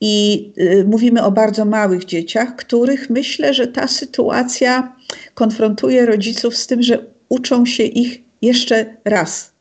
I 0.00 0.52
y, 0.58 0.84
mówimy 0.88 1.22
o 1.22 1.32
bardzo 1.32 1.64
małych 1.64 2.04
dzieciach, 2.04 2.56
których 2.56 3.10
myślę, 3.10 3.54
że 3.54 3.66
ta 3.66 3.88
sytuacja 3.88 4.96
konfrontuje 5.34 6.06
rodziców 6.06 6.56
z 6.56 6.66
tym, 6.66 6.82
że 6.82 6.98
uczą 7.28 7.66
się 7.66 7.82
ich 7.82 8.22
jeszcze 8.42 8.96
raz 9.04 9.51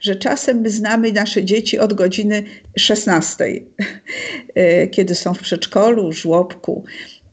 że 0.00 0.16
czasem 0.16 0.60
my 0.60 0.70
znamy 0.70 1.12
nasze 1.12 1.44
dzieci 1.44 1.78
od 1.78 1.94
godziny 1.94 2.42
16, 2.78 3.44
kiedy 4.90 5.14
są 5.14 5.34
w 5.34 5.40
przedszkolu, 5.40 6.12
żłobku. 6.12 6.84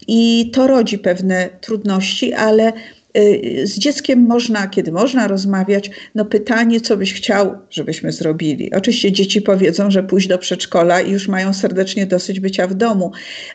I 0.07 0.51
to 0.53 0.67
rodzi 0.67 0.99
pewne 0.99 1.49
trudności, 1.61 2.33
ale 2.33 2.73
Y, 3.17 3.67
z 3.67 3.77
dzieckiem 3.77 4.19
można, 4.19 4.67
kiedy 4.67 4.91
można 4.91 5.27
rozmawiać, 5.27 5.89
no 6.15 6.25
pytanie, 6.25 6.81
co 6.81 6.97
byś 6.97 7.13
chciał, 7.13 7.55
żebyśmy 7.69 8.11
zrobili. 8.11 8.73
Oczywiście 8.73 9.11
dzieci 9.11 9.41
powiedzą, 9.41 9.91
że 9.91 10.03
pójść 10.03 10.27
do 10.27 10.37
przedszkola 10.37 11.01
i 11.01 11.11
już 11.11 11.27
mają 11.27 11.53
serdecznie 11.53 12.05
dosyć 12.05 12.39
bycia 12.39 12.67
w 12.67 12.73
domu. 12.73 13.11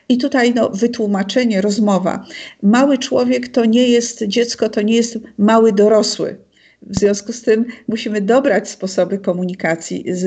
I 0.08 0.18
tutaj 0.18 0.54
no, 0.54 0.68
wytłumaczenie, 0.68 1.60
rozmowa. 1.60 2.26
Mały 2.62 2.98
człowiek 2.98 3.48
to 3.48 3.64
nie 3.64 3.88
jest 3.88 4.24
dziecko, 4.26 4.68
to 4.68 4.82
nie 4.82 4.96
jest 4.96 5.18
mały 5.38 5.72
dorosły. 5.72 6.36
W 6.82 6.98
związku 6.98 7.32
z 7.32 7.42
tym 7.42 7.64
musimy 7.88 8.20
dobrać 8.20 8.70
sposoby 8.70 9.18
komunikacji 9.18 10.04
z, 10.08 10.22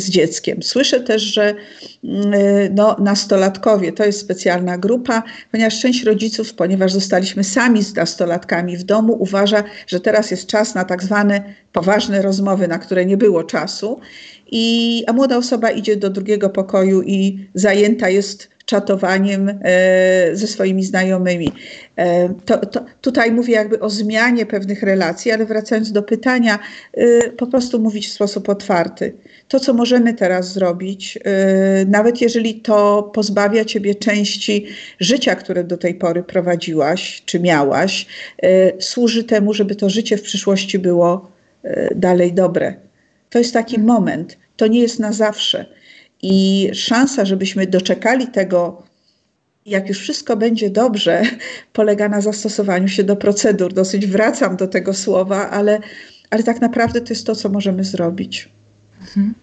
z 0.00 0.10
dzieckiem. 0.10 0.62
Słyszę 0.62 1.00
też, 1.00 1.22
że 1.22 1.54
mm, 2.04 2.32
no, 2.74 2.96
nastolatkowie 2.98 3.92
to 3.92 4.04
jest 4.04 4.20
specjalna 4.20 4.78
grupa, 4.78 5.22
ponieważ 5.52 5.80
część 5.80 6.04
rodziców, 6.04 6.54
ponieważ 6.54 6.92
zostaliśmy 6.92 7.44
sami 7.44 7.82
z 7.82 7.94
nastolatkami 7.94 8.76
w 8.76 8.82
domu, 8.82 9.16
uważa, 9.20 9.64
że 9.86 10.00
teraz 10.00 10.30
jest 10.30 10.46
czas 10.46 10.74
na 10.74 10.84
tak 10.84 11.02
zwane 11.02 11.54
poważne 11.72 12.22
rozmowy, 12.22 12.68
na 12.68 12.78
które 12.78 13.06
nie 13.06 13.16
było 13.16 13.44
czasu. 13.44 14.00
I, 14.50 15.04
a 15.06 15.12
młoda 15.12 15.36
osoba 15.36 15.70
idzie 15.70 15.96
do 15.96 16.10
drugiego 16.10 16.50
pokoju 16.50 17.02
i 17.02 17.48
zajęta 17.54 18.08
jest 18.08 18.48
czatowaniem 18.72 19.48
e, 19.48 20.30
ze 20.32 20.46
swoimi 20.46 20.84
znajomymi. 20.84 21.52
E, 21.96 22.34
to, 22.44 22.66
to, 22.66 22.84
tutaj 23.00 23.32
mówię 23.32 23.54
jakby 23.54 23.80
o 23.80 23.90
zmianie 23.90 24.46
pewnych 24.46 24.82
relacji, 24.82 25.30
ale 25.32 25.46
wracając 25.46 25.92
do 25.92 26.02
pytania, 26.02 26.58
e, 26.92 27.30
po 27.30 27.46
prostu 27.46 27.78
mówić 27.78 28.08
w 28.08 28.12
sposób 28.12 28.48
otwarty. 28.48 29.12
To, 29.48 29.60
co 29.60 29.74
możemy 29.74 30.14
teraz 30.14 30.52
zrobić, 30.52 31.18
nawet 31.86 32.20
jeżeli 32.20 32.54
to 32.54 33.02
pozbawia 33.14 33.64
ciebie 33.64 33.94
części 33.94 34.66
życia, 35.00 35.34
które 35.34 35.64
do 35.64 35.76
tej 35.76 35.94
pory 35.94 36.22
prowadziłaś 36.22 37.22
czy 37.26 37.40
miałaś, 37.40 38.06
służy 38.78 39.24
temu, 39.24 39.54
żeby 39.54 39.76
to 39.76 39.90
życie 39.90 40.16
w 40.16 40.22
przyszłości 40.22 40.78
było 40.78 41.30
dalej 41.94 42.32
dobre. 42.32 42.74
To 43.30 43.38
jest 43.38 43.52
taki 43.52 43.78
moment, 43.78 44.38
to 44.56 44.66
nie 44.66 44.80
jest 44.80 44.98
na 44.98 45.12
zawsze. 45.12 45.66
I 46.22 46.70
szansa, 46.74 47.24
żebyśmy 47.24 47.66
doczekali 47.66 48.26
tego, 48.26 48.82
jak 49.66 49.88
już 49.88 49.98
wszystko 49.98 50.36
będzie 50.36 50.70
dobrze, 50.70 51.22
polega 51.72 52.08
na 52.08 52.20
zastosowaniu 52.20 52.88
się 52.88 53.04
do 53.04 53.16
procedur. 53.16 53.72
Dosyć 53.72 54.06
wracam 54.06 54.56
do 54.56 54.68
tego 54.68 54.94
słowa, 54.94 55.50
ale, 55.50 55.80
ale 56.30 56.42
tak 56.42 56.60
naprawdę 56.60 57.00
to 57.00 57.12
jest 57.12 57.26
to, 57.26 57.36
co 57.36 57.48
możemy 57.48 57.84
zrobić. 57.84 58.48
Mhm. 59.00 59.34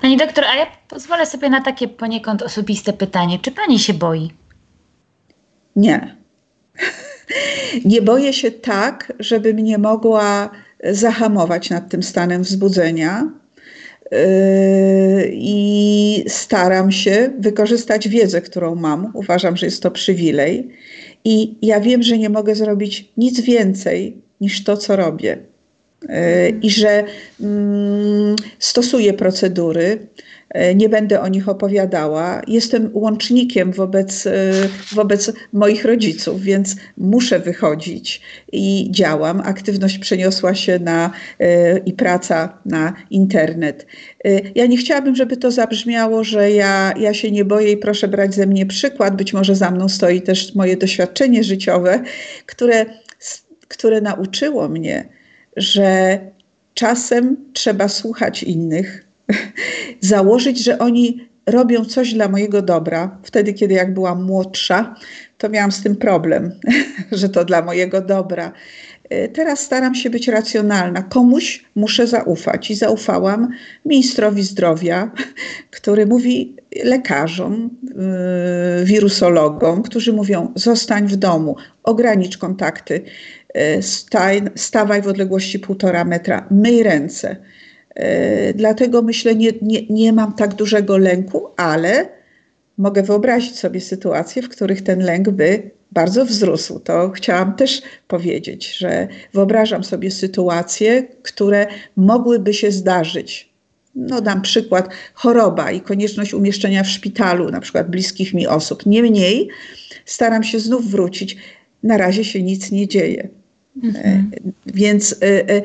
Pani 0.00 0.16
doktor, 0.16 0.44
a 0.44 0.56
ja 0.56 0.66
pozwolę 0.88 1.26
sobie 1.26 1.50
na 1.50 1.62
takie 1.62 1.88
poniekąd 1.88 2.42
osobiste 2.42 2.92
pytanie. 2.92 3.38
Czy 3.38 3.50
pani 3.52 3.78
się 3.78 3.94
boi? 3.94 4.30
Nie. 5.76 6.16
Nie 7.84 8.02
boję 8.02 8.32
się 8.32 8.50
tak, 8.50 9.12
żebym 9.18 9.56
nie 9.56 9.78
mogła 9.78 10.50
zahamować 10.84 11.70
nad 11.70 11.88
tym 11.88 12.02
stanem 12.02 12.42
wzbudzenia 12.42 13.30
i 15.32 16.24
staram 16.28 16.92
się 16.92 17.30
wykorzystać 17.38 18.08
wiedzę, 18.08 18.40
którą 18.40 18.74
mam. 18.74 19.10
Uważam, 19.14 19.56
że 19.56 19.66
jest 19.66 19.82
to 19.82 19.90
przywilej. 19.90 20.68
I 21.24 21.58
ja 21.62 21.80
wiem, 21.80 22.02
że 22.02 22.18
nie 22.18 22.30
mogę 22.30 22.54
zrobić 22.54 23.12
nic 23.16 23.40
więcej 23.40 24.16
niż 24.40 24.64
to, 24.64 24.76
co 24.76 24.96
robię. 24.96 25.38
Yy, 26.02 26.08
I 26.62 26.70
że 26.70 27.04
mm, 27.40 28.36
stosuję 28.58 29.14
procedury, 29.14 30.06
nie 30.74 30.88
będę 30.88 31.20
o 31.20 31.28
nich 31.28 31.48
opowiadała. 31.48 32.42
Jestem 32.46 32.90
łącznikiem 32.92 33.72
wobec, 33.72 34.26
e, 34.26 34.32
wobec 34.92 35.32
moich 35.52 35.84
rodziców, 35.84 36.42
więc 36.42 36.76
muszę 36.98 37.38
wychodzić 37.38 38.22
i 38.52 38.88
działam. 38.90 39.40
Aktywność 39.44 39.98
przeniosła 39.98 40.54
się 40.54 40.78
na 40.78 41.10
e, 41.40 41.78
i 41.78 41.92
praca 41.92 42.58
na 42.64 42.94
internet. 43.10 43.86
Ja 44.54 44.66
nie 44.66 44.76
chciałabym, 44.76 45.16
żeby 45.16 45.36
to 45.36 45.50
zabrzmiało, 45.50 46.24
że 46.24 46.50
ja, 46.50 46.94
ja 47.00 47.14
się 47.14 47.30
nie 47.30 47.44
boję 47.44 47.72
i 47.72 47.76
proszę 47.76 48.08
brać 48.08 48.34
ze 48.34 48.46
mnie 48.46 48.66
przykład. 48.66 49.16
Być 49.16 49.32
może 49.32 49.54
za 49.54 49.70
mną 49.70 49.88
stoi 49.88 50.22
też 50.22 50.54
moje 50.54 50.76
doświadczenie 50.76 51.44
życiowe, 51.44 52.02
które, 52.46 52.86
które 53.68 54.00
nauczyło 54.00 54.68
mnie, 54.68 55.08
że 55.56 56.18
czasem 56.74 57.36
trzeba 57.52 57.88
słuchać 57.88 58.42
innych, 58.42 59.06
założyć, 60.06 60.64
że 60.64 60.78
oni 60.78 61.28
robią 61.46 61.84
coś 61.84 62.14
dla 62.14 62.28
mojego 62.28 62.62
dobra. 62.62 63.18
Wtedy, 63.22 63.54
kiedy 63.54 63.74
jak 63.74 63.94
byłam 63.94 64.24
młodsza, 64.24 64.94
to 65.38 65.48
miałam 65.48 65.72
z 65.72 65.82
tym 65.82 65.96
problem, 65.96 66.52
że 67.12 67.28
to 67.28 67.44
dla 67.44 67.62
mojego 67.62 68.00
dobra. 68.00 68.52
E, 69.10 69.28
teraz 69.28 69.60
staram 69.60 69.94
się 69.94 70.10
być 70.10 70.28
racjonalna. 70.28 71.02
Komuś 71.02 71.64
muszę 71.74 72.06
zaufać 72.06 72.70
i 72.70 72.74
zaufałam 72.74 73.48
ministrowi 73.84 74.42
zdrowia, 74.42 75.10
który 75.76 76.06
mówi 76.06 76.56
lekarzom, 76.84 77.70
yy, 78.78 78.84
wirusologom, 78.84 79.82
którzy 79.82 80.12
mówią: 80.12 80.52
zostań 80.54 81.06
w 81.06 81.16
domu, 81.16 81.56
ogranicz 81.82 82.38
kontakty, 82.38 83.02
yy, 83.54 83.82
staj, 83.82 84.42
stawaj 84.54 85.02
w 85.02 85.08
odległości 85.08 85.58
półtora 85.58 86.04
metra, 86.04 86.46
myj 86.50 86.82
ręce. 86.82 87.36
E, 87.96 88.54
dlatego 88.54 89.02
myślę, 89.02 89.34
nie, 89.34 89.52
nie, 89.62 89.86
nie 89.90 90.12
mam 90.12 90.32
tak 90.32 90.54
dużego 90.54 90.96
lęku, 90.96 91.46
ale 91.56 92.08
mogę 92.78 93.02
wyobrazić 93.02 93.58
sobie 93.58 93.80
sytuacje, 93.80 94.42
w 94.42 94.48
których 94.48 94.82
ten 94.82 95.00
lęk 95.00 95.30
by 95.30 95.70
bardzo 95.92 96.24
wzrósł. 96.24 96.80
To 96.80 97.10
chciałam 97.10 97.54
też 97.54 97.82
powiedzieć, 98.08 98.76
że 98.76 99.08
wyobrażam 99.34 99.84
sobie 99.84 100.10
sytuacje, 100.10 101.02
które 101.22 101.66
mogłyby 101.96 102.54
się 102.54 102.72
zdarzyć. 102.72 103.48
No, 103.94 104.20
dam 104.20 104.42
przykład, 104.42 104.88
choroba 105.14 105.70
i 105.70 105.80
konieczność 105.80 106.34
umieszczenia 106.34 106.82
w 106.82 106.88
szpitalu, 106.88 107.50
na 107.50 107.60
przykład 107.60 107.90
bliskich 107.90 108.34
mi 108.34 108.46
osób. 108.46 108.86
Niemniej 108.86 109.48
staram 110.04 110.42
się 110.42 110.60
znów 110.60 110.90
wrócić. 110.90 111.36
Na 111.82 111.96
razie 111.96 112.24
się 112.24 112.42
nic 112.42 112.70
nie 112.70 112.88
dzieje. 112.88 113.28
Mhm. 113.82 114.30
E, 114.34 114.50
więc 114.66 115.16
e, 115.22 115.62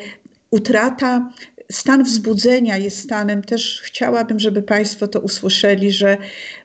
utrata 0.52 1.34
stan 1.72 2.04
wzbudzenia 2.04 2.78
jest 2.78 3.00
stanem, 3.00 3.44
też 3.44 3.82
chciałabym, 3.84 4.40
żeby 4.40 4.62
Państwo 4.62 5.08
to 5.08 5.20
usłyszeli, 5.20 5.92
że 5.92 6.18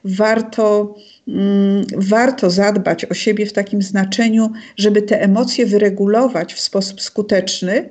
warto, 0.04 0.94
mm, 1.28 1.84
warto 1.96 2.50
zadbać 2.50 3.04
o 3.04 3.14
siebie 3.14 3.46
w 3.46 3.52
takim 3.52 3.82
znaczeniu, 3.82 4.52
żeby 4.76 5.02
te 5.02 5.22
emocje 5.22 5.66
wyregulować 5.66 6.54
w 6.54 6.60
sposób 6.60 7.00
skuteczny, 7.00 7.88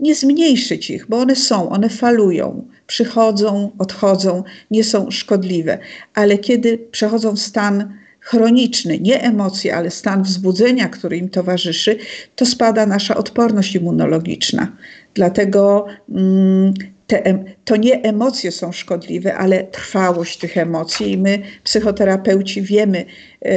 nie 0.00 0.14
zmniejszyć 0.14 0.90
ich, 0.90 1.06
bo 1.08 1.18
one 1.18 1.36
są, 1.36 1.70
one 1.70 1.88
falują, 1.88 2.68
przychodzą, 2.86 3.70
odchodzą, 3.78 4.44
nie 4.70 4.84
są 4.84 5.10
szkodliwe, 5.10 5.78
ale 6.14 6.38
kiedy 6.38 6.78
przechodzą 6.78 7.36
w 7.36 7.40
stan 7.40 7.92
chroniczny, 8.26 8.98
nie 8.98 9.22
emocje, 9.22 9.76
ale 9.76 9.90
stan 9.90 10.22
wzbudzenia, 10.22 10.88
który 10.88 11.16
im 11.16 11.28
towarzyszy, 11.28 11.98
to 12.36 12.46
spada 12.46 12.86
nasza 12.86 13.16
odporność 13.16 13.74
immunologiczna. 13.74 14.72
Dlatego 15.14 15.86
mm, 16.10 16.74
te, 17.06 17.44
to 17.64 17.76
nie 17.76 18.02
emocje 18.02 18.52
są 18.52 18.72
szkodliwe, 18.72 19.34
ale 19.34 19.64
trwałość 19.64 20.38
tych 20.38 20.56
emocji. 20.56 21.12
I 21.12 21.18
my, 21.18 21.38
psychoterapeuci, 21.64 22.62
wiemy, 22.62 23.04
yy, 23.42 23.50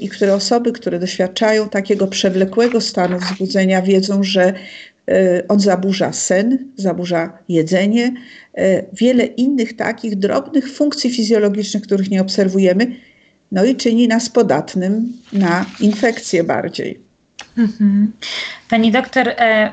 i 0.00 0.08
które 0.08 0.34
osoby, 0.34 0.72
które 0.72 0.98
doświadczają 0.98 1.68
takiego 1.68 2.06
przewlekłego 2.06 2.80
stanu 2.80 3.18
wzbudzenia, 3.18 3.82
wiedzą, 3.82 4.22
że 4.22 4.52
yy, 5.06 5.14
on 5.48 5.60
zaburza 5.60 6.12
sen, 6.12 6.72
zaburza 6.76 7.38
jedzenie, 7.48 8.12
yy, 8.56 8.62
wiele 8.92 9.24
innych 9.24 9.76
takich 9.76 10.16
drobnych 10.16 10.72
funkcji 10.72 11.10
fizjologicznych, 11.10 11.82
których 11.82 12.10
nie 12.10 12.20
obserwujemy, 12.20 12.86
no 13.52 13.64
i 13.64 13.76
czyni 13.76 14.08
nas 14.08 14.28
podatnym 14.28 15.12
na 15.32 15.66
infekcje 15.80 16.44
bardziej. 16.44 17.10
Mhm. 17.58 18.12
Pani 18.68 18.92
doktor, 18.92 19.28
e, 19.28 19.72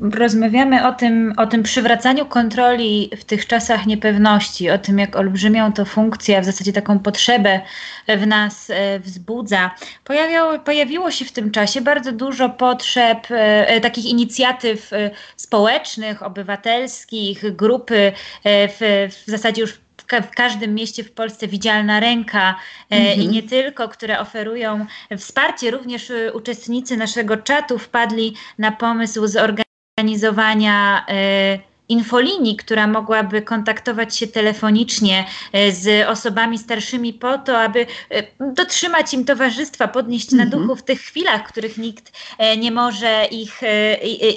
rozmawiamy 0.00 0.88
o 0.88 0.92
tym, 0.92 1.34
o 1.36 1.46
tym 1.46 1.62
przywracaniu 1.62 2.26
kontroli 2.26 3.10
w 3.16 3.24
tych 3.24 3.46
czasach 3.46 3.86
niepewności, 3.86 4.70
o 4.70 4.78
tym, 4.78 4.98
jak 4.98 5.16
olbrzymią 5.16 5.72
to 5.72 5.84
funkcję, 5.84 6.40
w 6.40 6.44
zasadzie 6.44 6.72
taką 6.72 6.98
potrzebę 6.98 7.60
w 8.08 8.26
nas 8.26 8.70
e, 8.70 9.00
wzbudza. 9.00 9.70
Pojawiało, 10.04 10.58
pojawiło 10.58 11.10
się 11.10 11.24
w 11.24 11.32
tym 11.32 11.50
czasie 11.50 11.80
bardzo 11.80 12.12
dużo 12.12 12.48
potrzeb, 12.48 13.18
e, 13.30 13.80
takich 13.80 14.04
inicjatyw 14.04 14.90
społecznych, 15.36 16.22
obywatelskich, 16.22 17.56
grupy 17.56 18.12
w, 18.44 19.08
w 19.26 19.30
zasadzie 19.30 19.62
już 19.62 19.83
w 20.22 20.30
każdym 20.30 20.74
mieście 20.74 21.04
w 21.04 21.12
Polsce 21.12 21.48
widzialna 21.48 22.00
ręka 22.00 22.54
mhm. 22.90 23.20
i 23.20 23.28
nie 23.28 23.42
tylko, 23.42 23.88
które 23.88 24.20
oferują 24.20 24.86
wsparcie. 25.18 25.70
Również 25.70 26.10
e, 26.10 26.32
uczestnicy 26.32 26.96
naszego 26.96 27.36
czatu 27.36 27.78
wpadli 27.78 28.34
na 28.58 28.72
pomysł 28.72 29.26
zorganizowania 29.26 31.06
e, 31.08 31.73
infolinii, 31.88 32.56
która 32.56 32.86
mogłaby 32.86 33.42
kontaktować 33.42 34.16
się 34.16 34.26
telefonicznie 34.26 35.24
e, 35.52 35.72
z 35.72 36.08
osobami 36.08 36.58
starszymi 36.58 37.12
po 37.12 37.38
to, 37.38 37.60
aby 37.60 37.86
e, 38.10 38.22
dotrzymać 38.54 39.14
im 39.14 39.24
towarzystwa, 39.24 39.88
podnieść 39.88 40.30
na 40.32 40.42
Mhm. 40.44 40.62
duchu 40.62 40.76
w 40.76 40.82
tych 40.82 41.00
chwilach, 41.00 41.44
w 41.48 41.52
których 41.52 41.78
nikt 41.78 42.12
e, 42.38 42.56
nie 42.56 42.70
może 42.72 43.26
ich, 43.30 43.60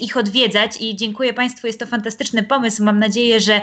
ich 0.01 0.17
odwiedzać. 0.17 0.71
I 0.81 0.95
dziękuję 0.95 1.33
Państwu, 1.33 1.67
jest 1.67 1.79
to 1.79 1.85
fantastyczny 1.85 2.43
pomysł. 2.43 2.83
Mam 2.83 2.99
nadzieję, 2.99 3.39
że 3.39 3.61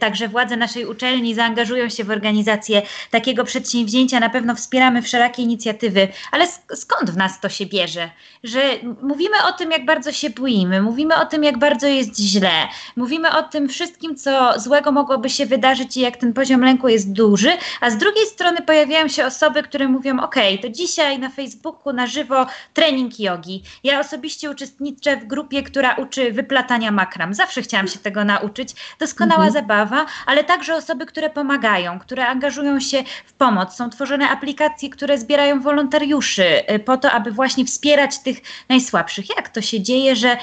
także 0.00 0.28
władze 0.28 0.56
naszej 0.56 0.86
uczelni 0.86 1.34
zaangażują 1.34 1.88
się 1.88 2.04
w 2.04 2.10
organizację 2.10 2.82
takiego 3.10 3.44
przedsięwzięcia. 3.44 4.20
Na 4.20 4.30
pewno 4.30 4.54
wspieramy 4.54 5.02
wszelakie 5.02 5.42
inicjatywy, 5.42 6.08
ale 6.32 6.44
sk- 6.46 6.76
skąd 6.76 7.10
w 7.10 7.16
nas 7.16 7.40
to 7.40 7.48
się 7.48 7.66
bierze? 7.66 8.10
Że 8.44 8.60
mówimy 9.02 9.36
o 9.48 9.52
tym, 9.52 9.70
jak 9.70 9.84
bardzo 9.84 10.12
się 10.12 10.30
boimy, 10.30 10.82
mówimy 10.82 11.16
o 11.16 11.26
tym, 11.26 11.44
jak 11.44 11.58
bardzo 11.58 11.86
jest 11.86 12.20
źle, 12.20 12.50
mówimy 12.96 13.05
o 13.32 13.42
tym 13.42 13.68
wszystkim, 13.68 14.16
co 14.16 14.60
złego 14.60 14.92
mogłoby 14.92 15.30
się 15.30 15.46
wydarzyć 15.46 15.96
i 15.96 16.00
jak 16.00 16.16
ten 16.16 16.32
poziom 16.32 16.60
lęku 16.60 16.88
jest 16.88 17.12
duży, 17.12 17.50
a 17.80 17.90
z 17.90 17.96
drugiej 17.96 18.26
strony 18.26 18.62
pojawiają 18.62 19.08
się 19.08 19.26
osoby, 19.26 19.62
które 19.62 19.88
mówią: 19.88 20.20
OK, 20.20 20.34
to 20.62 20.68
dzisiaj 20.68 21.18
na 21.18 21.28
Facebooku 21.28 21.92
na 21.92 22.06
żywo 22.06 22.46
trening 22.74 23.18
jogi. 23.18 23.62
Ja 23.84 24.00
osobiście 24.00 24.50
uczestniczę 24.50 25.16
w 25.16 25.26
grupie, 25.26 25.62
która 25.62 25.94
uczy 25.94 26.32
wyplatania 26.32 26.90
makram. 26.90 27.34
Zawsze 27.34 27.62
chciałam 27.62 27.88
się 27.88 27.98
tego 27.98 28.24
nauczyć. 28.24 28.74
Doskonała 28.98 29.50
zabawa, 29.50 30.06
ale 30.26 30.44
także 30.44 30.74
osoby, 30.74 31.06
które 31.06 31.30
pomagają, 31.30 31.98
które 31.98 32.26
angażują 32.26 32.80
się 32.80 33.04
w 33.26 33.32
pomoc. 33.32 33.76
Są 33.76 33.90
tworzone 33.90 34.28
aplikacje, 34.28 34.90
które 34.90 35.18
zbierają 35.18 35.60
wolontariuszy 35.60 36.72
y, 36.74 36.78
po 36.78 36.96
to, 36.96 37.10
aby 37.10 37.30
właśnie 37.30 37.64
wspierać 37.64 38.18
tych 38.18 38.36
najsłabszych. 38.68 39.36
Jak 39.36 39.48
to 39.48 39.62
się 39.62 39.80
dzieje, 39.80 40.16
że 40.16 40.36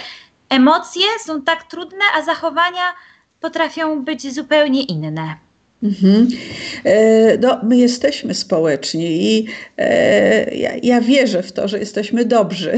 emocje 0.55 1.05
są 1.25 1.41
tak 1.41 1.63
trudne, 1.63 2.05
a 2.15 2.21
zachowania 2.21 2.93
potrafią 3.39 4.03
być 4.03 4.33
zupełnie 4.33 4.83
inne? 4.83 5.35
Mhm. 5.83 6.27
E, 6.83 7.37
No, 7.37 7.59
my 7.63 7.77
jesteśmy 7.77 8.33
społeczni 8.33 9.35
i 9.35 9.47
e, 9.77 10.55
ja, 10.55 10.71
ja 10.83 11.01
wierzę 11.01 11.43
w 11.43 11.51
to, 11.51 11.67
że 11.67 11.79
jesteśmy 11.79 12.25
dobrzy. 12.25 12.75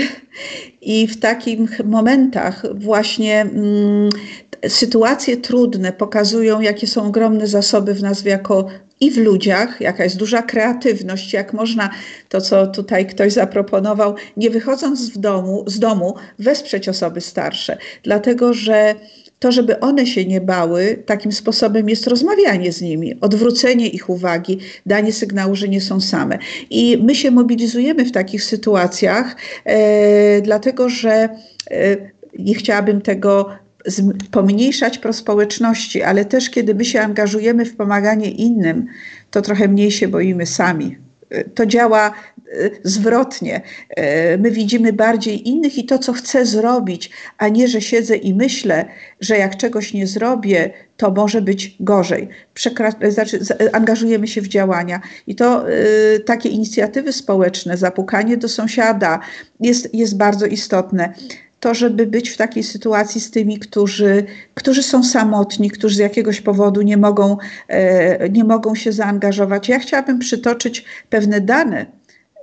I 0.82 1.08
w 1.08 1.20
takich 1.20 1.60
momentach 1.86 2.64
właśnie 2.74 3.42
mm, 3.42 4.10
sytuacje 4.68 5.38
trudne 5.38 5.94
pokazują, 5.94 6.62
jakie 6.62 6.88
są 6.88 7.08
ogromne 7.08 7.48
zasoby 7.48 7.94
w 7.94 8.02
nas 8.02 8.26
jako 8.26 8.68
i 9.00 9.12
w 9.12 9.18
ludziach, 9.18 9.82
jaka 9.82 10.04
jest 10.04 10.18
duża 10.18 10.42
kreatywność, 10.42 11.34
jak 11.34 11.54
można 11.54 11.90
to, 12.30 12.42
co 12.42 12.68
tutaj 12.68 13.06
ktoś 13.06 13.34
zaproponował, 13.34 14.16
nie 14.38 14.50
wychodząc 14.50 15.10
w 15.10 15.18
domu, 15.18 15.64
z 15.68 15.80
domu, 15.80 16.16
wesprzeć 16.40 16.90
osoby 16.90 17.22
starsze. 17.22 17.78
Dlatego, 18.04 18.54
że 18.54 18.96
to, 19.40 19.52
żeby 19.52 19.80
one 19.80 20.08
się 20.08 20.26
nie 20.26 20.42
bały, 20.42 21.04
takim 21.06 21.32
sposobem 21.32 21.90
jest 21.90 22.08
rozmawianie 22.08 22.72
z 22.72 22.82
nimi, 22.82 23.20
odwrócenie 23.22 23.88
ich 23.90 24.10
uwagi, 24.10 24.60
danie 24.86 25.14
sygnału, 25.14 25.56
że 25.56 25.68
nie 25.68 25.82
są 25.82 26.02
same. 26.02 26.40
I 26.70 26.98
my 27.04 27.16
się 27.16 27.32
mobilizujemy 27.32 28.06
w 28.06 28.12
takich 28.12 28.44
sytuacjach, 28.44 29.36
e, 29.66 30.42
dlatego 30.42 30.90
że 30.90 31.12
e, 31.12 31.30
nie 32.40 32.56
chciałabym 32.56 33.02
tego 33.02 33.50
pomniejszać 34.32 34.98
prospołeczności, 34.98 36.04
ale 36.04 36.26
też 36.26 36.50
kiedy 36.50 36.76
my 36.76 36.86
się 36.86 37.02
angażujemy 37.02 37.66
w 37.66 37.76
pomaganie 37.76 38.32
innym, 38.32 38.86
to 39.32 39.42
trochę 39.42 39.68
mniej 39.68 39.92
się 39.92 40.08
boimy 40.08 40.46
sami. 40.46 40.98
E, 41.30 41.44
To 41.44 41.66
działa 41.66 42.08
e, 42.08 42.70
zwrotnie. 42.84 43.62
E, 43.90 44.38
My 44.38 44.52
widzimy 44.52 44.94
bardziej 44.94 45.50
innych 45.50 45.78
i 45.78 45.86
to, 45.86 46.00
co 46.00 46.14
chcę 46.14 46.46
zrobić, 46.46 47.12
a 47.38 47.50
nie, 47.50 47.68
że 47.68 47.82
siedzę 47.82 48.16
i 48.18 48.34
myślę, 48.34 48.86
że 49.22 49.38
jak 49.38 49.58
czegoś 49.58 49.94
nie 49.94 50.08
zrobię, 50.08 50.74
to 50.98 51.12
może 51.12 51.42
być 51.42 51.76
gorzej. 51.80 52.30
Przekra- 52.56 53.12
znaczy, 53.12 53.40
angażujemy 53.74 54.28
się 54.28 54.42
w 54.42 54.48
działania 54.48 55.02
i 55.28 55.36
to 55.36 55.70
y, 55.70 56.20
takie 56.20 56.50
inicjatywy 56.50 57.14
społeczne, 57.14 57.78
zapukanie 57.78 58.38
do 58.38 58.48
sąsiada 58.50 59.20
jest, 59.60 59.94
jest 59.94 60.18
bardzo 60.18 60.46
istotne. 60.46 61.14
To, 61.66 61.74
żeby 61.74 62.08
być 62.08 62.30
w 62.30 62.38
takiej 62.38 62.64
sytuacji 62.64 63.22
z 63.22 63.32
tymi, 63.32 63.60
którzy, 63.60 64.26
którzy 64.54 64.84
są 64.84 65.04
samotni, 65.04 65.72
którzy 65.72 65.96
z 65.96 66.00
jakiegoś 66.00 66.42
powodu 66.42 66.82
nie 66.82 66.98
mogą, 66.98 67.38
e, 67.68 68.30
nie 68.30 68.44
mogą 68.44 68.76
się 68.76 68.92
zaangażować. 68.92 69.70
Ja 69.70 69.80
chciałabym 69.80 70.20
przytoczyć 70.20 70.86
pewne 71.10 71.42
dane 71.42 71.86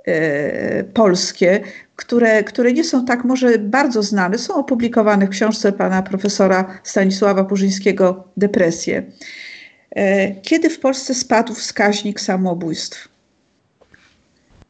e, 0.05 0.83
polskie, 0.83 1.61
które, 1.95 2.43
które 2.43 2.73
nie 2.73 2.83
są 2.83 3.05
tak 3.05 3.23
może 3.23 3.59
bardzo 3.59 4.03
znane, 4.03 4.37
są 4.37 4.55
opublikowane 4.55 5.25
w 5.27 5.29
książce 5.29 5.71
pana 5.71 6.01
profesora 6.01 6.79
Stanisława 6.83 7.43
Purzyńskiego 7.43 8.27
Depresje. 8.37 9.03
E, 9.95 10.31
Kiedy 10.41 10.69
w 10.69 10.79
Polsce 10.79 11.15
spadł 11.15 11.53
wskaźnik 11.53 12.19
samobójstw? 12.19 13.12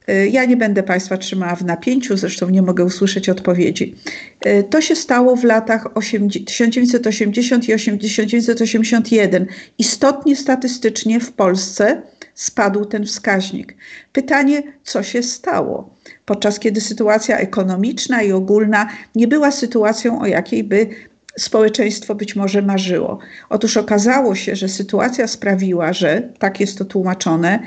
E, 0.07 0.27
Ja 0.27 0.45
nie 0.45 0.57
będę 0.57 0.83
Państwa 0.83 1.17
trzymała 1.17 1.55
w 1.55 1.65
napięciu, 1.65 2.17
zresztą 2.17 2.49
nie 2.49 2.61
mogę 2.61 2.85
usłyszeć 2.85 3.29
odpowiedzi. 3.29 3.95
E, 4.41 4.63
To 4.63 4.81
się 4.81 4.95
stało 4.95 5.35
w 5.35 5.43
latach 5.43 5.97
80 5.97 6.45
1980 6.47 7.69
i 7.69 7.73
80 7.73 8.31
1981. 8.31 9.47
Istotnie 9.77 10.35
statystycznie 10.35 11.19
w 11.19 11.31
Polsce 11.31 12.01
spadł 12.35 12.85
ten 12.85 13.05
wskaźnik. 13.05 13.75
Pytanie, 14.13 14.63
co 14.83 15.03
się 15.03 15.23
stało? 15.23 15.95
Podczas 16.25 16.59
kiedy 16.59 16.81
sytuacja 16.81 17.37
ekonomiczna 17.37 18.21
i 18.21 18.31
ogólna 18.31 18.89
nie 19.15 19.27
była 19.27 19.51
sytuacją, 19.51 20.21
o 20.21 20.25
jakiej 20.27 20.63
by 20.63 20.89
społeczeństwo 21.37 22.15
być 22.15 22.35
może 22.35 22.61
marzyło. 22.61 23.19
Otóż 23.49 23.77
okazało 23.77 24.35
się, 24.35 24.55
że 24.55 24.69
sytuacja 24.69 25.27
sprawiła, 25.27 25.93
że, 25.93 26.29
tak 26.39 26.59
jest 26.59 26.77
to 26.77 26.85
tłumaczone, 26.85 27.59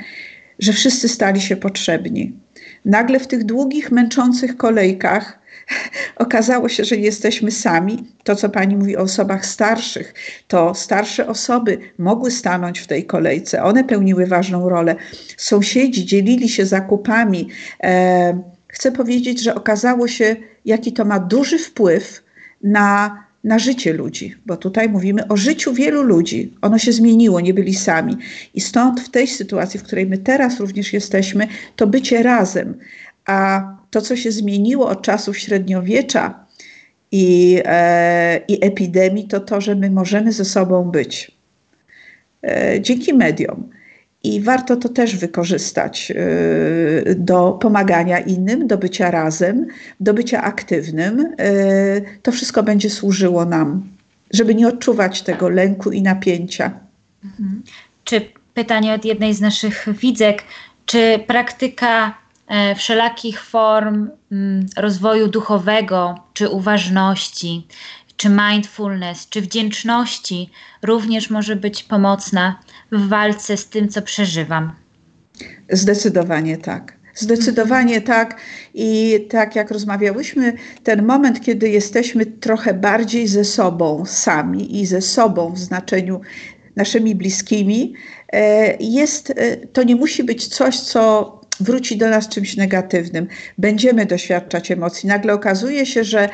że 0.59 0.73
wszyscy 0.73 1.09
stali 1.09 1.41
się 1.41 1.55
potrzebni. 1.55 2.33
Nagle 2.85 3.19
w 3.19 3.27
tych 3.27 3.43
długich, 3.43 3.91
męczących 3.91 4.57
kolejkach 4.57 5.39
okazało 6.15 6.69
się, 6.69 6.85
że 6.85 6.97
nie 6.97 7.03
jesteśmy 7.03 7.51
sami. 7.51 8.03
To, 8.23 8.35
co 8.35 8.49
pani 8.49 8.75
mówi 8.75 8.97
o 8.97 9.01
osobach 9.01 9.45
starszych, 9.45 10.13
to 10.47 10.73
starsze 10.75 11.27
osoby 11.27 11.79
mogły 11.97 12.31
stanąć 12.31 12.79
w 12.79 12.87
tej 12.87 13.05
kolejce. 13.05 13.63
One 13.63 13.83
pełniły 13.83 14.25
ważną 14.25 14.69
rolę. 14.69 14.95
Sąsiedzi 15.37 16.05
dzielili 16.05 16.49
się 16.49 16.65
zakupami. 16.65 17.49
E, 17.83 18.41
chcę 18.67 18.91
powiedzieć, 18.91 19.43
że 19.43 19.55
okazało 19.55 20.07
się, 20.07 20.35
jaki 20.65 20.93
to 20.93 21.05
ma 21.05 21.19
duży 21.19 21.59
wpływ 21.59 22.23
na, 22.63 23.23
na 23.43 23.59
życie 23.59 23.93
ludzi, 23.93 24.35
bo 24.45 24.57
tutaj 24.57 24.89
mówimy 24.89 25.27
o 25.27 25.37
życiu 25.37 25.73
wielu 25.73 26.03
ludzi. 26.03 26.53
Ono 26.61 26.77
się 26.77 26.91
zmieniło, 26.91 27.39
nie 27.39 27.53
byli 27.53 27.75
sami. 27.75 28.17
I 28.53 28.61
stąd 28.61 29.01
w 29.01 29.09
tej 29.09 29.27
sytuacji, 29.27 29.79
w 29.79 29.83
której 29.83 30.05
my 30.05 30.17
teraz 30.17 30.59
również 30.59 30.93
jesteśmy, 30.93 31.47
to 31.75 31.87
bycie 31.87 32.23
razem. 32.23 32.77
A 33.25 33.63
to, 33.91 34.01
co 34.01 34.15
się 34.15 34.31
zmieniło 34.31 34.89
od 34.89 35.01
czasów 35.01 35.37
średniowiecza 35.37 36.45
i, 37.11 37.61
e, 37.65 38.41
i 38.47 38.65
epidemii, 38.65 39.27
to 39.27 39.39
to, 39.39 39.61
że 39.61 39.75
my 39.75 39.89
możemy 39.89 40.31
ze 40.31 40.45
sobą 40.45 40.83
być. 40.83 41.31
E, 42.43 42.81
dzięki 42.81 43.13
mediom. 43.13 43.69
I 44.23 44.41
warto 44.41 44.75
to 44.75 44.89
też 44.89 45.15
wykorzystać 45.15 46.11
e, 46.11 47.15
do 47.15 47.51
pomagania 47.51 48.19
innym, 48.19 48.67
do 48.67 48.77
bycia 48.77 49.11
razem, 49.11 49.67
do 49.99 50.13
bycia 50.13 50.41
aktywnym. 50.43 51.33
E, 51.39 52.01
To 52.21 52.31
wszystko 52.31 52.63
będzie 52.63 52.89
służyło 52.89 53.45
nam, 53.45 53.87
żeby 54.31 54.55
nie 54.55 54.67
odczuwać 54.67 55.21
tego 55.21 55.49
lęku 55.49 55.91
i 55.91 56.01
napięcia. 56.01 56.71
Czy 58.03 58.21
pytanie 58.53 58.93
od 58.93 59.05
jednej 59.05 59.33
z 59.33 59.41
naszych 59.41 59.87
widzek, 60.01 60.43
czy 60.85 61.19
praktyka 61.27 62.17
e, 62.47 62.75
wszelakich 62.75 63.41
form 63.41 64.09
mm, 64.31 64.65
rozwoju 64.77 65.27
duchowego, 65.27 66.15
czy 66.33 66.49
uważności, 66.49 67.67
czy 68.17 68.29
mindfulness, 68.29 69.29
czy 69.29 69.41
wdzięczności 69.41 70.49
również 70.81 71.29
może 71.29 71.55
być 71.55 71.83
pomocna 71.83 72.59
w 72.91 73.07
walce 73.07 73.57
z 73.57 73.69
tym, 73.69 73.89
co 73.89 74.01
przeżywam? 74.01 74.71
Zdecydowanie 75.69 76.57
tak. 76.57 76.97
Zdecydowanie 77.15 78.01
tak. 78.01 78.39
I 78.73 79.19
tak 79.29 79.55
jak 79.55 79.71
rozmawiałyśmy, 79.71 80.53
ten 80.83 81.05
moment, 81.05 81.41
kiedy 81.41 81.69
jesteśmy 81.69 82.25
trochę 82.25 82.73
bardziej 82.73 83.27
ze 83.27 83.43
sobą 83.43 84.05
sami 84.05 84.81
i 84.81 84.85
ze 84.85 85.01
sobą 85.01 85.53
w 85.53 85.59
znaczeniu 85.59 86.21
naszymi 86.75 87.15
bliskimi, 87.15 87.93
e, 88.33 88.77
jest, 88.79 89.33
e, 89.35 89.57
to 89.57 89.83
nie 89.83 89.95
musi 89.95 90.23
być 90.23 90.47
coś, 90.47 90.79
co 90.79 91.31
wróci 91.59 91.97
do 91.97 92.09
nas 92.09 92.29
czymś 92.29 92.57
negatywnym. 92.57 93.27
Będziemy 93.57 94.05
doświadczać 94.05 94.71
emocji. 94.71 95.09
Nagle 95.09 95.33
okazuje 95.33 95.85
się, 95.85 96.03
że 96.03 96.29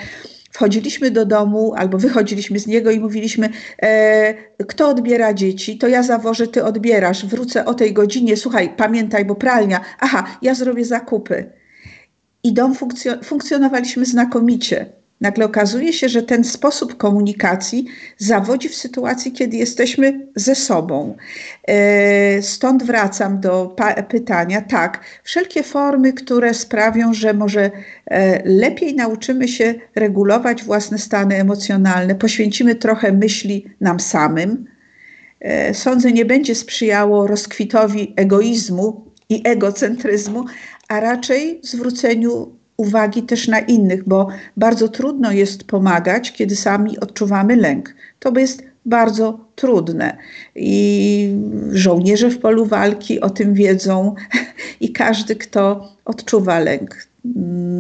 wchodziliśmy 0.53 1.11
do 1.11 1.25
domu 1.25 1.73
albo 1.77 1.97
wychodziliśmy 1.97 2.59
z 2.59 2.67
niego 2.67 2.91
i 2.91 2.99
mówiliśmy, 2.99 3.49
e, 3.83 4.33
kto 4.67 4.89
odbiera 4.89 5.33
dzieci, 5.33 5.77
to 5.77 5.87
ja 5.87 6.03
zawożę, 6.03 6.47
ty 6.47 6.63
odbierasz, 6.63 7.25
wrócę 7.25 7.65
o 7.65 7.73
tej 7.73 7.93
godzinie, 7.93 8.37
słuchaj, 8.37 8.73
pamiętaj, 8.77 9.25
bo 9.25 9.35
pralnia, 9.35 9.81
aha, 9.99 10.37
ja 10.41 10.55
zrobię 10.55 10.85
zakupy. 10.85 11.51
I 12.43 12.53
dom 12.53 12.73
funkcjo- 12.73 13.23
funkcjonowaliśmy 13.23 14.05
znakomicie. 14.05 15.02
Nagle 15.23 15.45
okazuje 15.45 15.93
się, 15.93 16.09
że 16.09 16.23
ten 16.23 16.43
sposób 16.43 16.97
komunikacji 16.97 17.85
zawodzi 18.17 18.69
w 18.69 18.75
sytuacji, 18.75 19.31
kiedy 19.31 19.57
jesteśmy 19.57 20.27
ze 20.35 20.55
sobą. 20.55 21.15
E, 21.67 22.41
stąd 22.41 22.83
wracam 22.83 23.39
do 23.39 23.75
pytania. 24.09 24.61
Tak, 24.61 25.03
wszelkie 25.23 25.63
formy, 25.63 26.13
które 26.13 26.53
sprawią, 26.53 27.13
że 27.13 27.33
może 27.33 27.71
e, 28.05 28.41
lepiej 28.45 28.95
nauczymy 28.95 29.47
się 29.47 29.73
regulować 29.95 30.63
własne 30.63 30.97
stany 30.97 31.35
emocjonalne, 31.35 32.15
poświęcimy 32.15 32.75
trochę 32.75 33.11
myśli 33.11 33.65
nam 33.81 33.99
samym. 33.99 34.65
E, 35.39 35.73
sądzę, 35.73 36.11
nie 36.11 36.25
będzie 36.25 36.55
sprzyjało 36.55 37.27
rozkwitowi 37.27 38.13
egoizmu 38.15 39.05
i 39.29 39.41
egocentryzmu, 39.45 40.45
a 40.87 40.99
raczej 40.99 41.59
zwróceniu 41.63 42.62
uwagi 42.77 43.23
też 43.23 43.47
na 43.47 43.59
innych, 43.59 44.07
bo 44.07 44.27
bardzo 44.57 44.87
trudno 44.89 45.31
jest 45.31 45.63
pomagać, 45.63 46.31
kiedy 46.31 46.55
sami 46.55 46.99
odczuwamy 46.99 47.55
lęk. 47.55 47.95
To 48.19 48.39
jest 48.39 48.63
bardzo 48.85 49.39
trudne. 49.55 50.17
I 50.55 51.35
żołnierze 51.71 52.29
w 52.29 52.39
polu 52.39 52.65
walki 52.65 53.21
o 53.21 53.29
tym 53.29 53.53
wiedzą 53.53 54.15
i 54.81 54.91
każdy, 54.91 55.35
kto 55.35 55.91
odczuwa 56.05 56.59
lęk. 56.59 57.07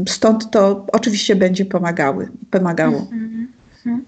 Stąd 0.07 0.51
to 0.51 0.85
oczywiście 0.91 1.35
będzie 1.35 1.65
pomagały, 1.65 2.29
pomagało. 2.51 2.97
Mhm, 2.97 3.47
mhm. 3.85 4.05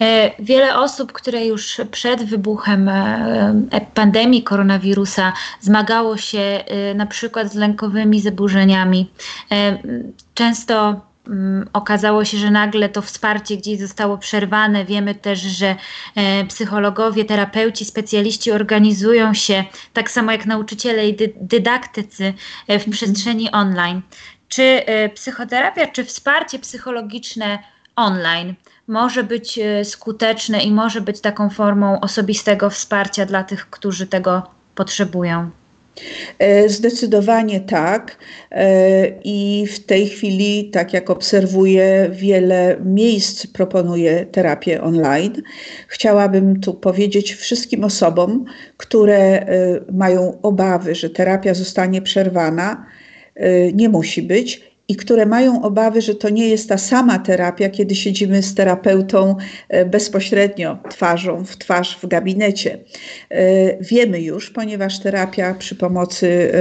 E, 0.00 0.30
wiele 0.38 0.78
osób, 0.78 1.12
które 1.12 1.46
już 1.46 1.80
przed 1.90 2.24
wybuchem 2.24 2.88
e, 2.88 3.54
e, 3.70 3.80
pandemii 3.80 4.42
koronawirusa 4.42 5.32
zmagało 5.60 6.16
się 6.16 6.64
na 6.94 7.06
przykład 7.06 7.52
z 7.52 7.54
lękowymi 7.54 8.20
zaburzeniami, 8.20 9.10
często 10.34 11.00
okazało 11.72 12.24
się, 12.24 12.38
że 12.38 12.50
nagle 12.50 12.88
to 12.88 13.02
wsparcie 13.02 13.56
gdzieś 13.56 13.80
zostało 13.80 14.18
przerwane. 14.18 14.84
Wiemy 14.84 15.14
też, 15.14 15.40
że 15.40 15.76
psychologowie, 16.48 17.24
terapeuci, 17.24 17.84
specjaliści 17.84 18.52
organizują 18.52 19.34
się 19.34 19.64
tak 19.92 20.10
samo 20.10 20.32
jak 20.32 20.46
nauczyciele 20.46 21.08
i 21.08 21.16
dydaktycy 21.40 22.34
w 22.66 22.70
mhm. 22.70 22.90
przestrzeni 22.90 23.50
online. 23.50 24.02
Czy 24.48 24.82
psychoterapia, 25.14 25.86
czy 25.86 26.04
wsparcie 26.04 26.58
psychologiczne 26.58 27.58
online 27.96 28.54
może 28.86 29.24
być 29.24 29.58
e, 29.58 29.84
skuteczne 29.84 30.62
i 30.62 30.72
może 30.72 31.00
być 31.00 31.20
taką 31.20 31.50
formą 31.50 32.00
osobistego 32.00 32.70
wsparcia 32.70 33.26
dla 33.26 33.44
tych, 33.44 33.70
którzy 33.70 34.06
tego 34.06 34.42
potrzebują. 34.74 35.50
E, 36.38 36.68
zdecydowanie 36.68 37.60
tak. 37.60 38.16
E, 38.50 39.08
I 39.24 39.66
w 39.66 39.86
tej 39.86 40.08
chwili, 40.08 40.70
tak 40.70 40.92
jak 40.92 41.10
obserwuję, 41.10 42.10
wiele 42.12 42.76
miejsc 42.84 43.46
proponuje 43.46 44.26
terapię 44.26 44.82
online. 44.82 45.42
Chciałabym 45.88 46.60
tu 46.60 46.74
powiedzieć 46.74 47.34
wszystkim 47.34 47.84
osobom, 47.84 48.44
które 48.76 49.46
mają 49.92 50.38
obawy, 50.42 50.94
że 50.94 51.10
terapia 51.10 51.54
zostanie 51.54 52.02
przerwana, 52.02 52.86
nie 53.72 53.88
musi 53.88 54.22
być 54.22 54.75
i 54.88 54.96
które 54.96 55.26
mają 55.26 55.62
obawy, 55.62 56.00
że 56.00 56.14
to 56.14 56.28
nie 56.28 56.48
jest 56.48 56.68
ta 56.68 56.78
sama 56.78 57.18
terapia, 57.18 57.68
kiedy 57.68 57.94
siedzimy 57.94 58.42
z 58.42 58.54
terapeutą 58.54 59.36
e, 59.68 59.84
bezpośrednio 59.84 60.78
twarzą 60.90 61.44
w 61.44 61.56
twarz 61.56 61.98
w 62.02 62.06
gabinecie. 62.06 62.78
E, 63.30 63.82
wiemy 63.84 64.20
już, 64.20 64.50
ponieważ 64.50 65.00
terapia 65.00 65.54
przy 65.54 65.74
pomocy 65.74 66.52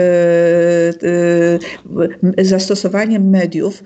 e, 2.38 2.46
zastosowaniem 2.46 3.30
mediów 3.30 3.84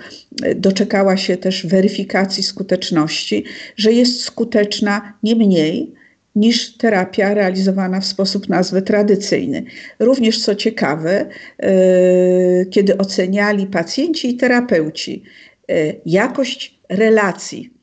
doczekała 0.55 1.17
się 1.17 1.37
też 1.37 1.67
weryfikacji 1.67 2.43
skuteczności, 2.43 3.45
że 3.77 3.91
jest 3.91 4.21
skuteczna 4.21 5.13
nie 5.23 5.35
mniej 5.35 5.98
niż 6.35 6.77
terapia 6.77 7.33
realizowana 7.33 7.99
w 7.99 8.05
sposób 8.05 8.49
nazwy 8.49 8.81
tradycyjny. 8.81 9.63
Również 9.99 10.43
co 10.43 10.55
ciekawe, 10.55 11.25
e, 11.59 12.65
kiedy 12.65 12.97
oceniali 12.97 13.67
pacjenci 13.67 14.29
i 14.29 14.37
terapeuci 14.37 15.23
e, 15.69 15.73
jakość 16.05 16.79
relacji, 16.89 17.73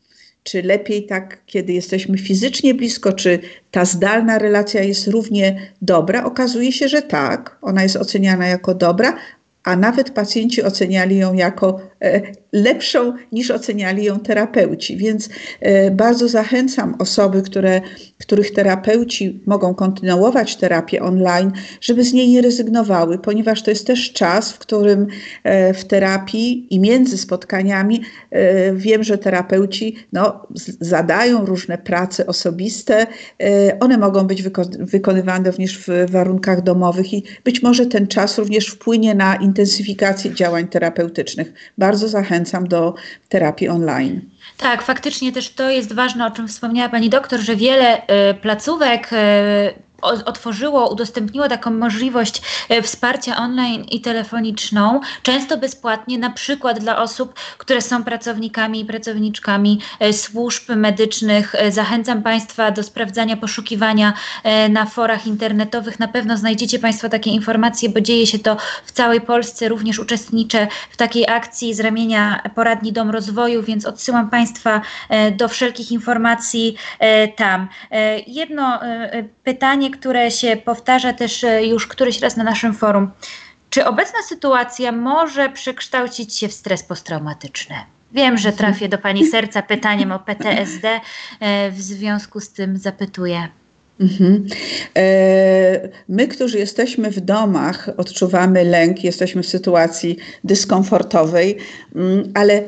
czy 0.42 0.62
lepiej 0.62 1.07
tak, 1.07 1.40
kiedy 1.47 1.72
jesteśmy 1.72 2.18
fizycznie 2.18 2.74
blisko, 2.74 3.12
czy 3.12 3.38
ta 3.70 3.84
zdalna 3.84 4.38
relacja 4.38 4.82
jest 4.82 5.09
równie 5.09 5.72
dobra, 5.82 6.24
okazuje 6.24 6.72
się, 6.72 6.88
że 6.88 7.03
tak, 7.03 7.59
ona 7.62 7.82
jest 7.82 7.97
oceniana 7.97 8.47
jako 8.47 8.74
dobra, 8.74 9.16
a 9.64 9.76
nawet 9.76 10.11
pacjenci 10.11 10.62
oceniali 10.62 11.18
ją 11.18 11.34
jako 11.34 11.80
e, 12.03 12.22
lepszą 12.53 13.12
niż 13.32 13.51
oceniali 13.51 14.05
ją 14.05 14.20
terapeuci. 14.20 14.97
Więc 14.97 15.28
bardzo 15.92 16.28
zachęcam 16.28 16.94
osoby, 16.99 17.42
które, 17.42 17.80
których 18.19 18.53
terapeuci 18.53 19.41
mogą 19.47 19.75
kontynuować 19.75 20.57
terapię 20.57 21.03
online, 21.03 21.53
żeby 21.81 22.05
z 22.05 22.12
niej 22.12 22.29
nie 22.29 22.43
rezygnowały, 22.43 23.19
ponieważ 23.19 23.62
to 23.62 23.71
jest 23.71 23.87
też 23.87 24.12
czas, 24.12 24.53
w 24.53 24.59
którym 24.59 25.07
e, 25.45 25.75
w 25.75 25.85
terapii 25.85 26.67
i 26.71 26.81
między 26.81 27.19
spotkaniami 27.19 28.03
wiem, 28.75 29.05
że 29.05 29.19
terapeuci 29.19 29.97
no, 30.12 30.47
zadają 30.81 31.47
różne 31.47 31.79
prace 31.79 32.27
osobiste. 32.27 33.07
One 33.81 33.99
mogą 33.99 34.27
być 34.27 34.43
wyko- 34.43 34.85
wykonywane 34.87 35.51
również 35.51 35.79
w 35.79 36.11
warunkach 36.11 36.62
domowych 36.62 37.12
i 37.14 37.23
być 37.45 37.62
może 37.62 37.87
ten 37.87 38.07
czas 38.07 38.39
również 38.39 38.67
wpłynie 38.67 39.14
na 39.14 39.37
intensyfikację 39.37 40.35
działań 40.35 40.69
terapeutycznych. 40.69 41.53
Bardzo 41.79 42.09
zachęcam 42.09 42.69
do 42.69 42.95
terapii 43.29 43.69
online. 43.69 44.21
Tak, 44.57 44.83
faktycznie 44.83 45.33
też 45.33 45.51
to 45.51 45.71
jest 45.71 45.93
ważne, 45.93 46.27
o 46.27 46.31
czym 46.31 46.49
wspomniała 46.49 46.89
pani 46.89 47.11
doktor, 47.11 47.41
że 47.41 47.57
wiele 47.57 48.06
placówek 48.41 49.11
y, 49.13 49.17
otworzyło, 50.03 50.90
udostępniło 50.90 51.49
taką 51.49 51.70
możliwość 51.70 52.42
e, 52.68 52.82
wsparcia 52.82 53.36
online 53.36 53.84
i 53.84 54.01
telefoniczną, 54.01 55.01
często 55.22 55.59
bezpłatnie, 55.59 56.18
na 56.18 56.30
przykład 56.30 56.78
dla 56.78 56.99
osób, 56.99 57.34
które 57.59 57.80
są 57.80 58.05
pracownikami 58.05 58.80
i 58.80 58.84
pracowniczkami 58.84 59.80
e, 60.01 60.12
służb 60.12 60.68
medycznych. 60.76 61.55
E, 61.55 61.72
zachęcam 61.72 62.22
Państwa 62.22 62.70
do 62.70 62.82
sprawdzania, 62.82 63.36
poszukiwania 63.36 64.12
na 64.70 64.86
forach 64.86 65.26
internetowych. 65.26 65.99
Na 65.99 66.09
pewno 66.09 66.36
znajdziecie 66.36 66.78
Państwo 66.78 67.09
takie 67.09 67.30
informacje, 67.30 67.88
bo 67.88 68.01
dzieje 68.01 68.26
się 68.26 68.38
to 68.38 68.57
w 68.84 68.92
całej 68.92 69.20
Polsce. 69.20 69.68
Również 69.68 69.99
uczestniczę 69.99 70.68
w 70.90 70.97
takiej 70.97 71.28
akcji 71.28 71.74
z 71.74 71.80
ramienia 71.80 72.51
Poradni 72.55 72.92
Dom 72.92 73.11
Rozwoju, 73.11 73.62
więc 73.62 73.86
odsyłam 73.86 74.30
Państwa 74.30 74.80
do 75.36 75.49
wszelkich 75.49 75.92
informacji 75.92 76.76
tam. 77.36 77.68
Jedno 78.26 78.80
pytanie, 79.44 79.86
które 79.91 80.30
się 80.30 80.57
powtarza 80.57 81.12
też 81.12 81.45
e, 81.45 81.66
już 81.66 81.87
któryś 81.87 82.20
raz 82.20 82.37
na 82.37 82.45
naszym 82.45 82.74
forum. 82.74 83.11
Czy 83.70 83.87
obecna 83.87 84.22
sytuacja 84.22 84.93
może 84.93 85.51
przekształcić 85.51 86.39
się 86.39 86.49
w 86.49 86.53
stres 86.53 86.82
posttraumatyczny? 86.82 87.76
Wiem, 88.12 88.39
że 88.39 88.53
trafię 88.53 88.89
do 88.89 88.99
Pani 88.99 89.26
serca 89.26 89.62
pytaniem 89.62 90.12
o 90.12 90.18
PTSD, 90.18 91.01
e, 91.41 91.70
w 91.70 91.80
związku 91.80 92.41
z 92.41 92.53
tym 92.53 92.76
zapytuję. 92.76 93.49
Mhm. 94.01 94.47
E, 94.97 95.88
my, 96.09 96.28
którzy 96.28 96.59
jesteśmy 96.59 97.11
w 97.11 97.20
domach, 97.20 97.90
odczuwamy 97.97 98.64
lęk, 98.64 99.05
jesteśmy 99.05 99.42
w 99.42 99.47
sytuacji 99.47 100.16
dyskomfortowej, 100.44 101.57
mm, 101.94 102.30
ale 102.34 102.62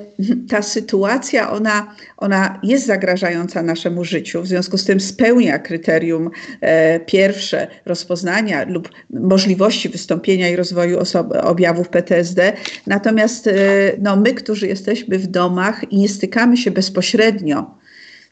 ta 0.48 0.62
sytuacja, 0.62 1.50
ona, 1.50 1.94
ona 2.16 2.60
jest 2.62 2.86
zagrażająca 2.86 3.62
naszemu 3.62 4.04
życiu, 4.04 4.42
w 4.42 4.46
związku 4.46 4.78
z 4.78 4.84
tym 4.84 5.00
spełnia 5.00 5.58
kryterium 5.58 6.30
e, 6.60 7.00
pierwsze 7.00 7.66
rozpoznania 7.86 8.64
lub 8.64 8.88
możliwości 9.10 9.88
wystąpienia 9.88 10.48
i 10.48 10.56
rozwoju 10.56 10.98
osoby, 10.98 11.42
objawów 11.42 11.88
PTSD. 11.88 12.52
Natomiast 12.86 13.46
e, 13.46 13.52
no, 13.98 14.16
my, 14.16 14.34
którzy 14.34 14.66
jesteśmy 14.66 15.18
w 15.18 15.26
domach 15.26 15.92
i 15.92 15.98
nie 15.98 16.08
stykamy 16.08 16.56
się 16.56 16.70
bezpośrednio 16.70 17.78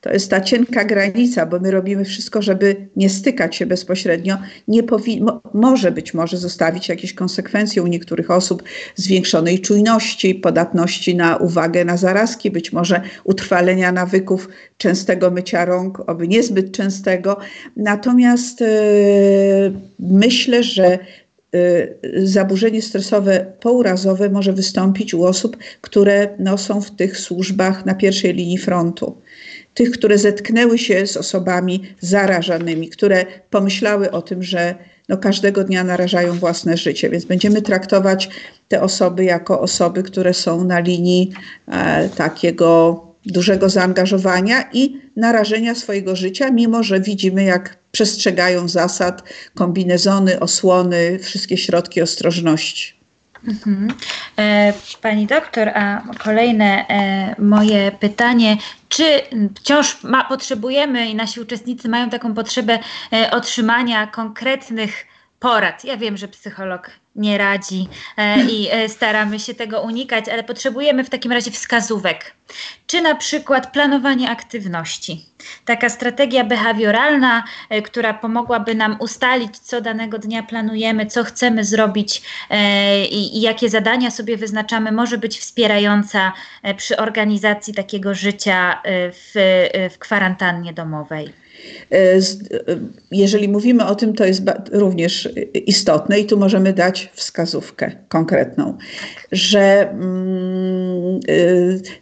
to 0.00 0.12
jest 0.12 0.30
ta 0.30 0.40
cienka 0.40 0.84
granica, 0.84 1.46
bo 1.46 1.60
my 1.60 1.70
robimy 1.70 2.04
wszystko, 2.04 2.42
żeby 2.42 2.88
nie 2.96 3.10
stykać 3.10 3.56
się 3.56 3.66
bezpośrednio. 3.66 4.36
Nie 4.68 4.82
mo 5.20 5.40
może 5.54 5.92
być 5.92 6.14
może 6.14 6.36
zostawić 6.36 6.88
jakieś 6.88 7.14
konsekwencje 7.14 7.82
u 7.82 7.86
niektórych 7.86 8.30
osób 8.30 8.62
zwiększonej 8.94 9.60
czujności, 9.60 10.34
podatności 10.34 11.16
na 11.16 11.36
uwagę 11.36 11.84
na 11.84 11.96
zarazki, 11.96 12.50
być 12.50 12.72
może 12.72 13.00
utrwalenia 13.24 13.92
nawyków 13.92 14.48
częstego 14.78 15.30
mycia 15.30 15.64
rąk, 15.64 16.02
oby 16.06 16.28
niezbyt 16.28 16.72
częstego. 16.72 17.38
Natomiast 17.76 18.60
yy, 18.60 18.66
myślę, 19.98 20.62
że 20.62 20.86
e, 20.86 20.98
zaburzenie 22.24 22.82
stresowe 22.82 23.52
pourazowe 23.60 24.30
może 24.30 24.52
wystąpić 24.52 25.14
u 25.14 25.24
osób, 25.24 25.56
które 25.80 26.28
no, 26.38 26.58
są 26.58 26.80
w 26.80 26.90
tych 26.90 27.18
służbach 27.18 27.86
na 27.86 27.94
pierwszej 27.94 28.34
linii 28.34 28.58
frontu 28.58 29.16
tych, 29.76 29.90
które 29.90 30.18
zetknęły 30.18 30.78
się 30.78 31.06
z 31.06 31.16
osobami 31.16 31.82
zarażonymi, 32.00 32.88
które 32.88 33.26
pomyślały 33.50 34.10
o 34.10 34.22
tym, 34.22 34.42
że 34.42 34.74
no, 35.08 35.16
każdego 35.16 35.64
dnia 35.64 35.84
narażają 35.84 36.32
własne 36.38 36.76
życie. 36.76 37.10
Więc 37.10 37.24
będziemy 37.24 37.62
traktować 37.62 38.28
te 38.68 38.82
osoby 38.82 39.24
jako 39.24 39.60
osoby, 39.60 40.02
które 40.02 40.34
są 40.34 40.64
na 40.64 40.80
linii 40.80 41.32
e, 41.68 42.08
takiego 42.08 43.00
dużego 43.26 43.68
zaangażowania 43.68 44.64
i 44.72 45.00
narażenia 45.16 45.74
swojego 45.74 46.16
życia, 46.16 46.50
mimo 46.50 46.82
że 46.82 47.00
widzimy, 47.00 47.44
jak 47.44 47.76
przestrzegają 47.92 48.68
zasad 48.68 49.22
kombinezony, 49.54 50.40
osłony, 50.40 51.18
wszystkie 51.18 51.56
środki 51.56 52.02
ostrożności. 52.02 52.95
Mhm. 53.46 53.88
E, 54.38 54.72
pani 55.02 55.26
doktor, 55.26 55.68
a 55.68 56.02
kolejne 56.24 56.88
e, 56.88 57.34
moje 57.38 57.92
pytanie, 57.92 58.56
czy 58.88 59.22
wciąż 59.56 60.02
ma, 60.02 60.24
potrzebujemy 60.24 61.06
i 61.06 61.14
nasi 61.14 61.40
uczestnicy 61.40 61.88
mają 61.88 62.10
taką 62.10 62.34
potrzebę 62.34 62.78
e, 63.12 63.30
otrzymania 63.30 64.06
konkretnych 64.06 65.06
porad? 65.40 65.84
Ja 65.84 65.96
wiem, 65.96 66.16
że 66.16 66.28
psycholog 66.28 66.90
nie 67.16 67.38
radzi 67.38 67.88
e, 68.16 68.44
i 68.44 68.68
e, 68.70 68.88
staramy 68.88 69.40
się 69.40 69.54
tego 69.54 69.82
unikać, 69.82 70.28
ale 70.28 70.44
potrzebujemy 70.44 71.04
w 71.04 71.10
takim 71.10 71.32
razie 71.32 71.50
wskazówek. 71.50 72.34
Czy 72.86 73.00
na 73.00 73.14
przykład 73.14 73.72
planowanie 73.72 74.30
aktywności, 74.30 75.26
taka 75.64 75.88
strategia 75.88 76.44
behawioralna, 76.44 77.44
e, 77.70 77.82
która 77.82 78.14
pomogłaby 78.14 78.74
nam 78.74 78.96
ustalić, 79.00 79.58
co 79.58 79.80
danego 79.80 80.18
dnia 80.18 80.42
planujemy, 80.42 81.06
co 81.06 81.24
chcemy 81.24 81.64
zrobić 81.64 82.22
i, 83.10 83.40
jakie 83.40 83.68
zadania 83.68 84.10
sobie 84.10 84.36
wyznaczamy, 84.36 84.92
może 84.92 85.18
być 85.18 85.38
wspierająca 85.38 86.32
przy 86.76 86.96
organizacji 86.96 87.74
takiego 87.74 88.14
życia 88.14 88.82
w, 88.84 89.30
w 89.94 89.98
kwarantannie 89.98 90.72
domowej. 90.72 91.45
E, 91.92 91.96
e, 91.96 92.20
jeżeli 93.10 93.48
mówimy 93.48 93.86
o 93.86 93.94
tym, 93.94 94.14
to 94.14 94.24
jest 94.24 94.42
również 94.72 95.28
istotne 95.66 96.20
i 96.20 96.26
tu 96.26 96.38
możemy 96.38 96.72
dać 96.72 97.10
wskazówkę 97.14 97.92
konkretną, 98.08 98.78
że 99.32 99.90
mm, 99.90 101.20
e, 101.28 101.40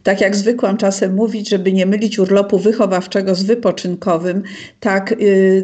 tak 0.03 0.21
jak 0.21 0.37
zwykłam 0.37 0.77
czasem 0.77 1.15
mówić, 1.15 1.49
żeby 1.49 1.73
nie 1.73 1.87
mylić 1.87 2.19
urlopu 2.19 2.59
wychowawczego 2.59 3.35
z 3.35 3.43
wypoczynkowym, 3.43 4.43
tak 4.81 5.15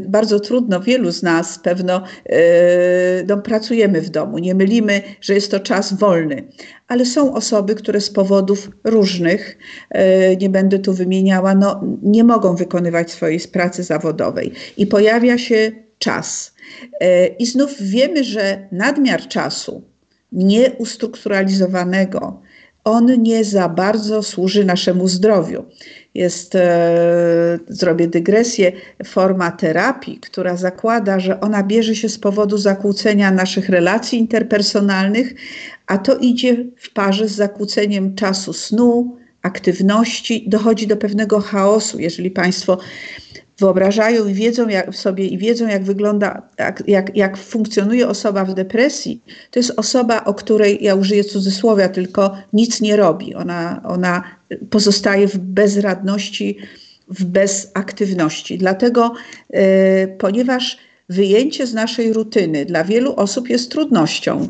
bardzo 0.08 0.40
trudno 0.40 0.80
wielu 0.80 1.10
z 1.10 1.22
nas 1.22 1.58
pewno 1.58 2.02
no, 3.28 3.38
pracujemy 3.38 4.00
w 4.00 4.10
domu, 4.10 4.38
nie 4.38 4.54
mylimy, 4.54 5.02
że 5.20 5.34
jest 5.34 5.50
to 5.50 5.60
czas 5.60 5.92
wolny, 5.92 6.44
ale 6.88 7.06
są 7.06 7.34
osoby, 7.34 7.74
które 7.74 8.00
z 8.00 8.10
powodów 8.10 8.70
różnych, 8.84 9.58
nie 10.40 10.48
będę 10.48 10.78
tu 10.78 10.92
wymieniała, 10.92 11.54
no, 11.54 11.80
nie 12.02 12.24
mogą 12.24 12.56
wykonywać 12.56 13.10
swojej 13.10 13.40
pracy 13.52 13.82
zawodowej. 13.82 14.52
I 14.76 14.86
pojawia 14.86 15.38
się 15.38 15.72
czas. 15.98 16.54
I 17.38 17.46
znów 17.46 17.74
wiemy, 17.80 18.24
że 18.24 18.68
nadmiar 18.72 19.28
czasu 19.28 19.89
nieustrukturalizowanego, 20.32 22.40
on 22.84 23.22
nie 23.22 23.44
za 23.44 23.68
bardzo 23.68 24.22
służy 24.22 24.64
naszemu 24.64 25.08
zdrowiu. 25.08 25.64
Jest, 26.14 26.54
e, 26.54 27.58
zrobię 27.68 28.08
dygresję, 28.08 28.72
forma 29.04 29.50
terapii, 29.50 30.20
która 30.20 30.56
zakłada, 30.56 31.20
że 31.20 31.40
ona 31.40 31.62
bierze 31.62 31.94
się 31.94 32.08
z 32.08 32.18
powodu 32.18 32.58
zakłócenia 32.58 33.30
naszych 33.30 33.68
relacji 33.68 34.18
interpersonalnych, 34.18 35.34
a 35.86 35.98
to 35.98 36.16
idzie 36.16 36.56
w 36.76 36.92
parze 36.92 37.28
z 37.28 37.32
zakłóceniem 37.32 38.14
czasu 38.14 38.52
snu, 38.52 39.16
aktywności, 39.42 40.44
dochodzi 40.48 40.86
do 40.86 40.96
pewnego 40.96 41.40
chaosu. 41.40 42.00
Jeżeli 42.00 42.30
Państwo 42.30 42.78
wyobrażają 43.60 44.26
i 44.26 44.34
wiedzą 44.34 44.68
jak, 44.68 44.94
sobie 44.94 45.26
i 45.26 45.38
wiedzą, 45.38 45.68
jak 45.68 45.84
wygląda, 45.84 46.42
jak, 46.58 46.82
jak, 46.86 47.16
jak 47.16 47.36
funkcjonuje 47.36 48.08
osoba 48.08 48.44
w 48.44 48.54
depresji, 48.54 49.22
to 49.50 49.58
jest 49.58 49.72
osoba, 49.76 50.24
o 50.24 50.34
której 50.34 50.78
ja 50.84 50.94
użyję 50.94 51.24
cudzysłowia, 51.24 51.88
tylko 51.88 52.36
nic 52.52 52.80
nie 52.80 52.96
robi. 52.96 53.34
Ona, 53.34 53.82
ona 53.84 54.22
pozostaje 54.70 55.28
w 55.28 55.38
bezradności, 55.38 56.56
w 57.08 57.24
bezaktywności. 57.24 58.58
Dlatego, 58.58 59.12
e, 59.50 60.08
ponieważ 60.08 60.78
wyjęcie 61.08 61.66
z 61.66 61.74
naszej 61.74 62.12
rutyny 62.12 62.64
dla 62.64 62.84
wielu 62.84 63.14
osób 63.16 63.48
jest 63.48 63.70
trudnością, 63.70 64.48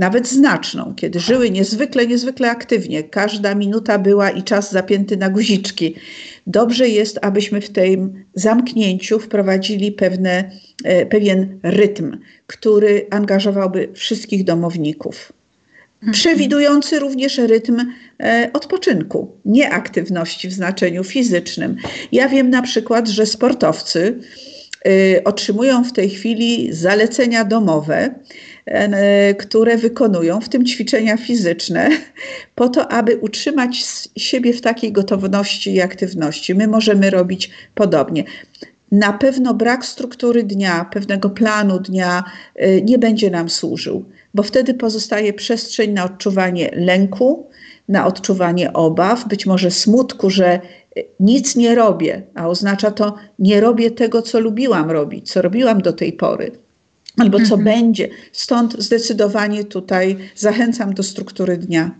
nawet 0.00 0.28
znaczną, 0.28 0.94
kiedy 0.96 1.20
żyły 1.20 1.50
niezwykle, 1.50 2.06
niezwykle 2.06 2.50
aktywnie. 2.50 3.02
Każda 3.02 3.54
minuta 3.54 3.98
była 3.98 4.30
i 4.30 4.42
czas 4.42 4.72
zapięty 4.72 5.16
na 5.16 5.30
guziczki. 5.30 5.94
Dobrze 6.46 6.88
jest, 6.88 7.18
abyśmy 7.22 7.60
w 7.60 7.70
tym 7.70 8.24
zamknięciu 8.34 9.18
wprowadzili 9.18 9.92
pewne, 9.92 10.50
e, 10.84 11.06
pewien 11.06 11.58
rytm, 11.62 12.18
który 12.46 13.06
angażowałby 13.10 13.88
wszystkich 13.94 14.44
domowników. 14.44 15.32
Mhm. 15.94 16.12
Przewidujący 16.12 16.98
również 16.98 17.38
rytm 17.38 17.80
e, 18.22 18.50
odpoczynku, 18.52 19.36
nie 19.44 19.70
aktywności 19.70 20.48
w 20.48 20.52
znaczeniu 20.52 21.04
fizycznym. 21.04 21.76
Ja 22.12 22.28
wiem 22.28 22.50
na 22.50 22.62
przykład, 22.62 23.08
że 23.08 23.26
sportowcy 23.26 24.18
e, 24.86 25.24
otrzymują 25.24 25.84
w 25.84 25.92
tej 25.92 26.10
chwili 26.10 26.72
zalecenia 26.72 27.44
domowe, 27.44 28.14
które 29.38 29.76
wykonują, 29.76 30.40
w 30.40 30.48
tym 30.48 30.66
ćwiczenia 30.66 31.16
fizyczne, 31.16 31.90
po 32.54 32.68
to, 32.68 32.92
aby 32.92 33.16
utrzymać 33.16 33.84
siebie 34.16 34.52
w 34.52 34.60
takiej 34.60 34.92
gotowości 34.92 35.74
i 35.74 35.80
aktywności. 35.80 36.54
My 36.54 36.68
możemy 36.68 37.10
robić 37.10 37.50
podobnie. 37.74 38.24
Na 38.92 39.12
pewno 39.12 39.54
brak 39.54 39.86
struktury 39.86 40.42
dnia, 40.42 40.84
pewnego 40.92 41.30
planu 41.30 41.80
dnia 41.80 42.24
e, 42.54 42.80
nie 42.80 42.98
będzie 42.98 43.30
nam 43.30 43.50
służył, 43.50 44.04
bo 44.34 44.42
wtedy 44.42 44.74
pozostaje 44.74 45.32
przestrzeń 45.32 45.92
na 45.92 46.04
odczuwanie 46.04 46.70
lęku, 46.72 47.48
na 47.88 48.06
odczuwanie 48.06 48.72
obaw, 48.72 49.28
być 49.28 49.46
może 49.46 49.70
smutku, 49.70 50.30
że 50.30 50.46
e, 50.46 50.60
nic 51.20 51.56
nie 51.56 51.74
robię, 51.74 52.22
a 52.34 52.48
oznacza 52.48 52.90
to 52.90 53.14
nie 53.38 53.60
robię 53.60 53.90
tego, 53.90 54.22
co 54.22 54.40
lubiłam 54.40 54.90
robić, 54.90 55.32
co 55.32 55.42
robiłam 55.42 55.82
do 55.82 55.92
tej 55.92 56.12
pory 56.12 56.52
albo 57.20 57.38
co 57.38 57.54
mhm. 57.54 57.64
będzie. 57.64 58.08
Stąd 58.32 58.82
zdecydowanie 58.82 59.64
tutaj 59.64 60.16
zachęcam 60.34 60.94
do 60.94 61.02
struktury 61.02 61.56
dnia. 61.56 61.90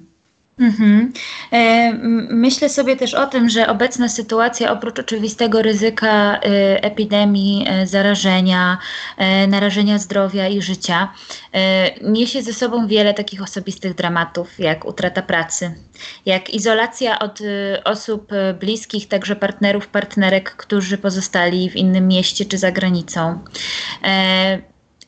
Mhm. 0.61 1.13
E, 1.53 1.93
myślę 2.31 2.69
sobie 2.69 2.97
też 2.97 3.15
o 3.15 3.27
tym, 3.27 3.49
że 3.49 3.69
obecna 3.69 4.09
sytuacja, 4.09 4.73
oprócz 4.73 4.99
oczywistego 4.99 5.63
ryzyka 5.63 6.35
e, 6.35 6.39
epidemii, 6.85 7.67
e, 7.69 7.87
zarażenia, 7.87 8.79
narażenia 9.49 9.99
zdrowia 9.99 10.49
i 10.49 10.63
życia, 10.63 11.13
niesie 12.03 12.43
ze 12.43 12.53
sobą 12.55 12.87
wiele 12.87 13.15
takich 13.15 13.43
osobistych 13.43 13.95
dramatów, 13.95 14.59
jak 14.59 14.85
utrata 14.85 15.23
pracy, 15.23 15.75
jak 16.27 16.51
izolacja 16.51 17.19
od 17.19 17.39
osób 17.85 18.33
bliskich, 18.61 19.09
także 19.09 19.37
partnerów, 19.37 19.89
partnerek, 19.89 20.57
którzy 20.57 20.99
pozostali 20.99 21.71
w 21.71 21.77
innym 21.77 22.09
mieście 22.09 22.45
czy 22.45 22.59
za 22.59 22.73
granicą 22.73 23.39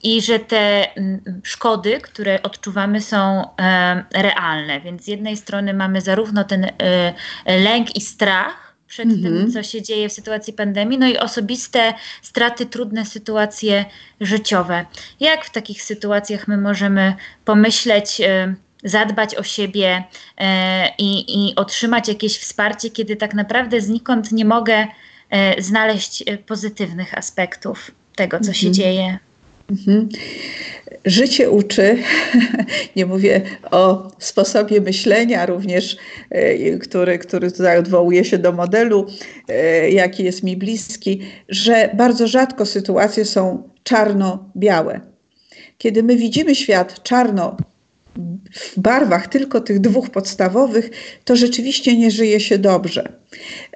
i 0.03 0.23
że 0.23 0.39
te 0.39 0.95
mm, 0.95 1.41
szkody, 1.45 2.01
które 2.01 2.43
odczuwamy, 2.43 3.01
są 3.01 3.45
e, 3.61 4.05
realne. 4.15 4.81
Więc 4.81 5.05
z 5.05 5.07
jednej 5.07 5.37
strony 5.37 5.75
mamy 5.75 6.01
zarówno 6.01 6.45
ten 6.45 6.65
e, 6.65 6.71
lęk 7.47 7.97
i 7.97 8.01
strach 8.01 8.77
przed 8.87 9.09
tym, 9.09 9.27
mhm. 9.27 9.53
co 9.53 9.63
się 9.63 9.83
dzieje 9.83 10.09
w 10.09 10.13
sytuacji 10.13 10.53
pandemii, 10.53 10.99
no 10.99 11.09
i 11.09 11.19
osobiste 11.19 11.95
straty, 12.23 12.67
trudne 12.67 13.07
sytuacje 13.07 13.85
życiowe. 14.21 14.87
Jak 15.21 15.45
w 15.45 15.51
takich 15.51 15.83
sytuacjach 15.83 16.49
my 16.49 16.57
możemy 16.57 17.15
pomyśleć, 17.45 18.21
e, 18.21 18.55
zadbać 18.85 19.35
o 19.35 19.43
siebie 19.43 20.05
i, 20.99 21.25
i 21.49 21.55
otrzymać 21.55 22.09
jakieś 22.09 22.39
wsparcie, 22.39 22.91
kiedy 22.91 23.17
tak 23.17 23.35
naprawdę 23.35 23.81
znikąd 23.81 24.33
nie 24.33 24.45
mogę 24.45 24.87
znaleźć 25.59 26.25
pozytywnych 26.47 27.19
aspektów 27.19 27.91
tego, 28.17 28.41
co 28.41 28.53
się 28.53 28.67
mhm. 28.67 28.75
dzieje? 28.75 29.19
Mhm. 29.73 30.09
Życie 31.05 31.51
uczy, 31.51 31.99
nie 32.97 33.07
mówię 33.07 33.41
o 33.71 34.11
sposobie 34.19 34.81
myślenia 34.81 35.47
również, 35.47 35.97
e, 36.31 36.79
który, 36.79 37.19
który 37.19 37.53
tutaj 37.53 37.79
odwołuje 37.79 38.25
się 38.25 38.39
do 38.39 38.53
modelu, 38.53 39.07
e, 39.49 39.91
jaki 39.91 40.25
jest 40.25 40.43
mi 40.43 40.57
bliski, 40.57 41.21
że 41.49 41.91
bardzo 41.95 42.27
rzadko 42.29 42.67
sytuacje 42.67 43.25
są 43.25 43.69
czarno-białe. 43.85 45.01
Kiedy 45.79 46.03
my 46.03 46.17
widzimy 46.17 46.55
świat 46.55 47.03
czarno 47.03 47.57
w 48.53 48.81
barwach 48.81 49.27
tylko 49.27 49.61
tych 49.61 49.81
dwóch 49.81 50.11
podstawowych, 50.11 50.91
to 51.25 51.37
rzeczywiście 51.37 51.97
nie 51.97 52.11
żyje 52.11 52.41
się 52.41 52.59
dobrze. 52.59 53.13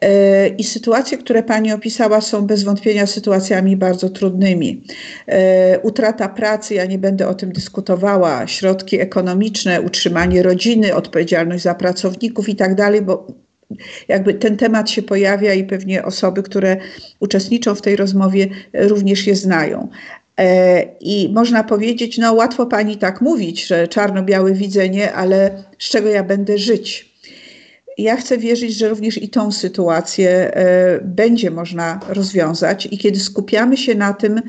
E, 0.02 0.48
I 0.48 0.64
sytuacje, 0.64 1.18
które 1.18 1.42
Pani 1.42 1.72
opisała, 1.72 2.20
są 2.20 2.46
bez 2.46 2.62
wątpienia 2.62 3.06
sytuacjami 3.06 3.76
bardzo 3.76 4.10
trudnymi. 4.10 4.84
E, 5.26 5.80
utrata 5.80 6.28
pracy, 6.28 6.74
ja 6.74 6.86
nie 6.86 6.98
będę 6.98 7.28
o 7.28 7.34
tym 7.34 7.52
dyskutowała, 7.52 8.46
środki 8.46 9.00
ekonomiczne, 9.00 9.80
utrzymanie 9.80 10.42
rodziny, 10.42 10.94
odpowiedzialność 10.94 11.62
za 11.62 11.74
pracowników 11.74 12.48
i 12.48 12.56
tak 12.56 12.74
dalej, 12.74 13.02
bo 13.02 13.26
jakby 14.08 14.34
ten 14.34 14.56
temat 14.56 14.90
się 14.90 15.02
pojawia 15.02 15.54
i 15.54 15.64
pewnie 15.64 16.04
osoby, 16.04 16.42
które 16.42 16.76
uczestniczą 17.20 17.74
w 17.74 17.82
tej 17.82 17.96
rozmowie, 17.96 18.48
również 18.72 19.26
je 19.26 19.36
znają. 19.36 19.88
E, 20.38 20.82
I 21.00 21.32
można 21.32 21.64
powiedzieć, 21.64 22.18
no 22.18 22.32
łatwo 22.32 22.66
pani 22.66 22.96
tak 22.96 23.20
mówić, 23.20 23.66
że 23.66 23.88
czarno-białe 23.88 24.52
widzenie, 24.52 25.12
ale 25.12 25.64
z 25.78 25.88
czego 25.88 26.08
ja 26.08 26.24
będę 26.24 26.58
żyć? 26.58 27.16
ja 27.98 28.16
chcę 28.16 28.38
wierzyć, 28.38 28.74
że 28.74 28.88
również 28.88 29.22
i 29.22 29.28
tą 29.28 29.52
sytuację 29.52 30.30
e, 30.30 31.00
będzie 31.04 31.50
można 31.50 32.00
rozwiązać 32.08 32.88
i 32.90 32.98
kiedy 32.98 33.20
skupiamy 33.20 33.76
się 33.76 33.94
na 33.94 34.12
tym 34.12 34.40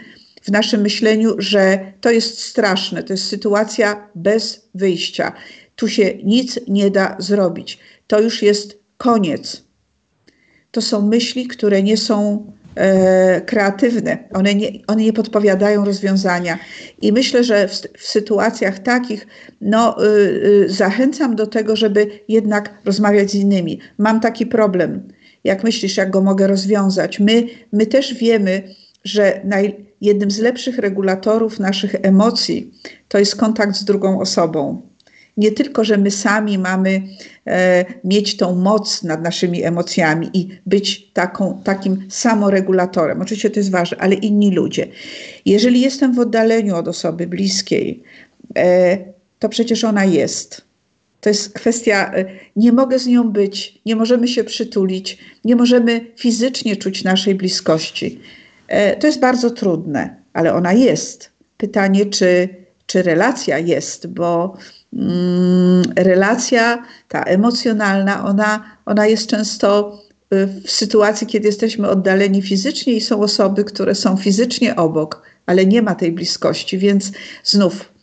w 0.41 0.51
naszym 0.51 0.81
myśleniu, 0.81 1.35
że 1.37 1.93
to 2.01 2.11
jest 2.11 2.39
straszne, 2.39 3.03
to 3.03 3.13
jest 3.13 3.27
sytuacja 3.27 4.09
bez 4.15 4.69
wyjścia, 4.75 5.31
tu 5.75 5.87
się 5.87 6.13
nic 6.23 6.59
nie 6.67 6.91
da 6.91 7.15
zrobić, 7.19 7.79
to 8.07 8.21
już 8.21 8.41
jest 8.41 8.79
koniec. 8.97 9.63
To 10.71 10.81
są 10.81 11.07
myśli, 11.07 11.47
które 11.47 11.83
nie 11.83 11.97
są 11.97 12.51
kreatywne, 13.45 14.17
one 14.33 14.55
nie, 14.55 14.69
one 14.87 15.03
nie 15.03 15.13
podpowiadają 15.13 15.85
rozwiązania. 15.85 16.59
I 17.01 17.13
myślę, 17.13 17.43
że 17.43 17.67
w, 17.67 17.71
w 17.97 18.07
sytuacjach 18.07 18.79
takich 18.79 19.27
no, 19.61 20.05
y, 20.05 20.07
y, 20.65 20.69
zachęcam 20.69 21.35
do 21.35 21.47
tego, 21.47 21.75
żeby 21.75 22.07
jednak 22.27 22.73
rozmawiać 22.85 23.31
z 23.31 23.35
innymi. 23.35 23.79
Mam 23.97 24.19
taki 24.19 24.45
problem. 24.45 25.07
Jak 25.43 25.63
myślisz, 25.63 25.97
jak 25.97 26.09
go 26.09 26.21
mogę 26.21 26.47
rozwiązać? 26.47 27.19
My, 27.19 27.43
my 27.73 27.85
też 27.85 28.13
wiemy, 28.13 28.63
że 29.03 29.41
naj, 29.43 29.85
jednym 30.01 30.31
z 30.31 30.39
lepszych 30.39 30.77
regulatorów 30.77 31.59
naszych 31.59 31.95
emocji 32.01 32.73
to 33.07 33.19
jest 33.19 33.35
kontakt 33.35 33.75
z 33.75 33.85
drugą 33.85 34.19
osobą 34.19 34.81
nie 35.37 35.51
tylko, 35.51 35.83
że 35.83 35.97
my 35.97 36.11
sami 36.11 36.57
mamy 36.57 37.03
e, 37.47 37.85
mieć 38.03 38.37
tą 38.37 38.55
moc 38.55 39.03
nad 39.03 39.23
naszymi 39.23 39.63
emocjami 39.63 40.29
i 40.33 40.49
być 40.65 41.11
taką, 41.13 41.61
takim 41.63 42.05
samoregulatorem. 42.09 43.21
Oczywiście 43.21 43.49
to 43.49 43.59
jest 43.59 43.71
ważne, 43.71 43.97
ale 43.97 44.15
inni 44.15 44.51
ludzie. 44.51 44.87
Jeżeli 45.45 45.81
jestem 45.81 46.13
w 46.13 46.19
oddaleniu 46.19 46.75
od 46.75 46.87
osoby 46.87 47.27
bliskiej, 47.27 48.03
e, 48.57 48.97
to 49.39 49.49
przecież 49.49 49.83
ona 49.83 50.05
jest. 50.05 50.61
To 51.21 51.29
jest 51.29 51.53
kwestia, 51.53 52.13
e, 52.13 52.25
nie 52.55 52.71
mogę 52.71 52.99
z 52.99 53.07
nią 53.07 53.31
być, 53.31 53.81
nie 53.85 53.95
możemy 53.95 54.27
się 54.27 54.43
przytulić, 54.43 55.17
nie 55.45 55.55
możemy 55.55 56.05
fizycznie 56.17 56.75
czuć 56.75 57.03
naszej 57.03 57.35
bliskości. 57.35 58.19
E, 58.67 58.95
to 58.95 59.07
jest 59.07 59.19
bardzo 59.19 59.49
trudne, 59.49 60.15
ale 60.33 60.53
ona 60.53 60.73
jest. 60.73 61.29
Pytanie, 61.57 62.05
czy, 62.05 62.49
czy 62.85 63.03
relacja 63.03 63.59
jest, 63.59 64.07
bo 64.07 64.57
relacja, 65.95 66.85
ta 67.07 67.23
emocjonalna, 67.23 68.25
ona, 68.25 68.63
ona 68.85 69.07
jest 69.07 69.27
często 69.29 69.99
y, 70.33 70.47
w 70.47 70.71
sytuacji, 70.71 71.27
kiedy 71.27 71.47
jesteśmy 71.47 71.89
oddaleni 71.89 72.41
fizycznie 72.41 72.93
i 72.93 73.01
są 73.01 73.21
osoby, 73.21 73.63
które 73.63 73.95
są 73.95 74.17
fizycznie 74.17 74.75
obok, 74.75 75.21
ale 75.45 75.65
nie 75.65 75.81
ma 75.81 75.95
tej 75.95 76.11
bliskości, 76.11 76.77
więc 76.77 77.11
znów 77.43 77.93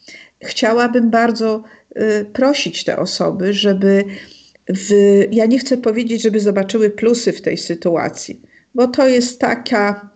chciałabym 0.43 1.11
bardzo 1.11 1.62
y, 1.97 2.24
prosić 2.32 2.85
te 2.85 2.99
osoby, 2.99 3.55
żeby 3.55 4.05
w, 4.68 4.91
ja 5.30 5.47
nie 5.47 5.59
chcę 5.59 5.76
powiedzieć, 5.76 6.22
żeby 6.22 6.41
zobaczyły 6.41 6.91
plusy 6.91 7.32
w 7.32 7.43
tej 7.43 7.59
sytuacji, 7.59 8.43
bo 8.74 8.87
to 8.87 9.09
jest 9.09 9.41
taka 9.41 10.11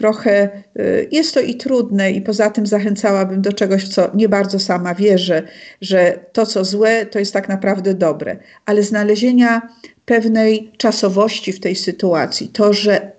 trochę 0.00 0.62
y, 0.78 1.08
jest 1.12 1.34
to 1.34 1.40
i 1.40 1.54
trudne, 1.54 2.10
i 2.10 2.20
poza 2.20 2.50
tym 2.50 2.66
zachęcałabym 2.66 3.42
do 3.42 3.52
czegoś, 3.52 3.84
w 3.84 3.88
co 3.88 4.10
nie 4.14 4.28
bardzo 4.28 4.58
sama 4.58 4.94
wierzę, 4.94 5.42
że 5.80 6.18
to, 6.32 6.46
co 6.46 6.64
złe, 6.64 7.06
to 7.06 7.18
jest 7.18 7.32
tak 7.32 7.48
naprawdę 7.48 7.94
dobre, 7.94 8.36
ale 8.66 8.82
znalezienia 8.82 9.62
pewnej 10.04 10.72
czasowości 10.76 11.52
w 11.52 11.60
tej 11.60 11.76
sytuacji, 11.76 12.48
to, 12.48 12.72
że 12.72 13.12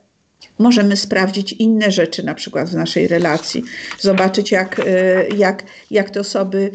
możemy 0.60 0.98
sprawdzić 0.98 1.54
inne 1.54 1.92
rzeczy, 1.92 2.24
na 2.24 2.36
przykład 2.36 2.70
w 2.70 2.76
naszej 2.76 3.08
relacji, 3.08 3.64
zobaczyć, 4.00 4.52
jak, 4.52 4.80
y, 4.80 4.84
jak, 5.38 5.64
jak 5.92 6.10
te 6.10 6.20
osoby, 6.20 6.72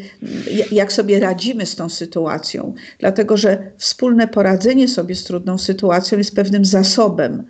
jak 0.71 0.93
sobie 0.93 1.19
radzimy 1.19 1.65
z 1.65 1.75
tą 1.75 1.89
sytuacją, 1.89 2.73
dlatego 2.99 3.37
że 3.37 3.71
wspólne 3.77 4.27
poradzenie 4.27 4.87
sobie 4.87 5.15
z 5.15 5.23
trudną 5.23 5.57
sytuacją 5.57 6.17
jest 6.17 6.35
pewnym 6.35 6.65
zasobem 6.65 7.43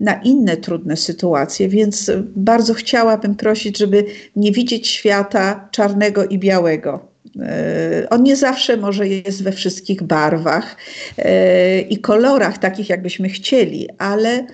na 0.00 0.14
inne 0.14 0.56
trudne 0.56 0.96
sytuacje, 0.96 1.68
więc 1.68 2.10
bardzo 2.36 2.74
chciałabym 2.74 3.34
prosić, 3.34 3.78
żeby 3.78 4.04
nie 4.36 4.52
widzieć 4.52 4.88
świata 4.88 5.68
czarnego 5.70 6.24
i 6.24 6.38
białego. 6.38 7.10
E, 7.40 8.06
on 8.10 8.22
nie 8.22 8.36
zawsze 8.36 8.76
może 8.76 9.08
jest 9.08 9.42
we 9.42 9.52
wszystkich 9.52 10.02
barwach 10.02 10.76
e, 11.18 11.80
i 11.80 11.98
kolorach, 11.98 12.58
takich 12.58 12.88
jakbyśmy 12.88 13.28
chcieli, 13.28 13.88
ale, 13.98 14.46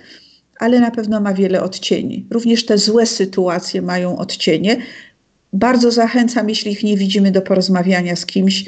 ale 0.58 0.80
na 0.80 0.90
pewno 0.90 1.20
ma 1.20 1.34
wiele 1.34 1.62
odcieni. 1.62 2.26
Również 2.30 2.66
te 2.66 2.78
złe 2.78 3.06
sytuacje 3.06 3.82
mają 3.82 4.18
odcienie. 4.18 4.76
Bardzo 5.52 5.90
zachęcam, 5.90 6.48
jeśli 6.48 6.72
ich 6.72 6.82
nie 6.82 6.96
widzimy, 6.96 7.30
do 7.30 7.42
porozmawiania 7.42 8.16
z 8.16 8.26
kimś, 8.26 8.64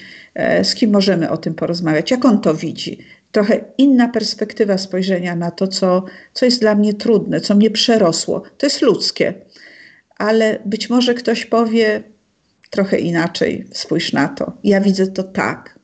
z 0.63 0.75
kim 0.75 0.91
możemy 0.91 1.31
o 1.31 1.37
tym 1.37 1.55
porozmawiać, 1.55 2.11
jak 2.11 2.25
on 2.25 2.41
to 2.41 2.55
widzi, 2.55 2.99
trochę 3.33 3.65
inna 3.79 4.09
perspektywa 4.09 4.79
spojrzenia 4.79 5.37
na 5.37 5.51
to, 5.51 5.69
co, 5.69 6.05
co 6.33 6.45
jest 6.45 6.61
dla 6.61 6.75
mnie 6.75 6.95
trudne, 6.95 7.41
co 7.41 7.55
mnie 7.55 7.71
przerosło. 7.71 8.43
To 8.59 8.67
jest 8.67 8.83
ludzkie, 8.83 9.35
ale 10.17 10.59
być 10.65 10.91
może 10.91 11.15
ktoś 11.15 11.47
powie 11.47 12.03
trochę 12.71 12.99
inaczej, 12.99 13.67
spójrz 13.73 14.13
na 14.13 14.29
to. 14.29 14.53
Ja 14.65 14.81
widzę 14.81 15.07
to 15.07 15.23
tak. 15.23 15.79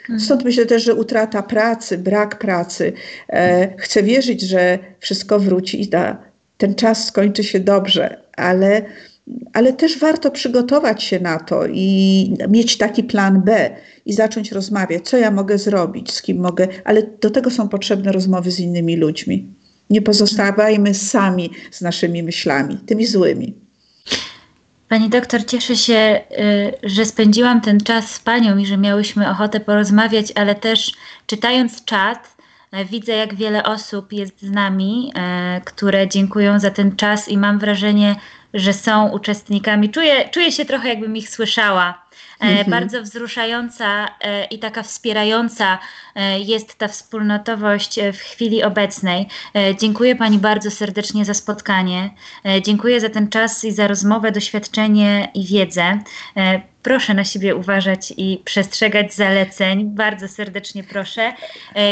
Mhm. 0.00 0.20
Stąd 0.20 0.44
myślę 0.44 0.66
też, 0.66 0.84
że 0.84 0.94
utrata 0.94 1.42
pracy, 1.42 1.98
brak 1.98 2.38
pracy. 2.38 2.92
E, 3.28 3.74
chcę 3.78 4.02
wierzyć, 4.02 4.40
że 4.40 4.78
wszystko 5.00 5.40
wróci 5.40 5.82
i 5.82 5.88
da, 5.88 6.22
ten 6.58 6.74
czas 6.74 7.06
skończy 7.06 7.44
się 7.44 7.60
dobrze, 7.60 8.22
ale 8.36 8.82
ale 9.52 9.72
też 9.72 9.98
warto 9.98 10.30
przygotować 10.30 11.02
się 11.02 11.20
na 11.20 11.38
to 11.38 11.66
i 11.66 12.34
mieć 12.48 12.78
taki 12.78 13.04
plan 13.04 13.42
B 13.42 13.70
i 14.06 14.12
zacząć 14.12 14.52
rozmawiać, 14.52 15.08
co 15.08 15.16
ja 15.16 15.30
mogę 15.30 15.58
zrobić, 15.58 16.12
z 16.12 16.22
kim 16.22 16.40
mogę, 16.40 16.68
ale 16.84 17.02
do 17.20 17.30
tego 17.30 17.50
są 17.50 17.68
potrzebne 17.68 18.12
rozmowy 18.12 18.50
z 18.50 18.60
innymi 18.60 18.96
ludźmi. 18.96 19.46
Nie 19.90 20.02
pozostawajmy 20.02 20.94
sami 20.94 21.50
z 21.70 21.80
naszymi 21.80 22.22
myślami, 22.22 22.78
tymi 22.86 23.06
złymi. 23.06 23.54
Pani 24.88 25.08
doktor, 25.08 25.44
cieszę 25.46 25.76
się, 25.76 26.20
y, 26.82 26.88
że 26.88 27.04
spędziłam 27.04 27.60
ten 27.60 27.80
czas 27.80 28.10
z 28.10 28.20
panią 28.20 28.58
i 28.58 28.66
że 28.66 28.78
miałyśmy 28.78 29.30
ochotę 29.30 29.60
porozmawiać, 29.60 30.32
ale 30.34 30.54
też 30.54 30.92
czytając 31.26 31.84
czat, 31.84 32.36
y, 32.74 32.84
widzę, 32.84 33.12
jak 33.12 33.34
wiele 33.34 33.62
osób 33.62 34.12
jest 34.12 34.42
z 34.42 34.50
nami, 34.50 35.12
y, 35.58 35.60
które 35.64 36.08
dziękują 36.08 36.60
za 36.60 36.70
ten 36.70 36.96
czas 36.96 37.28
i 37.28 37.38
mam 37.38 37.58
wrażenie, 37.58 38.16
że 38.54 38.72
są 38.72 39.08
uczestnikami. 39.08 39.90
Czuję, 39.90 40.28
czuję 40.28 40.52
się 40.52 40.64
trochę, 40.64 40.88
jakbym 40.88 41.16
ich 41.16 41.30
słyszała. 41.30 42.01
E, 42.40 42.44
mhm. 42.44 42.70
Bardzo 42.70 43.02
wzruszająca 43.02 44.08
e, 44.20 44.44
i 44.44 44.58
taka 44.58 44.82
wspierająca 44.82 45.78
e, 46.14 46.40
jest 46.40 46.78
ta 46.78 46.88
wspólnotowość 46.88 48.00
w 48.12 48.18
chwili 48.18 48.62
obecnej. 48.62 49.26
Dziękuję 49.80 50.16
Pani 50.16 50.38
bardzo 50.38 50.70
serdecznie 50.70 51.24
za 51.24 51.34
spotkanie. 51.34 52.10
Dziękuję 52.62 53.00
za 53.00 53.08
ten 53.08 53.28
czas 53.28 53.64
i 53.64 53.72
za 53.72 53.88
rozmowę, 53.88 54.32
doświadczenie 54.32 55.30
i 55.34 55.46
wiedzę. 55.46 55.98
Proszę 56.82 57.14
na 57.14 57.24
siebie 57.24 57.56
uważać 57.56 58.12
i 58.16 58.42
przestrzegać 58.44 59.14
zaleceń. 59.14 59.84
Bardzo 59.84 60.28
serdecznie 60.28 60.84
proszę. 60.84 61.32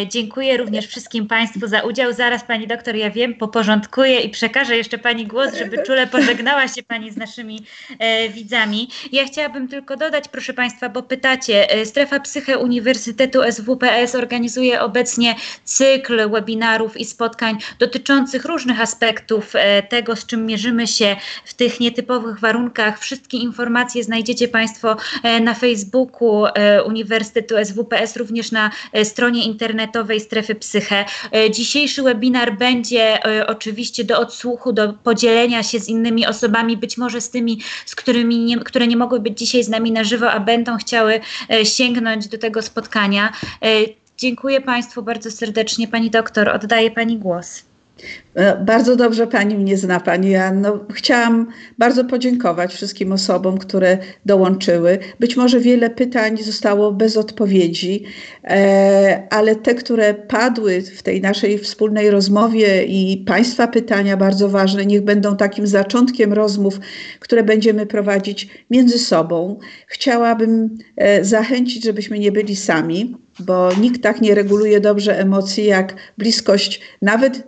Dziękuję 0.09 0.57
również 0.57 0.87
wszystkim 0.87 1.27
Państwu 1.27 1.67
za 1.67 1.81
udział. 1.81 2.13
Zaraz 2.13 2.45
Pani 2.45 2.67
doktor, 2.67 2.97
ja 2.97 3.11
wiem, 3.11 3.35
poporządkuję 3.35 4.21
i 4.21 4.29
przekażę 4.29 4.77
jeszcze 4.77 4.99
Pani 4.99 5.27
głos, 5.27 5.55
żeby 5.55 5.83
czule 5.87 6.07
pożegnała 6.07 6.69
się 6.69 6.83
Pani 6.83 7.11
z 7.11 7.17
naszymi 7.17 7.67
widzami. 8.31 8.89
Ja 9.13 9.25
chciałabym 9.25 9.69
tylko 9.69 9.97
dodać, 9.97 10.10
proszę 10.33 10.55
Państwa, 10.55 10.89
bo 10.89 11.03
pytacie, 11.03 11.71
e, 11.71 11.87
Strefa 11.87 12.21
Psyche 12.21 12.59
Uniwersytetu 12.59 13.41
SWPS 13.51 14.15
organizuje 14.15 14.81
obecnie 14.81 15.35
cykl 15.65 16.31
webinarów 16.31 16.97
i 16.97 17.05
spotkań 17.05 17.59
dotyczących 17.79 18.45
różnych 18.45 18.81
aspektów 18.81 19.53
e, 19.55 19.83
tego, 19.83 20.17
z 20.17 20.27
czym 20.27 20.47
mierzymy 20.47 20.87
się 20.87 21.17
w 21.45 21.55
tych 21.55 21.81
nietypowych 21.81 22.41
warunkach. 22.41 22.99
Wszystkie 22.99 23.39
informacje 23.39 24.05
znajdziecie 24.05 24.49
Państwo 24.49 24.97
e, 25.23 25.41
na 25.41 25.55
Facebooku 25.55 26.45
Uniwersytetu 26.87 27.55
SWPS, 27.65 28.17
również 28.17 28.53
na 28.53 28.71
stronie 29.05 29.45
internetowej 29.45 30.21
Strefy 30.21 30.55
Psyche. 30.55 31.05
Dzisiejszy 31.51 32.03
webinar 32.03 32.57
będzie 32.57 33.19
oczywiście 33.47 34.05
do 34.05 34.19
odsłuchu, 34.19 34.73
do 34.73 34.93
podzielenia 34.93 35.63
się 35.63 35.81
z 35.81 35.89
innymi 35.89 36.27
osobami, 36.27 36.77
być 36.77 36.97
może 36.97 37.21
z 37.21 37.31
tymi, 37.31 37.61
z 37.87 37.95
którymi 37.95 38.39
nie, 38.39 38.59
które 38.59 38.87
nie 38.87 38.97
mogły 38.97 39.21
być 39.21 39.39
dzisiaj 39.39 39.65
z 39.65 39.69
nami 39.69 39.93
na 39.93 40.00
żywo, 40.05 40.33
a 40.33 40.41
będą 40.41 40.77
chciały 40.77 41.21
sięgnąć 41.65 42.29
do 42.29 42.39
tego 42.39 42.63
spotkania. 42.63 43.33
Dziękuję 44.19 44.61
Państwu 44.61 45.03
bardzo 45.03 45.31
serdecznie. 45.31 45.89
Pani 45.89 46.11
doktor, 46.11 46.49
oddaję 46.49 46.91
Pani 46.91 47.19
głos. 47.19 47.70
E, 48.35 48.57
bardzo 48.57 48.97
dobrze 48.97 49.27
pani 49.27 49.55
mnie 49.55 49.77
zna, 49.77 50.01
pani 50.01 50.31
Janno. 50.31 50.81
Chciałam 50.93 51.47
bardzo 51.79 52.05
podziękować 52.05 52.75
wszystkim 52.75 53.13
osobom, 53.13 53.59
które 53.59 53.99
dołączyły. 54.27 54.99
Być 55.21 55.37
może 55.37 55.61
wiele 55.61 55.91
pytań 55.91 56.39
zostało 56.39 56.93
bez 56.93 57.17
odpowiedzi, 57.17 58.05
e, 58.45 59.23
ale 59.31 59.57
te, 59.57 59.75
które 59.75 60.15
padły 60.15 60.83
w 60.83 61.03
tej 61.03 61.21
naszej 61.21 61.59
wspólnej 61.59 62.11
rozmowie 62.11 62.85
i 62.85 63.25
państwa 63.27 63.69
pytania 63.69 64.17
bardzo 64.17 64.49
ważne, 64.49 64.87
niech 64.87 65.03
będą 65.03 65.37
takim 65.37 65.67
zaczątkiem 65.67 66.33
rozmów, 66.33 66.81
które 67.21 67.43
będziemy 67.43 67.87
prowadzić 67.87 68.49
między 68.71 68.99
sobą. 68.99 69.59
Chciałabym 69.87 70.79
e, 70.97 71.25
zachęcić, 71.25 71.85
żebyśmy 71.85 72.19
nie 72.19 72.33
byli 72.33 72.57
sami 72.57 73.15
bo 73.41 73.71
nikt 73.81 74.03
tak 74.03 74.21
nie 74.21 74.35
reguluje 74.35 74.81
dobrze 74.81 75.19
emocji 75.19 75.65
jak 75.65 75.95
bliskość, 76.19 76.81
nawet 77.03 77.47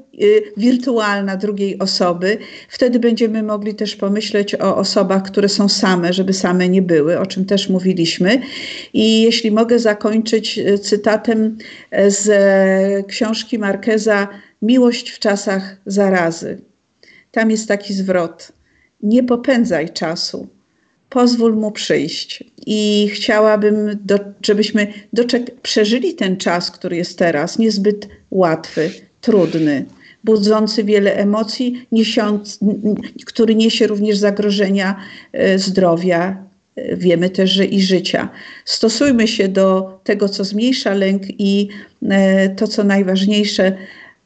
wirtualna 0.56 1.36
drugiej 1.36 1.78
osoby. 1.78 2.38
Wtedy 2.68 2.98
będziemy 2.98 3.42
mogli 3.42 3.74
też 3.74 3.96
pomyśleć 3.96 4.54
o 4.54 4.76
osobach, 4.76 5.22
które 5.22 5.48
są 5.48 5.68
same, 5.68 6.12
żeby 6.12 6.32
same 6.32 6.68
nie 6.68 6.82
były, 6.82 7.18
o 7.18 7.26
czym 7.26 7.44
też 7.44 7.68
mówiliśmy. 7.68 8.40
I 8.92 9.22
jeśli 9.22 9.50
mogę 9.50 9.78
zakończyć 9.78 10.58
y, 10.58 10.78
cytatem 10.78 11.58
e, 11.90 12.10
z 12.10 13.06
książki 13.06 13.58
Markeza 13.58 14.28
Miłość 14.62 15.10
w 15.10 15.18
czasach 15.18 15.76
zarazy. 15.86 16.60
Tam 17.30 17.50
jest 17.50 17.68
taki 17.68 17.94
zwrot: 17.94 18.52
Nie 19.02 19.22
popędzaj 19.22 19.90
czasu 19.90 20.48
pozwól 21.12 21.54
mu 21.54 21.70
przyjść. 21.70 22.44
I 22.66 23.10
chciałabym, 23.14 23.98
do, 24.04 24.18
żebyśmy 24.42 24.92
przeżyli 25.62 26.14
ten 26.14 26.36
czas, 26.36 26.70
który 26.70 26.96
jest 26.96 27.18
teraz, 27.18 27.58
niezbyt 27.58 28.08
łatwy, 28.30 28.90
trudny, 29.20 29.84
budzący 30.24 30.84
wiele 30.84 31.16
emocji, 31.16 31.86
niesiąc, 31.92 32.58
który 33.26 33.54
niesie 33.54 33.86
również 33.86 34.18
zagrożenia 34.18 34.96
e, 35.32 35.58
zdrowia. 35.58 36.44
E, 36.76 36.96
wiemy 36.96 37.30
też, 37.30 37.50
że 37.50 37.64
i 37.64 37.82
życia. 37.82 38.28
Stosujmy 38.64 39.28
się 39.28 39.48
do 39.48 39.98
tego, 40.04 40.28
co 40.28 40.44
zmniejsza 40.44 40.94
lęk 40.94 41.22
i 41.28 41.68
e, 42.10 42.48
to, 42.48 42.68
co 42.68 42.84
najważniejsze, 42.84 43.72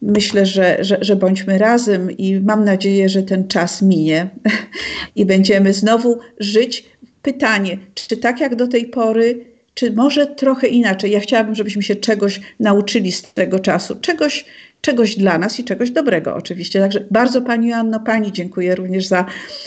myślę, 0.02 0.46
że, 0.46 0.76
że, 0.80 0.98
że 1.00 1.16
bądźmy 1.16 1.58
razem 1.58 2.10
i 2.10 2.40
mam 2.40 2.64
nadzieję, 2.64 3.08
że 3.08 3.22
ten 3.22 3.48
czas 3.48 3.82
minie 3.82 4.28
i 5.16 5.26
będziemy 5.26 5.72
znowu 5.72 6.18
żyć. 6.38 6.84
Pytanie, 7.22 7.78
czy 7.94 8.16
tak 8.16 8.40
jak 8.40 8.56
do 8.56 8.68
tej 8.68 8.86
pory, 8.86 9.44
czy 9.74 9.92
może 9.92 10.26
trochę 10.26 10.66
inaczej? 10.66 11.10
Ja 11.10 11.20
chciałabym, 11.20 11.54
żebyśmy 11.54 11.82
się 11.82 11.96
czegoś 11.96 12.40
nauczyli 12.60 13.12
z 13.12 13.22
tego 13.22 13.58
czasu, 13.58 13.96
czegoś, 14.00 14.44
czegoś 14.86 15.16
dla 15.16 15.38
nas 15.38 15.60
i 15.60 15.64
czegoś 15.64 15.90
dobrego 15.90 16.34
oczywiście. 16.34 16.80
Także 16.80 17.04
bardzo 17.10 17.42
Pani 17.42 17.72
Anno, 17.72 18.00
Pani 18.00 18.32
dziękuję 18.32 18.74
również 18.74 19.06
za 19.06 19.24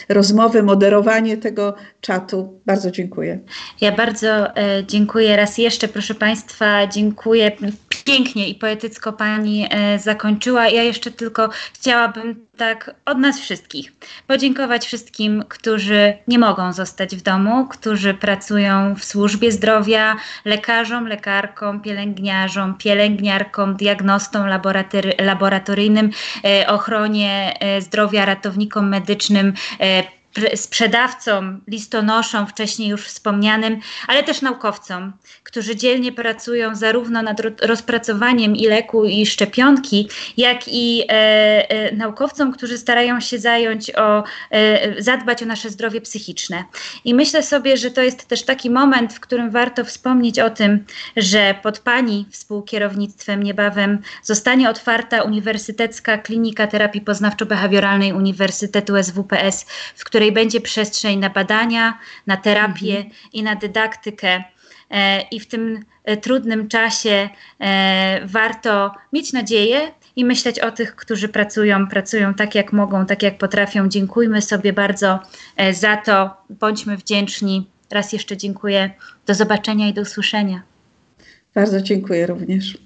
rozmowę, 0.09 0.63
moderowanie 0.63 1.37
tego 1.37 1.75
czatu. 2.01 2.59
Bardzo 2.65 2.91
dziękuję. 2.91 3.39
Ja 3.81 3.91
bardzo 3.91 4.55
e, 4.57 4.83
dziękuję 4.87 5.35
raz 5.35 5.57
jeszcze, 5.57 5.87
proszę 5.87 6.15
Państwa, 6.15 6.87
dziękuję. 6.87 7.51
Pięknie 8.05 8.49
i 8.49 8.55
poetycko 8.55 9.13
Pani 9.13 9.67
e, 9.69 9.99
zakończyła. 9.99 10.67
Ja 10.67 10.83
jeszcze 10.83 11.11
tylko 11.11 11.49
chciałabym 11.73 12.49
tak 12.57 12.95
od 13.05 13.17
nas 13.17 13.39
wszystkich 13.39 13.93
podziękować 14.27 14.85
wszystkim, 14.85 15.43
którzy 15.49 16.13
nie 16.27 16.39
mogą 16.39 16.73
zostać 16.73 17.15
w 17.15 17.21
domu, 17.21 17.67
którzy 17.67 18.13
pracują 18.13 18.95
w 18.95 19.03
służbie 19.03 19.51
zdrowia, 19.51 20.15
lekarzom, 20.45 21.07
lekarkom, 21.07 21.81
pielęgniarzom, 21.81 22.77
pielęgniarkom, 22.77 23.75
diagnostom 23.75 24.47
laboratoryjnym, 25.19 26.09
e, 26.45 26.67
ochronie 26.67 27.53
e, 27.59 27.81
zdrowia, 27.81 28.25
ratownikom 28.25 28.89
medycznym, 28.89 29.53
e, 29.79 30.18
sprzedawcom, 30.55 31.61
listonoszom, 31.67 32.47
wcześniej 32.47 32.89
już 32.89 33.05
wspomnianym, 33.05 33.79
ale 34.07 34.23
też 34.23 34.41
naukowcom, 34.41 35.13
którzy 35.43 35.75
dzielnie 35.75 36.11
pracują 36.11 36.75
zarówno 36.75 37.21
nad 37.21 37.41
rozpracowaniem 37.61 38.55
i 38.55 38.67
leku, 38.67 39.05
i 39.05 39.25
szczepionki, 39.25 40.09
jak 40.37 40.67
i 40.67 41.03
e, 41.09 41.13
e, 41.69 41.95
naukowcom, 41.95 42.51
którzy 42.51 42.77
starają 42.77 43.19
się 43.19 43.39
zająć 43.39 43.95
o, 43.95 44.23
e, 44.51 45.01
zadbać 45.01 45.43
o 45.43 45.45
nasze 45.45 45.69
zdrowie 45.69 46.01
psychiczne. 46.01 46.63
I 47.05 47.13
myślę 47.13 47.43
sobie, 47.43 47.77
że 47.77 47.91
to 47.91 48.01
jest 48.01 48.27
też 48.27 48.43
taki 48.43 48.69
moment, 48.69 49.13
w 49.13 49.19
którym 49.19 49.51
warto 49.51 49.85
wspomnieć 49.85 50.39
o 50.39 50.49
tym, 50.49 50.85
że 51.17 51.55
pod 51.63 51.79
Pani 51.79 52.25
współkierownictwem 52.31 53.43
niebawem 53.43 53.99
zostanie 54.23 54.69
otwarta 54.69 55.23
Uniwersytecka 55.23 56.17
Klinika 56.17 56.67
Terapii 56.67 57.01
Poznawczo-Behawioralnej 57.01 58.15
Uniwersytetu 58.15 59.03
SWPS, 59.03 59.65
w 59.95 60.03
której 60.03 60.18
której 60.19 60.31
będzie 60.31 60.61
przestrzeń 60.61 61.19
na 61.19 61.29
badania, 61.29 61.99
na 62.27 62.37
terapię 62.37 62.97
mhm. 62.97 63.15
i 63.33 63.43
na 63.43 63.55
dydaktykę. 63.55 64.43
E, 64.91 65.21
I 65.21 65.39
w 65.39 65.47
tym 65.47 65.85
e, 66.03 66.17
trudnym 66.17 66.67
czasie 66.67 67.29
e, 67.59 68.19
warto 68.25 68.95
mieć 69.13 69.33
nadzieję 69.33 69.91
i 70.15 70.25
myśleć 70.25 70.59
o 70.59 70.71
tych, 70.71 70.95
którzy 70.95 71.29
pracują, 71.29 71.87
pracują 71.87 72.33
tak 72.33 72.55
jak 72.55 72.73
mogą, 72.73 73.05
tak 73.05 73.23
jak 73.23 73.37
potrafią. 73.37 73.89
Dziękujmy 73.89 74.41
sobie 74.41 74.73
bardzo 74.73 75.19
za 75.71 75.97
to, 75.97 76.37
bądźmy 76.49 76.97
wdzięczni. 76.97 77.67
Raz 77.91 78.13
jeszcze 78.13 78.37
dziękuję. 78.37 78.89
Do 79.25 79.33
zobaczenia 79.33 79.89
i 79.89 79.93
do 79.93 80.01
usłyszenia. 80.01 80.61
Bardzo 81.55 81.81
dziękuję 81.81 82.27
również. 82.27 82.77